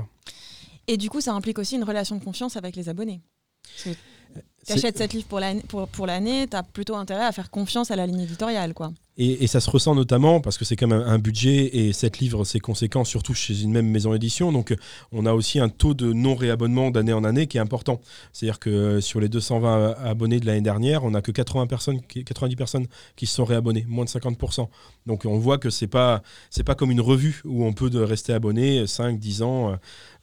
Et 0.88 0.98
du 0.98 1.10
coup, 1.10 1.22
ça 1.22 1.34
implique 1.34 1.60
aussi 1.60 1.76
une 1.76 1.84
relation 1.84 2.16
de 2.18 2.24
confiance 2.24 2.58
avec 2.58 2.76
les 2.76 2.89
abonnés. 2.89 3.22
Tu 4.66 4.74
achètes 4.74 4.97
cette 4.97 5.14
livre 5.14 5.28
pour 5.28 5.39
l'année, 5.39 5.61
pour, 5.68 5.88
pour 5.88 6.07
tu 6.07 6.11
as 6.11 6.64
plutôt 6.64 6.95
intérêt 6.95 7.26
à 7.26 7.32
faire 7.32 7.49
confiance 7.49 7.91
à 7.91 7.95
la 7.95 8.05
ligne 8.05 8.22
éditoriale. 8.22 8.74
quoi. 8.74 8.91
Et, 9.16 9.45
ça 9.45 9.59
se 9.59 9.70
ressent 9.70 9.93
notamment 9.93 10.41
parce 10.41 10.57
que 10.57 10.66
c'est 10.66 10.76
quand 10.76 10.88
même 10.88 11.03
un 11.05 11.20
budget 11.20 11.70
et 11.78 11.93
cette 11.93 12.18
livre, 12.18 12.45
c'est 12.45 12.59
conséquent, 12.59 13.03
surtout 13.03 13.36
chez 13.36 13.61
une 13.61 13.72
même 13.72 13.88
maison 13.88 14.11
d'édition. 14.11 14.51
Donc, 14.51 14.76
on 15.11 15.28
a 15.28 15.34
aussi 15.34 15.59
un 15.59 15.70
taux 15.70 15.93
de 15.93 16.11
non-réabonnement 16.11 16.89
d'année 16.89 17.14
en 17.14 17.24
année 17.24 17.45
qui 17.45 17.57
est 17.57 17.61
important. 17.61 18.01
C'est-à-dire 18.32 18.57
que 18.57 19.01
sur 19.01 19.20
les 19.20 19.30
220 19.30 19.97
abonnés 20.03 20.39
de 20.39 20.47
l'année 20.47 20.61
dernière, 20.61 21.03
on 21.03 21.11
n'a 21.11 21.22
que 21.22 21.32
80 21.32 21.68
personnes, 21.68 22.01
90 22.01 22.55
personnes 22.55 22.88
qui 23.16 23.28
se 23.28 23.36
sont 23.36 23.45
réabonnées, 23.45 23.86
moins 23.88 24.05
de 24.05 24.09
50%. 24.09 24.68
Donc, 25.05 25.26
on 25.26 25.38
voit 25.38 25.59
que 25.59 25.70
c'est 25.70 25.86
pas, 25.86 26.24
c'est 26.49 26.64
pas 26.64 26.74
comme 26.74 26.89
une 26.89 27.01
revue 27.01 27.41
où 27.45 27.66
on 27.66 27.74
peut 27.74 27.91
rester 28.03 28.34
abonné 28.34 28.88
5, 28.88 29.20
10 29.20 29.43
ans. 29.43 29.76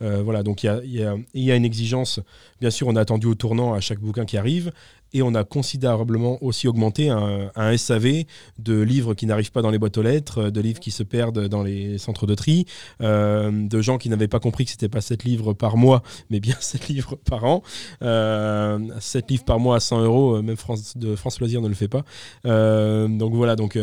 Euh, 0.02 0.20
voilà, 0.22 0.42
donc 0.42 0.64
il 0.64 0.66
y 0.66 1.04
a, 1.04 1.14
y 1.34 1.52
a 1.52 1.54
une 1.54 1.64
exigence. 1.64 2.18
Bien 2.60 2.70
sûr, 2.70 2.88
on 2.88 2.96
a 2.96 3.00
attendu 3.00 3.28
au 3.28 3.36
tournant 3.36 3.72
à 3.72 3.80
chaque 3.80 4.00
bouquin 4.00 4.24
qui 4.30 4.36
arrive 4.36 4.70
et 5.12 5.22
on 5.22 5.34
a 5.34 5.44
considérablement 5.44 6.38
aussi 6.42 6.68
augmenté 6.68 7.10
un, 7.10 7.76
SAV 7.76 8.24
de 8.58 8.80
livres 8.80 9.14
qui 9.14 9.26
n'arrivent 9.26 9.52
pas 9.52 9.62
dans 9.62 9.70
les 9.70 9.78
boîtes 9.78 9.98
aux 9.98 10.02
lettres, 10.02 10.50
de 10.50 10.60
livres 10.60 10.80
qui 10.80 10.90
se 10.90 11.02
perdent 11.02 11.48
dans 11.48 11.62
les 11.62 11.98
centres 11.98 12.26
de 12.26 12.34
tri, 12.34 12.66
euh, 13.00 13.50
de 13.50 13.80
gens 13.80 13.98
qui 13.98 14.08
n'avaient 14.08 14.28
pas 14.28 14.40
compris 14.40 14.64
que 14.64 14.70
c'était 14.70 14.88
pas 14.88 15.00
7 15.00 15.24
livres 15.24 15.52
par 15.52 15.76
mois, 15.76 16.02
mais 16.30 16.40
bien 16.40 16.54
7 16.60 16.88
livres 16.88 17.16
par 17.16 17.44
an. 17.44 17.62
Euh, 18.02 18.78
7 19.00 19.30
livres 19.30 19.44
par 19.44 19.58
mois 19.58 19.76
à 19.76 19.80
100 19.80 20.02
euros, 20.02 20.36
euh, 20.36 20.42
même 20.42 20.56
France, 20.56 20.96
de 20.96 21.16
France 21.16 21.40
Loisirs 21.40 21.60
ne 21.60 21.68
le 21.68 21.74
fait 21.74 21.88
pas. 21.88 22.04
Euh, 22.46 23.08
donc 23.08 23.34
voilà, 23.34 23.56
donc, 23.56 23.78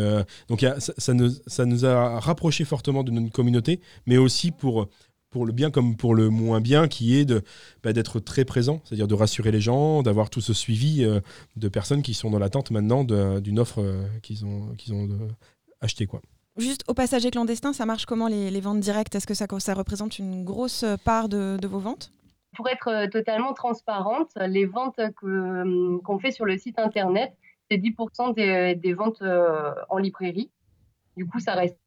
donc 0.48 0.66
ça, 0.78 1.14
nous, 1.14 1.30
ça 1.46 1.66
nous 1.66 1.84
a 1.84 2.20
rapprochés 2.20 2.64
fortement 2.64 3.04
de 3.04 3.10
notre 3.10 3.32
communauté, 3.32 3.80
mais 4.06 4.16
aussi 4.16 4.50
pour 4.50 4.88
pour 5.30 5.46
le 5.46 5.52
bien 5.52 5.70
comme 5.70 5.96
pour 5.96 6.14
le 6.14 6.30
moins 6.30 6.60
bien, 6.60 6.88
qui 6.88 7.18
est 7.18 7.24
de 7.24 7.42
bah, 7.82 7.92
d'être 7.92 8.20
très 8.20 8.44
présent, 8.44 8.80
c'est-à-dire 8.84 9.08
de 9.08 9.14
rassurer 9.14 9.50
les 9.50 9.60
gens, 9.60 10.02
d'avoir 10.02 10.30
tout 10.30 10.40
ce 10.40 10.52
suivi 10.52 11.04
euh, 11.04 11.20
de 11.56 11.68
personnes 11.68 12.02
qui 12.02 12.14
sont 12.14 12.30
dans 12.30 12.38
l'attente 12.38 12.70
maintenant 12.70 13.04
d'une 13.04 13.58
offre 13.58 13.82
euh, 13.82 14.06
qu'ils 14.22 14.44
ont, 14.44 14.74
qu'ils 14.76 14.94
ont 14.94 15.04
euh, 15.04 15.28
achetée. 15.80 16.06
Quoi. 16.06 16.20
Juste 16.56 16.82
au 16.88 16.94
passager 16.94 17.30
clandestin, 17.30 17.72
ça 17.72 17.86
marche 17.86 18.06
comment 18.06 18.28
les, 18.28 18.60
ventes 18.60 18.80
directes? 18.80 19.14
Est-ce 19.14 19.26
que 19.26 19.34
ça, 19.34 19.46
ça 19.58 19.74
représente 19.74 20.18
une 20.18 20.44
grosse 20.44 20.84
part 21.04 21.28
de, 21.28 21.58
vos 21.66 21.78
ventes? 21.78 22.10
Pour 22.56 22.68
être 22.68 23.06
totalement 23.10 23.52
transparente, 23.52 24.30
les 24.36 24.64
ventes 24.64 24.98
qu'on 25.20 26.18
fait 26.18 26.32
sur 26.32 26.46
le 26.46 26.58
site 26.58 26.80
internet, 26.80 27.32
c'est 27.70 27.76
10% 27.76 28.34
des, 28.34 28.74
des 28.74 28.92
ventes 28.92 29.22
en 29.88 29.98
librairie. 29.98 30.50
Du 31.16 31.26
coup, 31.26 31.38
ça 31.38 31.54
reste 31.54 31.78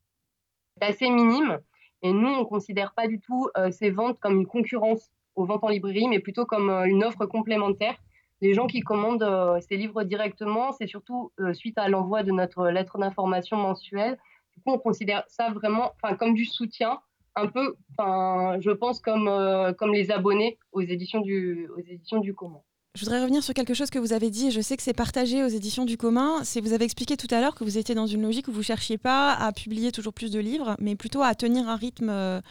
assez 0.80 1.10
minime. 1.10 1.60
Et 2.04 2.14
nous, 2.14 2.28
on 2.28 2.40
ne 2.40 2.46
considère 2.46 2.94
pas 2.94 3.08
du 3.08 3.20
tout 3.20 3.48
euh, 3.58 3.72
ces 3.72 3.92
ventes 3.92 4.20
comme 4.20 4.38
une 4.38 4.48
concurrence 4.48 5.12
aux 5.36 5.46
ventes 5.46 5.64
en 5.64 5.70
librairie, 5.70 6.08
mais 6.08 6.20
plutôt 6.20 6.46
comme 6.46 6.70
euh, 6.70 6.86
une 6.86 7.04
offre 7.04 7.26
complémentaire. 7.26 7.96
Les 8.42 8.54
gens 8.54 8.66
qui 8.66 8.82
commandent 8.82 9.24
euh, 9.24 9.60
ces 9.62 9.78
livres 9.78 10.04
directement, 10.04 10.72
c'est 10.72 10.88
surtout 10.88 11.32
suite 11.54 11.78
à 11.78 11.90
l'envoi 11.90 12.24
de 12.24 12.32
notre 12.32 12.70
lettre 12.70 12.98
d'information 12.98 13.58
mensuelle. 13.58 14.18
Du 14.56 14.64
coup, 14.64 14.72
on 14.72 14.80
considère 14.80 15.24
ça 15.28 15.52
vraiment 15.52 15.92
comme 16.18 16.34
du 16.34 16.46
soutien, 16.46 17.00
un 17.36 17.48
peu, 17.48 17.76
je 18.00 18.72
pense, 18.72 19.00
comme, 19.00 19.30
comme 19.78 19.94
les 19.94 20.12
abonnés 20.12 20.58
aux 20.72 20.82
éditions 20.82 21.22
du, 21.22 21.70
aux 21.78 21.80
éditions 21.80 22.20
du 22.20 22.34
commun. 22.34 22.62
Je 22.94 23.06
voudrais 23.06 23.22
revenir 23.22 23.42
sur 23.42 23.54
quelque 23.54 23.74
chose 23.74 23.90
que 23.90 24.00
vous 24.00 24.12
avez 24.12 24.30
dit, 24.30 24.52
je 24.52 24.60
sais 24.60 24.76
que 24.76 24.84
c'est 24.84 24.94
partagé 24.94 25.46
aux 25.46 25.48
éditions 25.48 25.86
du 25.86 25.96
commun. 25.96 26.44
C'est 26.44 26.60
vous 26.60 26.74
avez 26.74 26.84
expliqué 26.84 27.16
tout 27.16 27.28
à 27.34 27.40
l'heure 27.40 27.56
que 27.56 27.64
vous 27.64 27.78
étiez 27.78 27.96
dans 27.96 28.06
une 28.06 28.22
logique 28.22 28.50
où 28.50 28.52
vous 28.52 28.58
ne 28.58 28.64
cherchiez 28.64 28.98
pas 28.98 29.34
à 29.34 29.54
publier 29.54 29.94
toujours 29.94 30.12
plus 30.12 30.30
de 30.30 30.40
livres, 30.40 30.76
mais 30.78 30.98
plutôt 30.98 31.22
à 31.24 31.34
tenir 31.34 31.70
un 31.70 31.78
rythme, 31.78 32.10
euh, 32.10 32.42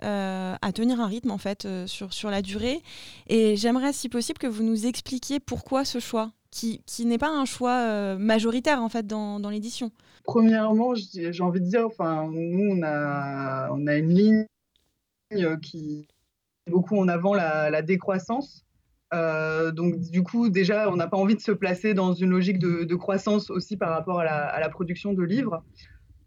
à 0.00 0.72
tenir 0.72 1.02
un 1.02 1.06
rythme 1.06 1.30
en 1.30 1.36
fait 1.36 1.66
euh, 1.66 1.86
sur, 1.86 2.14
sur 2.14 2.30
la 2.30 2.40
durée. 2.40 2.80
Et 3.28 3.56
j'aimerais, 3.56 3.92
si 3.92 4.08
possible, 4.08 4.38
que 4.38 4.46
vous 4.46 4.62
nous 4.62 4.86
expliquiez 4.86 5.38
pourquoi 5.38 5.84
ce 5.84 5.98
choix, 5.98 6.32
qui, 6.50 6.80
qui 6.86 7.04
n'est 7.04 7.18
pas 7.18 7.28
un 7.28 7.44
choix 7.44 7.76
euh, 7.82 8.16
majoritaire 8.16 8.82
en 8.82 8.88
fait 8.88 9.06
dans, 9.06 9.38
dans 9.38 9.50
l'édition. 9.50 9.92
Premièrement, 10.24 10.94
j'ai 10.94 11.42
envie 11.42 11.60
de 11.60 11.66
dire, 11.66 11.84
enfin, 11.84 12.26
nous 12.32 12.74
on 12.74 12.82
a, 12.82 13.68
on 13.70 13.86
a 13.86 13.96
une 13.96 14.14
ligne 14.14 14.46
qui 15.60 16.08
met 16.66 16.72
beaucoup 16.72 16.96
en 16.96 17.06
avant 17.06 17.34
la 17.34 17.82
décroissance. 17.82 18.64
Euh, 19.12 19.72
donc 19.72 19.98
du 19.98 20.22
coup, 20.22 20.48
déjà, 20.48 20.90
on 20.90 20.96
n'a 20.96 21.08
pas 21.08 21.16
envie 21.16 21.34
de 21.34 21.40
se 21.40 21.52
placer 21.52 21.94
dans 21.94 22.12
une 22.12 22.30
logique 22.30 22.58
de, 22.58 22.94
croissance 22.94 23.50
aussi 23.50 23.76
par 23.76 23.90
rapport 23.90 24.20
à 24.20 24.60
la, 24.60 24.68
production 24.68 25.12
de 25.12 25.22
livres. 25.22 25.64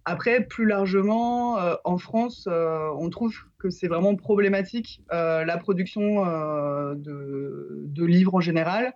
Après, 0.05 0.43
plus 0.43 0.65
largement, 0.65 1.59
euh, 1.59 1.75
en 1.85 1.97
France, 1.97 2.45
euh, 2.51 2.89
on 2.97 3.09
trouve 3.09 3.33
que 3.57 3.69
c'est 3.69 3.87
vraiment 3.87 4.15
problématique 4.15 5.01
la 5.11 5.57
production 5.57 6.25
de, 6.95 8.05
livres 8.05 8.35
en 8.35 8.41
général. 8.41 8.93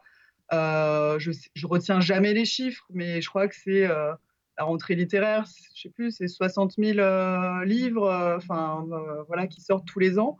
je, 0.52 1.32
je 1.54 1.68
retiens 1.68 2.02
jamais 2.02 2.34
les 2.34 2.46
chiffres, 2.46 2.86
mais 2.94 3.22
je 3.22 3.30
crois 3.30 3.48
que 3.48 3.56
c'est 3.56 3.88
la 3.88 4.64
rentrée 4.64 4.96
littéraire, 4.96 5.46
je 5.76 5.84
sais 5.84 5.90
plus, 5.90 6.12
c'est 6.12 6.28
60 6.28 6.74
000 6.78 7.64
livres, 7.64 8.36
enfin 8.36 8.86
voilà, 9.28 9.48
qui 9.48 9.62
sortent 9.62 9.88
tous 9.88 10.00
les 10.00 10.20
ans. 10.20 10.38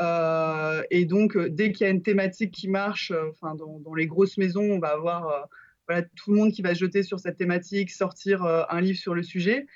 Euh, 0.00 0.82
et 0.90 1.04
donc, 1.04 1.36
euh, 1.36 1.48
dès 1.48 1.72
qu'il 1.72 1.86
y 1.86 1.88
a 1.88 1.92
une 1.92 2.02
thématique 2.02 2.52
qui 2.52 2.68
marche, 2.68 3.10
euh, 3.10 3.30
enfin, 3.30 3.54
dans, 3.54 3.94
les 3.94 4.06
grosses 4.06 4.36
maisons, 4.38 4.64
on 4.64 4.78
va 4.78 4.88
avoir 4.88 5.48
voilà, 5.88 6.02
tout 6.16 6.32
le 6.32 6.36
monde 6.36 6.52
qui 6.52 6.62
va 6.62 6.74
se 6.74 6.80
jeter 6.80 7.02
sur 7.02 7.20
cette 7.20 7.36
thématique, 7.36 7.90
sortir 7.90 8.42
un 8.44 8.80
livre 8.80 8.98
sur 8.98 9.14
le 9.14 9.22
sujet. 9.22 9.66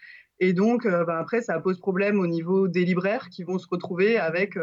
Et 0.40 0.52
donc, 0.52 0.84
ben, 0.86 1.16
après, 1.18 1.42
ça 1.42 1.60
pose 1.60 1.78
problème 1.78 2.18
au 2.18 2.26
niveau 2.26 2.68
des 2.68 2.84
libraires 2.84 3.28
qui 3.28 3.44
vont 3.44 3.58
se 3.58 3.66
retrouver 3.68 4.18
avec 4.18 4.56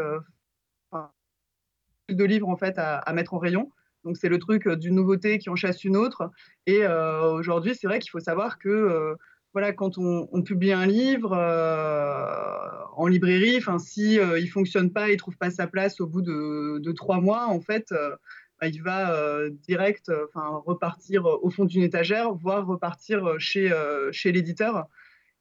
plus 2.06 2.14
de 2.14 2.24
livres 2.24 2.48
en 2.48 2.56
fait 2.56 2.74
à, 2.78 3.12
mettre 3.12 3.34
en 3.34 3.38
rayon. 3.38 3.70
Donc, 4.04 4.16
c'est 4.16 4.28
le 4.28 4.38
truc 4.38 4.68
d'une 4.68 4.96
nouveauté 4.96 5.38
qui 5.38 5.48
en 5.50 5.56
chasse 5.56 5.84
une 5.84 5.96
autre. 5.96 6.30
Et 6.66 6.84
aujourd'hui, 6.86 7.76
c'est 7.76 7.86
vrai 7.86 8.00
qu'il 8.00 8.10
faut 8.10 8.20
savoir 8.20 8.58
que 8.58 9.16
voilà, 9.56 9.72
quand 9.72 9.96
on, 9.96 10.42
publie 10.42 10.72
un 10.72 10.84
livre 10.84 11.32
euh, 11.32 12.68
en 12.94 13.06
librairie, 13.06 13.56
enfin, 13.56 13.78
si 13.78 14.20
euh, 14.20 14.38
il 14.38 14.48
fonctionne 14.48 14.92
pas, 14.92 15.08
il 15.08 15.16
trouve 15.16 15.38
pas 15.38 15.48
sa 15.48 15.66
place 15.66 15.98
au 15.98 16.06
bout 16.06 16.20
de, 16.20 16.92
trois 16.92 17.22
mois, 17.22 17.46
en 17.46 17.62
fait, 17.62 17.90
euh, 17.90 18.14
bah, 18.60 18.68
il 18.68 18.82
va 18.82 19.48
direct, 19.66 20.12
enfin, 20.28 20.62
repartir 20.66 21.24
au 21.24 21.48
fond 21.48 21.64
d'une 21.64 21.82
étagère, 21.82 22.34
voire 22.34 22.66
repartir 22.66 23.36
chez 23.38 23.70
l'éditeur. 24.26 24.88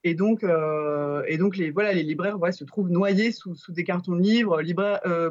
Et 0.05 0.13
donc, 0.13 0.45
et 1.28 1.38
donc 1.38 1.57
les, 1.57 1.72
voilà, 1.72 1.91
les 1.91 2.03
libraires 2.03 2.38
se 2.53 2.63
trouvent 2.63 2.89
noyés 2.89 3.34
sous, 3.34 3.53
des 3.68 3.84
cartons 3.84 4.16
de 4.16 4.22
livres. 4.22 4.61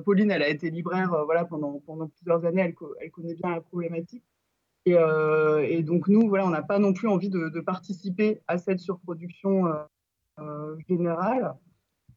Pauline, 0.05 0.30
elle 0.30 0.43
a 0.43 0.49
été 0.51 0.68
libraire 0.68 1.24
voilà, 1.24 1.47
pendant, 1.47 1.80
plusieurs 2.18 2.45
années, 2.45 2.74
elle 3.01 3.11
connaît 3.11 3.35
bien 3.35 3.49
la 3.49 3.62
problématique. 3.62 4.24
Euh, 4.89 5.61
et, 5.61 5.82
donc 5.82 6.09
nous, 6.09 6.28
voilà, 6.28 6.47
on 6.47 6.51
n'a 6.51 6.62
pas 6.62 6.78
non 6.78 6.93
plus 6.93 7.09
envie 7.09 7.30
de, 7.30 7.61
participer 7.61 8.41
à 8.49 8.59
cette 8.59 8.80
surproduction 8.80 9.66
euh, 9.66 9.72
euh, 10.41 10.76
générale. 10.89 11.55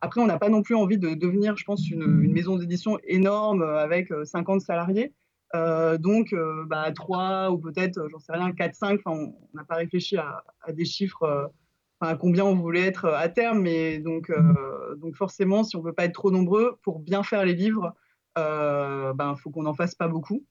Après, 0.01 0.21
on 0.21 0.27
n'a 0.27 0.37
pas 0.37 0.49
non 0.49 0.61
plus 0.61 0.75
envie 0.75 0.97
de 0.97 1.13
devenir, 1.13 1.57
je 1.57 1.63
pense, 1.63 1.89
une, 1.89 2.31
maison 2.31 2.57
d'édition 2.57 2.99
énorme 3.03 3.63
avec 3.63 4.13
50 4.25 4.61
salariés. 4.61 5.13
donc, 5.53 6.35
bah, 6.67 6.91
3 6.91 7.49
ou 7.51 7.57
peut-être, 7.57 8.07
j'en 8.11 8.19
sais 8.19 8.33
rien, 8.33 8.51
4, 8.51 8.75
5, 8.75 9.01
on 9.05 9.33
n'a 9.55 9.63
pas 9.63 9.75
réfléchi 9.75 10.17
à, 10.17 10.43
des 10.71 10.85
chiffres, 10.85 11.51
à 11.99 12.15
combien 12.15 12.45
on 12.45 12.53
voulait 12.53 12.85
être 12.85 13.05
à 13.05 13.27
terme. 13.27 13.61
Mais 13.61 13.97
donc, 13.97 14.31
donc 14.97 15.15
forcément, 15.15 15.63
si 15.63 15.75
on 15.75 15.81
ne 15.81 15.85
veut 15.87 15.93
pas 15.93 16.05
être 16.05 16.13
trop 16.13 16.29
nombreux, 16.29 16.77
pour 16.83 16.99
bien 16.99 17.23
faire 17.23 17.43
les 17.43 17.55
livres, 17.55 17.95
il 18.35 19.13
ben, 19.15 19.35
faut 19.35 19.49
qu'on 19.49 19.63
n'en 19.63 19.73
fasse 19.73 19.95
pas 19.95 20.07
beaucoup. 20.07 20.45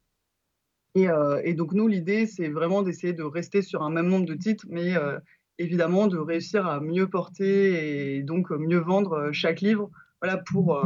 Euh, 0.97 1.41
et, 1.45 1.55
donc 1.55 1.73
nous, 1.73 1.89
l'idée, 1.89 2.27
c'est 2.27 2.49
vraiment 2.49 2.83
d'essayer 2.83 3.13
de 3.13 3.23
rester 3.23 3.63
sur 3.63 3.83
un 3.83 3.91
même 3.91 4.09
nombre 4.09 4.27
de 4.27 4.35
titres, 4.35 4.65
mais 4.69 4.97
euh, 4.97 5.19
évidemment 5.59 6.07
de 6.07 6.19
réussir 6.19 6.67
à 6.67 6.81
mieux 6.81 7.09
porter 7.09 8.17
et 8.17 8.23
donc 8.23 8.51
mieux 8.51 8.79
vendre 8.79 9.13
euh, 9.13 9.33
chaque 9.33 9.61
livre. 9.61 9.91
Voilà, 10.23 10.39
pour 10.39 10.83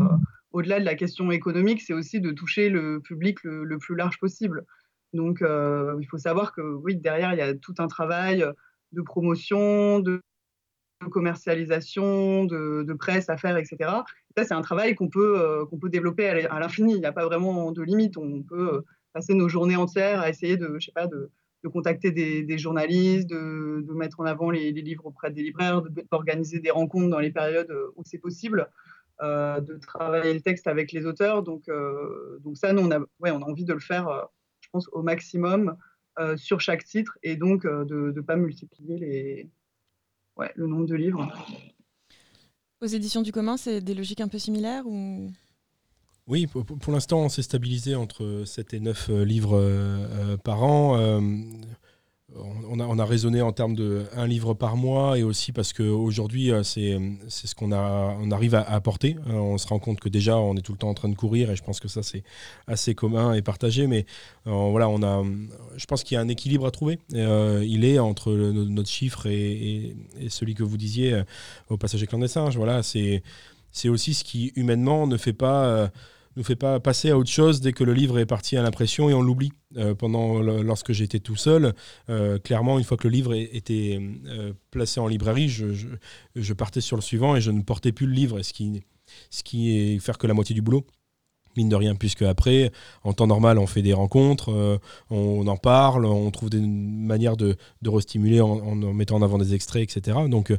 au-delà 0.53 0.81
de 0.81 0.85
la 0.85 0.97
question 0.97 1.31
économique, 1.31 1.81
c'est 1.83 1.93
aussi 1.93 2.21
de 2.21 2.33
toucher 2.33 2.69
le 2.69 3.01
public 3.01 3.39
le, 3.45 3.79
plus 3.79 3.95
large 3.95 4.19
possible. 4.19 4.65
Donc 5.13 5.41
il 5.41 6.07
faut 6.11 6.19
savoir 6.19 6.53
que 6.53 6.61
oui, 6.61 6.97
derrière, 6.97 7.33
il 7.33 7.39
y 7.39 7.43
a 7.43 7.55
tout 7.55 7.75
un 7.79 7.87
travail 7.87 8.45
de 8.91 9.03
promotion, 9.03 10.01
de 10.01 10.21
commercialisation, 11.13 12.45
de, 12.45 12.93
presse 12.99 13.31
à 13.31 13.37
faire, 13.37 13.57
etc. 13.57 13.79
ça, 14.37 14.45
c'est 14.45 14.55
un 14.55 14.63
travail 14.63 14.97
qu'on 14.97 15.09
peut, 15.09 15.65
qu'on 15.71 15.79
peut 15.79 15.91
développer 15.91 16.29
à 16.29 16.59
l'infini. 16.59 16.95
Il 16.95 17.01
n'y 17.01 17.07
a 17.07 17.13
pas 17.13 17.25
vraiment 17.25 17.71
de 17.71 17.83
limite. 17.83 18.17
On 18.17 18.43
peut 18.43 18.83
passer 19.13 19.35
nos 19.35 19.49
journées 19.49 19.77
entières 19.77 20.21
à 20.21 20.29
essayer 20.29 20.57
de, 20.57 20.77
je 20.79 20.87
sais 20.87 20.93
pas, 20.93 21.07
de, 21.07 21.31
de 21.63 21.69
contacter 21.69 22.11
des, 22.11 22.59
journalistes, 22.59 23.29
de, 23.29 23.85
mettre 23.95 24.21
en 24.21 24.25
avant 24.25 24.51
les, 24.51 24.73
livres 24.73 25.07
auprès 25.07 25.31
des 25.31 25.43
libraires, 25.43 25.83
d'organiser 26.11 26.61
des 26.61 26.71
rencontres 26.71 27.11
dans 27.11 27.19
les 27.19 27.31
périodes 27.31 27.75
où 27.97 28.03
c'est 28.05 28.19
possible, 28.19 28.69
de 29.21 29.79
travailler 29.79 30.33
le 30.33 30.41
texte 30.41 30.67
avec 30.67 30.93
les 30.93 31.05
auteurs. 31.07 31.43
Donc, 31.43 31.65
donc 32.41 32.57
ça, 32.57 32.73
nous, 32.73 32.83
on 32.83 32.91
a, 32.91 32.99
ouais, 33.19 33.31
on 33.31 33.43
a 33.43 33.45
envie 33.45 33.65
de 33.65 33.75
le 33.75 33.81
faire, 33.81 34.29
je 34.61 34.69
pense, 34.73 34.89
au 34.93 35.03
maximum 35.03 35.77
sur 36.37 36.61
chaque 36.61 36.85
titre 36.85 37.19
et 37.23 37.37
donc 37.37 37.67
de 37.67 38.13
ne 38.15 38.21
pas 38.23 38.37
multiplier 38.37 38.97
les, 38.97 39.51
ouais, 40.39 40.53
le 40.57 40.67
nombre 40.67 40.87
de 40.87 40.95
livres. 40.95 41.31
Aux 42.81 42.87
éditions 42.87 43.21
du 43.21 43.33
commun, 43.33 43.59
c'est 43.59 43.83
des 43.83 43.95
logiques 43.95 44.23
un 44.23 44.29
peu 44.29 44.39
similaires 44.39 44.87
ou? 44.87 45.31
Oui, 46.31 46.47
pour, 46.47 46.93
l'instant, 46.93 47.23
on 47.23 47.29
s'est 47.29 47.43
stabilisé 47.43 47.97
entre 47.97 48.45
7 48.47 48.75
et 48.75 48.81
9 48.81 49.09
euh, 49.11 49.25
livres 49.25 49.57
euh, 49.57 50.07
euh, 50.13 50.37
par 50.37 50.63
an. 50.63 50.97
on, 52.37 52.79
a, 52.79 52.85
on 52.87 52.99
a 53.01 53.05
raisonné 53.05 53.43
en 53.43 53.51
termes 53.51 53.75
de 53.75 54.05
un 54.15 54.29
livre 54.29 54.55
par 54.55 54.77
mois 54.77 55.19
et 55.19 55.25
aussi 55.25 55.51
parce 55.51 55.73
qu'aujourd'hui, 55.73 56.53
c'est 56.63 57.01
ce 57.29 57.55
qu'on 57.57 57.73
on 57.73 58.31
arrive 58.31 58.55
à, 58.55 58.61
apporter. 58.61 59.17
on 59.27 59.59
se 59.59 59.67
rend 59.67 59.81
compte 59.81 59.99
que 59.99 60.09
déjà, 60.09 60.39
on 60.39 60.55
est 60.55 60.61
tout 60.61 60.71
le 60.71 60.79
temps 60.79 60.91
en 60.91 60.95
train 60.95 61.09
de 61.09 61.17
courir 61.17 61.51
et 61.51 61.57
je 61.57 61.65
pense 61.65 61.81
que 61.81 61.89
ça, 61.89 62.05
c'est 62.05 62.23
assez 62.69 62.95
commun 62.95 63.33
et 63.33 63.43
partagé. 63.43 63.89
Mais 63.89 64.07
voilà, 64.45 64.89
on 64.89 65.03
a, 65.03 65.25
je 65.77 65.85
pense 65.87 66.05
qu'il 66.05 66.15
y 66.15 66.19
a 66.19 66.21
un 66.21 66.29
équilibre 66.29 66.65
à 66.65 66.71
trouver. 66.71 67.01
il 67.11 67.85
est 67.85 67.99
entre 67.99 68.33
notre 68.33 68.89
chiffre 68.89 69.27
et, 69.27 69.97
celui 70.29 70.55
que 70.55 70.63
vous 70.63 70.77
disiez 70.77 71.25
au 71.69 71.77
passager 71.77 72.07
clandestin. 72.07 72.51
Voilà, 72.51 72.85
c'est 72.85 73.89
aussi 73.89 74.15
ce 74.15 74.23
qui 74.23 74.53
humainement 74.55 75.09
ne 75.09 75.17
fait 75.17 75.33
pas 75.33 75.91
nous 76.37 76.45
fait 76.45 76.57
pas 76.57 76.81
passer 76.81 77.11
à 77.11 77.19
autre 77.19 77.31
chose 77.31 77.61
dès 77.61 77.73
que 77.73 77.85
le 77.85 77.93
livre 77.93 78.19
est 78.19 78.27
parti 78.27 78.57
à 78.57 78.63
l'impression 78.63 79.11
et 79.11 79.15
on 79.15 79.23
l'oublie. 79.23 79.53
Euh, 79.77 79.95
pendant 79.95 80.41
lorsque 80.41 80.93
j'étais 80.93 81.21
tout 81.21 81.37
seul, 81.37 81.75
euh, 82.09 82.39
clairement, 82.39 82.79
une 82.79 82.85
fois 82.85 82.97
que 82.97 83.07
le 83.07 83.13
livre 83.13 83.35
était 83.35 84.01
euh, 84.27 84.53
placé 84.73 84.99
en 84.99 85.07
librairie, 85.07 85.49
je, 85.49 86.53
partais 86.55 86.81
sur 86.81 86.97
le 86.97 87.03
suivant 87.03 87.37
et 87.37 87.41
je 87.41 87.53
ne 87.53 87.63
portais 87.63 87.93
plus 87.93 88.07
le 88.07 88.13
livre, 88.13 88.43
ce 88.43 88.53
qui, 88.53 88.83
ce 89.31 89.45
qui 89.45 89.79
est 89.79 89.99
faire 90.01 90.19
que 90.19 90.27
la 90.27 90.35
moitié 90.35 90.55
du 90.55 90.63
boulot 90.63 90.85
mine 91.57 91.69
de 91.69 91.75
rien, 91.75 91.97
puisque 91.97 92.23
après, 92.23 92.71
en 93.03 93.13
temps 93.13 93.27
normal, 93.27 93.59
on 93.59 93.67
fait 93.67 93.83
des 93.83 93.93
rencontres, 93.93 94.79
on, 95.11 95.47
en 95.49 95.57
parle, 95.57 96.07
on 96.07 96.31
trouve 96.31 96.49
des 96.49 96.61
manières 96.61 97.37
de, 97.37 97.57
de 97.83 97.91
restimuler 97.91 98.41
en, 98.41 98.51
en, 98.51 98.77
mettant 98.77 99.17
en 99.17 99.23
avant 99.23 99.37
des 99.37 99.53
extraits, 99.53 99.83
etc. 99.83 100.17
Donc, 100.29 100.53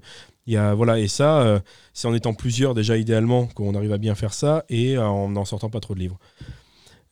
il 0.47 0.53
y 0.53 0.57
a, 0.57 0.73
voilà, 0.73 0.99
et 0.99 1.07
ça, 1.07 1.41
euh, 1.41 1.59
c'est 1.93 2.07
en 2.07 2.13
étant 2.13 2.33
plusieurs 2.33 2.73
déjà 2.73 2.97
idéalement 2.97 3.47
qu'on 3.47 3.75
arrive 3.75 3.93
à 3.93 3.97
bien 3.97 4.15
faire 4.15 4.33
ça 4.33 4.65
et 4.69 4.97
en 4.97 5.29
n'en 5.29 5.45
sortant 5.45 5.69
pas 5.69 5.79
trop 5.79 5.93
de 5.93 5.99
livres. 5.99 6.19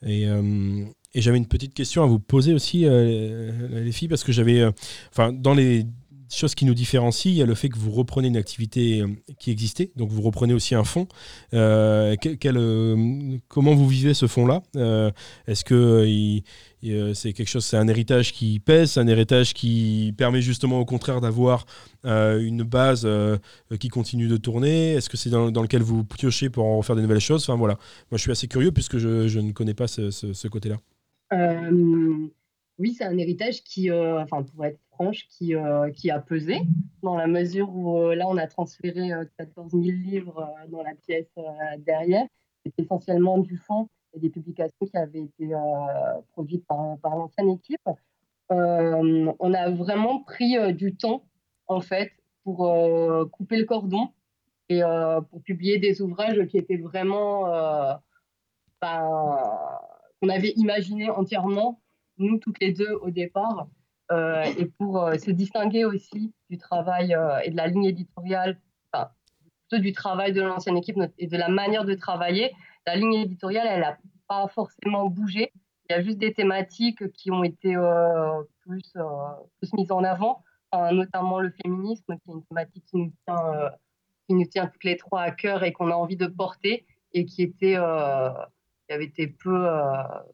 Et, 0.06 0.28
euh, 0.28 0.84
et 1.14 1.22
j'avais 1.22 1.38
une 1.38 1.48
petite 1.48 1.74
question 1.74 2.04
à 2.04 2.08
vous 2.08 2.20
poser 2.20 2.54
aussi, 2.54 2.86
euh, 2.86 3.82
les 3.84 3.92
filles, 3.92 4.08
parce 4.08 4.24
que 4.24 4.32
j'avais, 4.32 4.64
enfin, 5.12 5.32
dans 5.32 5.54
les 5.54 5.86
chose 6.38 6.56
qui 6.56 6.66
nous 6.66 6.74
différencie, 6.74 7.34
il 7.34 7.38
y 7.38 7.42
a 7.42 7.46
le 7.46 7.56
fait 7.56 7.70
que 7.70 7.78
vous 7.78 7.92
reprenez 7.92 8.28
une 8.28 8.38
activité 8.38 9.02
euh, 9.02 9.08
qui 9.40 9.52
existait, 9.52 9.92
donc 9.96 10.10
vous 10.12 10.22
reprenez 10.22 10.54
aussi 10.54 10.76
un 10.76 10.84
fonds. 10.84 11.08
Euh, 11.54 12.16
euh, 12.46 13.38
comment 13.48 13.76
vous 13.76 13.88
vivez 13.88 14.14
ce 14.14 14.28
fonds-là 14.28 14.62
Est-ce 15.48 15.64
que 15.64 16.42
c'est 17.14 17.34
quelque 17.34 17.48
chose, 17.48 17.66
c'est 17.66 17.78
un 17.78 17.88
héritage 17.88 18.34
qui 18.34 18.60
pèse, 18.60 18.98
un 18.98 19.08
héritage 19.08 19.54
qui 19.54 20.14
permet 20.18 20.42
justement 20.42 20.80
au 20.80 20.86
contraire 20.86 21.22
d'avoir 21.22 21.66
une 22.04 22.64
base 22.64 23.08
qui 23.80 23.90
continue 23.90 24.28
de 24.28 24.38
tourner? 24.38 24.94
Est-ce 24.94 25.10
que 25.10 25.18
c'est 25.18 25.30
dans, 25.30 25.50
lequel 25.50 25.82
vous 25.82 26.04
piochez 26.04 26.50
pour 26.50 26.66
en 26.66 26.82
faire 26.82 26.96
des 26.96 27.02
nouvelles 27.02 27.20
choses? 27.20 27.44
Enfin 27.44 27.58
voilà, 27.58 27.76
moi 28.12 28.18
je 28.18 28.22
suis 28.22 28.32
assez 28.32 28.48
curieux 28.48 28.72
puisque 28.72 28.98
je, 28.98 29.40
ne 29.40 29.52
connais 29.52 29.74
pas 29.74 29.88
ce, 29.88 30.12
ce 30.12 30.48
côté-là. 30.48 30.78
Oui, 32.80 32.94
c'est 32.94 33.06
un 33.06 33.18
héritage 33.18 33.64
qui, 33.64 33.92
enfin 33.92 34.44
pour 34.44 34.66
être 34.66 34.80
qui, 35.30 35.56
euh, 35.56 35.92
qui 35.92 36.12
a 36.12 36.20
pesé, 36.20 36.62
dans 37.04 37.16
la 37.16 37.28
mesure 37.28 37.74
où 37.74 37.98
euh, 37.98 38.16
là, 38.16 38.28
on 38.28 38.38
a 38.38 38.48
transféré 38.48 39.12
14 39.38 39.74
euh, 39.74 39.82
000 39.82 39.98
livres 39.98 40.54
dans 40.70 40.84
la 40.84 40.94
pièce 40.96 41.34
derrière. 41.80 42.26
C'est 42.66 42.74
essentiellement 42.78 43.38
du 43.38 43.58
fond 43.58 43.88
et 44.14 44.20
des 44.20 44.30
publications 44.30 44.86
qui 44.86 44.98
avaient 44.98 45.22
été 45.22 45.52
produites 46.34 46.66
par, 46.68 46.98
par 47.02 47.16
l'ancienne 47.16 47.52
équipe. 47.52 47.88
on 48.50 49.54
a 49.54 49.70
vraiment 49.70 50.24
pris 50.24 50.58
du 50.74 50.96
temps, 50.96 51.24
en 51.68 51.80
fait, 51.80 52.12
pour 52.44 52.58
couper 53.32 53.58
le 53.58 53.66
cordon 53.66 54.10
et 54.68 54.82
pour 55.30 55.42
publier 55.44 55.78
des 55.78 56.02
ouvrages 56.02 56.46
qui 56.48 56.58
étaient 56.58 56.78
vraiment 56.78 57.46
ben, 58.82 59.40
qu'on 60.22 60.30
avait 60.30 60.54
imaginé 60.58 61.10
entièrement, 61.10 61.80
nous 62.20 62.38
toutes 62.38 62.60
les 62.60 62.72
deux 62.72 62.94
au 63.02 63.10
départ, 63.10 63.68
euh, 64.12 64.44
et 64.58 64.66
pour 64.66 65.04
euh, 65.04 65.18
se 65.18 65.30
distinguer 65.30 65.86
aussi 65.86 66.34
du 66.50 66.58
travail 66.58 67.14
euh, 67.14 67.40
et 67.44 67.52
de 67.52 67.56
la 67.56 67.68
ligne 67.68 67.86
éditoriale, 67.86 68.60
enfin, 68.92 69.12
plutôt 69.68 69.84
du 69.84 69.92
travail 69.92 70.34
de 70.34 70.42
l'ancienne 70.42 70.78
équipe 70.78 70.98
et 71.20 71.28
de 71.28 71.38
la 71.38 71.48
manière 71.48 71.86
de 71.86 71.94
travailler, 71.94 72.52
la 72.88 72.96
ligne 72.96 73.14
éditoriale, 73.14 73.68
elle 73.70 73.82
n'a 73.82 73.98
pas 74.28 74.48
forcément 74.48 75.08
bougé. 75.08 75.52
Il 75.88 75.94
y 75.94 75.96
a 75.96 76.02
juste 76.02 76.18
des 76.18 76.34
thématiques 76.34 77.12
qui 77.14 77.30
ont 77.30 77.44
été 77.44 77.76
plus, 78.62 78.94
plus 79.60 79.74
mises 79.74 79.92
en 79.92 80.04
avant, 80.04 80.44
notamment 80.92 81.40
le 81.40 81.52
féminisme, 81.64 82.16
qui 82.18 82.30
est 82.30 82.34
une 82.34 82.44
thématique 82.44 82.86
qui 82.86 82.98
nous 82.98 83.14
tient, 83.26 83.72
qui 84.28 84.36
nous 84.36 84.46
tient 84.46 84.68
toutes 84.68 84.84
les 84.84 84.98
trois 84.98 85.22
à 85.22 85.32
cœur 85.32 85.64
et 85.64 85.74
qu'on 85.74 85.90
a 85.90 85.96
envie 85.96 86.16
de 86.16 86.28
porter 86.28 86.86
et 87.14 87.26
qui 87.26 87.42
était 87.42 87.76
qui 88.88 88.94
avait 88.94 89.06
été 89.06 89.28
peu, 89.28 89.68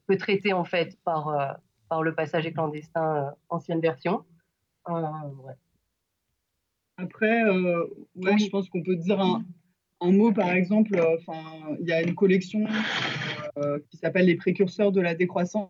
peu 0.08 0.18
traité 0.18 0.52
en 0.52 0.66
fait 0.66 0.98
par, 1.06 1.58
par 1.90 2.04
le 2.04 2.14
passager 2.14 2.52
clandestin 2.52 3.16
euh, 3.16 3.32
ancienne 3.50 3.80
version. 3.80 4.24
Euh, 4.90 5.02
Après, 6.98 7.44
euh, 7.44 7.86
ouais, 8.16 8.38
je 8.38 8.50
pense 8.50 8.70
qu'on 8.70 8.84
peut 8.84 8.96
dire 8.96 9.20
un, 9.20 9.44
un 10.02 10.12
mot, 10.12 10.32
par 10.32 10.52
exemple, 10.52 11.00
enfin, 11.18 11.42
il 11.80 11.88
y 11.88 11.92
a 11.92 12.02
une 12.02 12.16
collection 12.16 12.66
qui 13.90 13.98
s'appelle 13.98 14.26
Les 14.26 14.36
précurseurs 14.36 14.92
de 14.92 15.00
la 15.00 15.16
décroissance, 15.16 15.70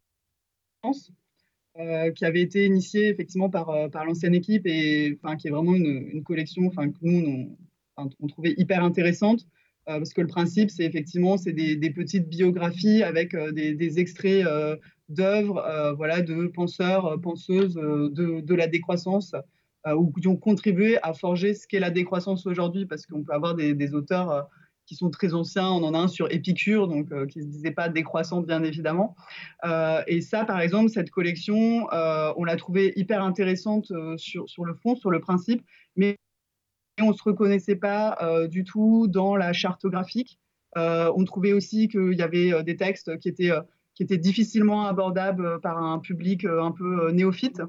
qui 2.16 2.26
avait 2.26 2.41
été 2.41 2.66
initiée 2.66 3.09
effectivement 3.09 3.49
par, 3.49 3.91
par 3.91 4.05
l'ancienne 4.05 4.34
équipe 4.34 4.66
et 4.66 5.20
enfin, 5.22 5.36
qui 5.36 5.47
est 5.47 5.51
vraiment 5.51 5.76
une, 5.76 6.09
une 6.11 6.24
collection 6.24 6.66
enfin, 6.66 6.89
que 6.89 6.97
nous, 7.03 7.55
on, 7.97 8.09
on, 8.20 8.28
trouvait 8.28 8.55
hyper 8.57 8.84
intéressante. 8.84 9.45
parce 9.86 10.13
que 10.13 10.22
le 10.22 10.28
principe, 10.28 10.72
c'est 10.72 10.84
effectivement 10.84 11.38
c'est 11.38 11.53
des, 11.53 11.76
des, 11.76 11.91
petites 11.91 12.28
biographies 12.28 13.03
avec 13.03 13.36
des, 13.36 13.76
des, 13.76 13.99
extraits 13.99 14.43
d'œuvres 15.10 15.58
euh, 15.58 15.93
voilà, 15.93 16.22
de 16.22 16.47
penseurs, 16.47 17.06
euh, 17.06 17.18
penseuses 17.18 17.78
euh, 17.78 18.10
de, 18.12 18.56
la 18.56 18.68
décroissance 18.68 19.36
ou 19.88 20.12
qui 20.14 20.28
ont 20.28 20.36
contribué 20.36 20.97
à 21.03 21.14
forger 21.14 21.53
ce 21.53 21.68
qu'est 21.68 21.80
la 21.80 21.91
décroissance 21.91 22.47
aujourd'hui, 22.47 22.88
parce 22.88 23.06
qu'on 23.06 23.24
peut 23.24 23.34
avoir 23.34 23.53
des, 23.53 23.93
auteurs 23.93 24.49
qui 24.88 24.95
sont 24.95 25.12
très 25.12 25.36
anciens. 25.36 25.68
On 25.68 25.84
en 25.84 25.93
a 25.93 25.99
un 25.99 26.08
sur 26.08 26.32
Épicure, 26.32 26.88
donc 26.88 27.10
qui 27.28 27.38
ne 27.38 27.43
se 27.43 27.49
disait 27.49 27.70
pas 27.70 27.88
décroissant, 27.88 28.41
bien 28.41 28.64
évidemment. 28.64 29.16
Et 30.08 30.22
ça, 30.22 30.43
par 30.43 30.60
exemple, 30.60 30.89
cette 30.89 31.12
collection, 31.12 31.88
on 31.91 32.43
l'a 32.45 32.56
trouvée 32.56 32.93
hyper 32.95 33.24
intéressante 33.24 33.91
sur, 34.18 34.49
sur, 34.49 34.66
le 34.66 34.74
fond, 34.74 34.95
sur 34.95 35.12
le 35.12 35.20
principe, 35.20 35.64
mais 35.95 36.18
on 36.99 37.10
ne 37.10 37.14
se 37.14 37.22
reconnaissait 37.22 37.76
pas 37.76 38.18
du 38.47 38.64
tout 38.64 39.06
dans 39.08 39.36
la 39.36 39.53
charte 39.53 39.86
graphique. 39.86 40.39
on 40.76 41.24
trouvait 41.26 41.53
aussi 41.53 41.89
qu'il 41.89 42.14
y 42.14 42.24
avait 42.24 42.64
des 42.64 42.76
textes 42.76 43.20
qui 43.20 43.30
étaient 43.30 43.51
qui 43.96 44.04
était 44.04 44.18
difficilement 44.18 44.86
abordable 44.86 45.46
euh, 45.46 45.58
par 45.58 45.82
un 45.82 46.00
public 46.00 46.46
euh, 46.46 46.62
un 46.62 46.72
peu 46.72 47.06
euh, 47.06 47.12
néophyte. 47.12 47.62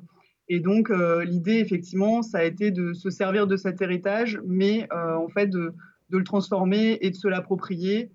Et 0.48 0.60
donc, 0.60 0.92
l'idée, 1.24 1.56
effectivement, 1.56 2.22
ça 2.22 2.38
a 2.38 2.44
été 2.44 2.70
de 2.70 2.92
se 2.92 3.10
servir 3.10 3.48
de 3.48 3.56
cet 3.56 3.82
héritage, 3.82 4.40
mais 4.46 4.86
en 4.92 5.26
fait, 5.26 5.48
de, 5.48 5.74
le 6.08 6.22
transformer 6.22 6.98
et 7.00 7.10
de 7.10 7.16
se 7.16 7.26
l'approprier. 7.26 8.12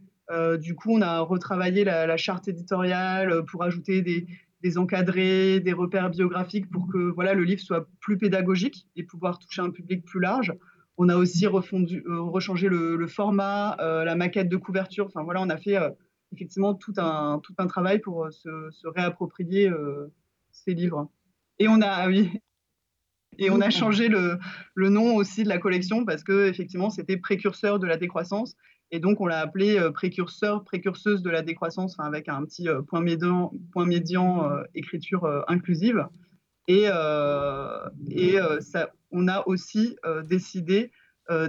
du 0.62 0.74
coup, 0.74 0.94
on 0.94 1.02
a 1.02 1.20
retravaillé 1.20 1.84
la, 1.84 2.16
charte 2.16 2.48
éditoriale 2.48 3.44
pour 3.52 3.64
ajouter 3.64 4.02
des, 4.02 4.28
des, 4.64 4.78
encadrés, 4.78 5.60
des 5.60 5.74
repères 5.74 6.10
biographiques 6.10 6.72
pour 6.72 6.88
que 6.88 7.12
voilà, 7.12 7.34
le 7.34 7.44
livre 7.44 7.60
soit 7.60 7.90
plus 8.00 8.18
pédagogique 8.18 8.88
et 8.96 9.04
pouvoir 9.04 9.38
toucher 9.38 9.62
un 9.62 9.70
public 9.70 10.06
plus 10.06 10.22
large. 10.22 10.54
On 10.96 11.10
a 11.10 11.18
aussi 11.18 11.48
refondu, 11.48 12.02
rechangé 12.08 12.70
le, 12.70 12.96
le 12.96 13.08
format, 13.08 13.76
la 13.78 14.16
maquette 14.16 14.48
de 14.48 14.56
couverture. 14.56 15.08
Enfin, 15.08 15.24
voilà, 15.24 15.42
on 15.42 15.50
a 15.50 15.58
fait 15.58 15.76
effectivement 16.34 16.74
tout 16.74 16.94
un, 16.98 17.40
tout 17.40 17.54
un 17.58 17.68
travail 17.68 18.00
pour 18.00 18.26
euh, 18.26 18.32
se, 18.32 18.88
réapproprier 18.88 19.70
euh, 19.70 20.08
ces 20.52 20.74
livres. 20.74 21.10
Et 21.60 21.68
on 21.68 21.82
a, 21.82 21.88
ah 21.88 22.08
oui, 22.08 22.32
et 23.38 23.50
on 23.50 23.62
a 23.62 23.70
changé 23.70 24.08
le, 24.08 24.40
le, 24.74 24.90
nom 24.90 25.16
aussi 25.16 25.44
de 25.44 25.50
la 25.50 25.58
collection 25.58 26.06
parce 26.06 26.24
que 26.24 26.48
effectivement 26.48 26.90
c'était 26.90 27.18
précurseur 27.18 27.80
de 27.80 27.88
la 27.88 27.98
décroissance 27.98 28.56
et 28.92 29.00
donc 29.00 29.22
on 29.22 29.28
l'a 29.28 29.40
appelé 29.40 29.78
euh, 29.78 29.92
précurseur, 29.92 30.64
précurseuse 30.64 31.22
de 31.22 31.30
la 31.30 31.42
décroissance 31.42 32.00
avec 32.00 32.30
un 32.30 32.44
petit 32.46 32.68
point 32.88 33.02
médian, 33.02 33.52
point 33.72 33.86
médian 33.86 34.50
écriture 34.74 35.44
inclusive. 35.48 36.08
Et, 36.68 36.86
et 38.10 38.38
ça, 38.60 38.92
on 39.12 39.28
a 39.28 39.46
aussi 39.48 39.98
décidé 40.26 40.92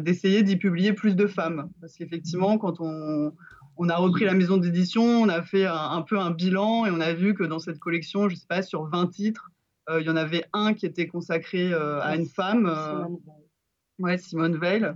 d'essayer 0.01 0.43
d'y 0.43 0.57
publier 0.57 0.95
plus 0.95 1.15
de 1.15 1.27
femmes 1.27 1.71
parce 1.81 1.95
qu'effectivement 1.95 2.59
quand 2.59 2.81
on, 2.81 3.33
on 3.77 3.89
a 3.89 3.97
repris 3.97 4.25
la 4.25 4.35
maison 4.35 4.57
d'édition, 4.57 5.03
on 5.03 5.29
a 5.29 5.43
fait 5.43 5.67
un, 5.67 6.03
peu 6.03 6.19
un 6.19 6.31
bilan 6.31 6.87
et 6.87 6.91
on 6.91 7.01
a 7.01 7.13
vu 7.13 7.35
que 7.35 7.43
dans 7.43 7.59
cette 7.59 7.79
collection, 7.79 8.29
je 8.29 8.35
ne 8.35 8.39
sais 8.39 8.47
pas, 8.47 8.63
sur 8.63 8.85
20 8.85 9.09
titres, 9.09 9.51
il 9.91 10.05
y 10.05 10.11
en 10.11 10.17
avait 10.17 10.45
un 10.53 10.75
qui 10.75 10.87
était 10.87 11.07
consacré 11.07 11.73
à 11.75 12.15
une 12.17 12.27
femme, 12.27 12.67
Simone 12.67 13.19
Veil. 13.25 13.45
ouais, 13.99 14.19
Simone 14.19 14.57
Veil. 14.57 14.93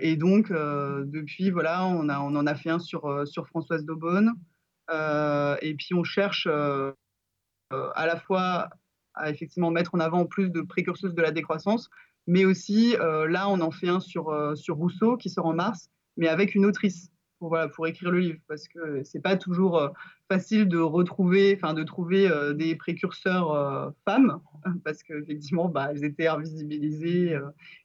et 0.00 0.16
donc, 0.16 0.50
depuis, 0.50 1.50
voilà, 1.50 1.86
on, 1.86 2.08
a, 2.08 2.20
on 2.20 2.36
en 2.36 2.46
a 2.46 2.54
fait 2.54 2.70
un 2.70 2.78
sur, 2.78 3.26
sur 3.26 3.48
Françoise 3.48 3.84
Daubonne. 3.84 4.34
et 4.90 5.74
puis, 5.74 5.94
on 5.94 6.04
cherche 6.04 6.46
à 6.46 8.06
la 8.06 8.16
fois 8.16 8.68
à 9.14 9.30
effectivement 9.30 9.70
mettre 9.70 9.94
en 9.94 10.00
avant 10.00 10.26
plus 10.26 10.50
de 10.50 10.60
précurseuses 10.60 11.14
de 11.14 11.22
la 11.22 11.32
décroissance, 11.32 11.90
mais 12.26 12.44
aussi, 12.44 12.94
là, 12.98 13.48
on 13.48 13.60
en 13.60 13.70
fait 13.70 13.88
un 13.88 14.00
sur, 14.00 14.56
sur 14.56 14.76
Rousseau 14.76 15.16
qui 15.16 15.30
sort 15.30 15.46
en 15.46 15.54
mars, 15.54 15.88
mais 16.16 16.28
avec 16.28 16.54
une 16.54 16.66
autrice 16.66 17.10
pour, 17.38 17.48
voilà, 17.48 17.68
pour 17.68 17.86
écrire 17.86 18.10
le 18.10 18.20
livre, 18.20 18.38
parce 18.48 18.68
que 18.68 19.02
c'est 19.04 19.20
pas 19.20 19.36
toujours 19.36 19.78
euh, 19.78 19.88
facile 20.28 20.68
de 20.68 20.78
retrouver, 20.78 21.54
enfin 21.56 21.74
de 21.74 21.82
trouver 21.84 22.28
euh, 22.28 22.52
des 22.52 22.74
précurseurs 22.76 23.52
euh, 23.52 23.90
femmes, 24.04 24.40
parce 24.84 25.02
qu'effectivement, 25.02 25.68
bah, 25.68 25.88
elles 25.90 26.04
étaient 26.04 26.26
invisibilisées, 26.26 27.38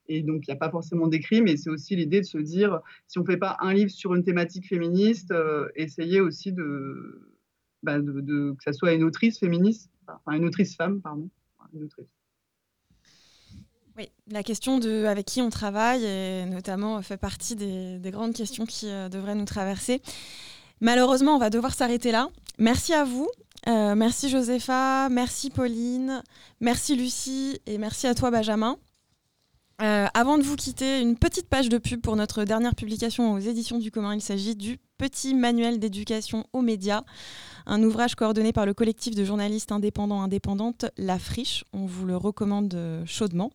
et 0.07 0.21
donc 0.21 0.47
il 0.47 0.51
n'y 0.51 0.55
a 0.55 0.57
pas 0.57 0.69
forcément 0.69 1.07
d'écrit, 1.07 1.41
mais 1.41 1.57
c'est 1.57 1.69
aussi 1.69 1.95
l'idée 1.95 2.21
de 2.21 2.25
se 2.25 2.37
dire, 2.37 2.81
si 3.07 3.19
on 3.19 3.25
fait 3.25 3.37
pas 3.37 3.57
un 3.59 3.73
livre 3.73 3.91
sur 3.91 4.15
une 4.15 4.23
thématique 4.23 4.67
féministe, 4.67 5.33
essayer 5.75 6.19
aussi 6.19 6.51
de, 6.51 7.33
bah, 7.83 7.99
de, 7.99 8.51
que 8.51 8.63
ça 8.63 8.73
soit 8.73 8.93
une 8.93 9.03
autrice 9.03 9.39
féministe, 9.39 9.91
enfin 10.07 10.37
une 10.37 10.45
autrice 10.45 10.75
femme, 10.75 11.01
pardon, 11.01 11.29
une 11.73 11.83
autrice. 11.83 12.22
Oui, 13.97 14.09
la 14.31 14.41
question 14.41 14.79
de 14.79 15.05
avec 15.05 15.25
qui 15.25 15.41
on 15.41 15.49
travaille, 15.49 16.03
et 16.03 16.45
notamment, 16.45 17.01
fait 17.01 17.17
partie 17.17 17.55
des, 17.55 17.99
grandes 18.11 18.33
questions 18.33 18.65
qui 18.65 18.87
euh, 18.87 19.07
devraient 19.07 19.35
nous 19.35 19.45
traverser. 19.45 20.01
Malheureusement, 20.81 21.35
on 21.35 21.39
va 21.39 21.49
devoir 21.49 21.73
s'arrêter 21.73 22.11
là. 22.11 22.29
Merci 22.57 22.93
à 22.93 23.03
vous. 23.03 23.29
Euh, 23.67 23.95
merci 23.95 24.29
Josepha, 24.29 25.07
merci 25.09 25.49
Pauline, 25.49 26.21
merci 26.59 26.97
Lucie 26.97 27.61
et 27.65 27.77
merci 27.77 28.07
à 28.07 28.13
toi 28.13 28.29
Benjamin. 28.29 28.77
Euh, 29.83 30.07
avant 30.13 30.37
de 30.37 30.43
vous 30.43 30.55
quitter, 30.55 31.01
une 31.01 31.17
petite 31.17 31.49
page 31.49 31.67
de 31.67 31.77
pub 31.77 31.99
pour 31.99 32.15
notre 32.15 32.45
dernière 32.45 32.73
publication 32.73 33.33
aux 33.33 33.39
éditions 33.39 33.79
du 33.79 33.91
commun. 33.91 34.15
Il 34.15 34.21
s'agit 34.21 34.55
du 34.55 34.79
Petit 34.97 35.33
manuel 35.33 35.79
d'éducation 35.79 36.45
aux 36.53 36.61
médias, 36.61 37.01
un 37.65 37.83
ouvrage 37.83 38.15
coordonné 38.15 38.53
par 38.53 38.65
le 38.65 38.73
collectif 38.73 39.15
de 39.15 39.25
journalistes 39.25 39.73
indépendants 39.73 40.21
indépendantes 40.21 40.85
La 40.97 41.19
Friche. 41.19 41.65
On 41.73 41.85
vous 41.85 42.05
le 42.05 42.15
recommande 42.15 42.73
euh, 42.75 43.03
chaudement. 43.05 43.51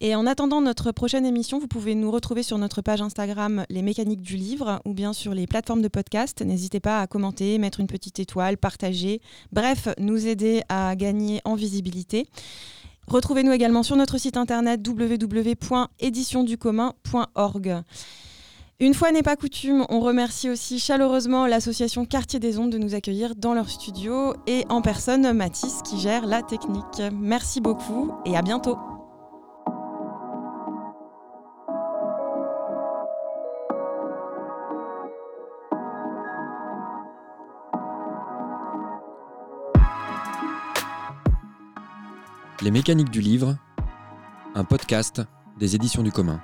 Et 0.00 0.14
en 0.14 0.26
attendant 0.26 0.60
notre 0.60 0.92
prochaine 0.92 1.24
émission, 1.24 1.58
vous 1.58 1.68
pouvez 1.68 1.94
nous 1.94 2.10
retrouver 2.10 2.42
sur 2.42 2.58
notre 2.58 2.82
page 2.82 3.00
Instagram 3.00 3.64
Les 3.70 3.80
Mécaniques 3.80 4.20
du 4.20 4.36
Livre 4.36 4.82
ou 4.84 4.92
bien 4.92 5.14
sur 5.14 5.32
les 5.32 5.46
plateformes 5.46 5.80
de 5.80 5.88
podcast. 5.88 6.42
N'hésitez 6.42 6.80
pas 6.80 7.00
à 7.00 7.06
commenter, 7.06 7.56
mettre 7.56 7.80
une 7.80 7.86
petite 7.86 8.18
étoile, 8.18 8.58
partager, 8.58 9.22
bref, 9.52 9.88
nous 9.98 10.26
aider 10.26 10.62
à 10.68 10.94
gagner 10.96 11.40
en 11.46 11.54
visibilité. 11.54 12.26
Retrouvez-nous 13.06 13.52
également 13.52 13.82
sur 13.82 13.96
notre 13.96 14.18
site 14.18 14.36
internet 14.36 14.86
www.éditionducommun.org. 14.86 17.82
Une 18.78 18.92
fois 18.92 19.10
n'est 19.10 19.22
pas 19.22 19.36
coutume, 19.36 19.86
on 19.88 20.00
remercie 20.00 20.50
aussi 20.50 20.78
chaleureusement 20.78 21.46
l'association 21.46 22.04
Quartier 22.04 22.40
des 22.40 22.58
Ondes 22.58 22.68
de 22.70 22.76
nous 22.76 22.94
accueillir 22.94 23.34
dans 23.34 23.54
leur 23.54 23.70
studio 23.70 24.34
et 24.46 24.66
en 24.68 24.82
personne 24.82 25.32
Mathis 25.32 25.80
qui 25.82 25.98
gère 25.98 26.26
la 26.26 26.42
technique. 26.42 27.00
Merci 27.12 27.62
beaucoup 27.62 28.12
et 28.26 28.36
à 28.36 28.42
bientôt. 28.42 28.76
Les 42.62 42.70
mécaniques 42.70 43.10
du 43.10 43.20
livre, 43.20 43.58
un 44.54 44.64
podcast 44.64 45.22
des 45.58 45.74
éditions 45.74 46.02
du 46.02 46.10
commun. 46.10 46.40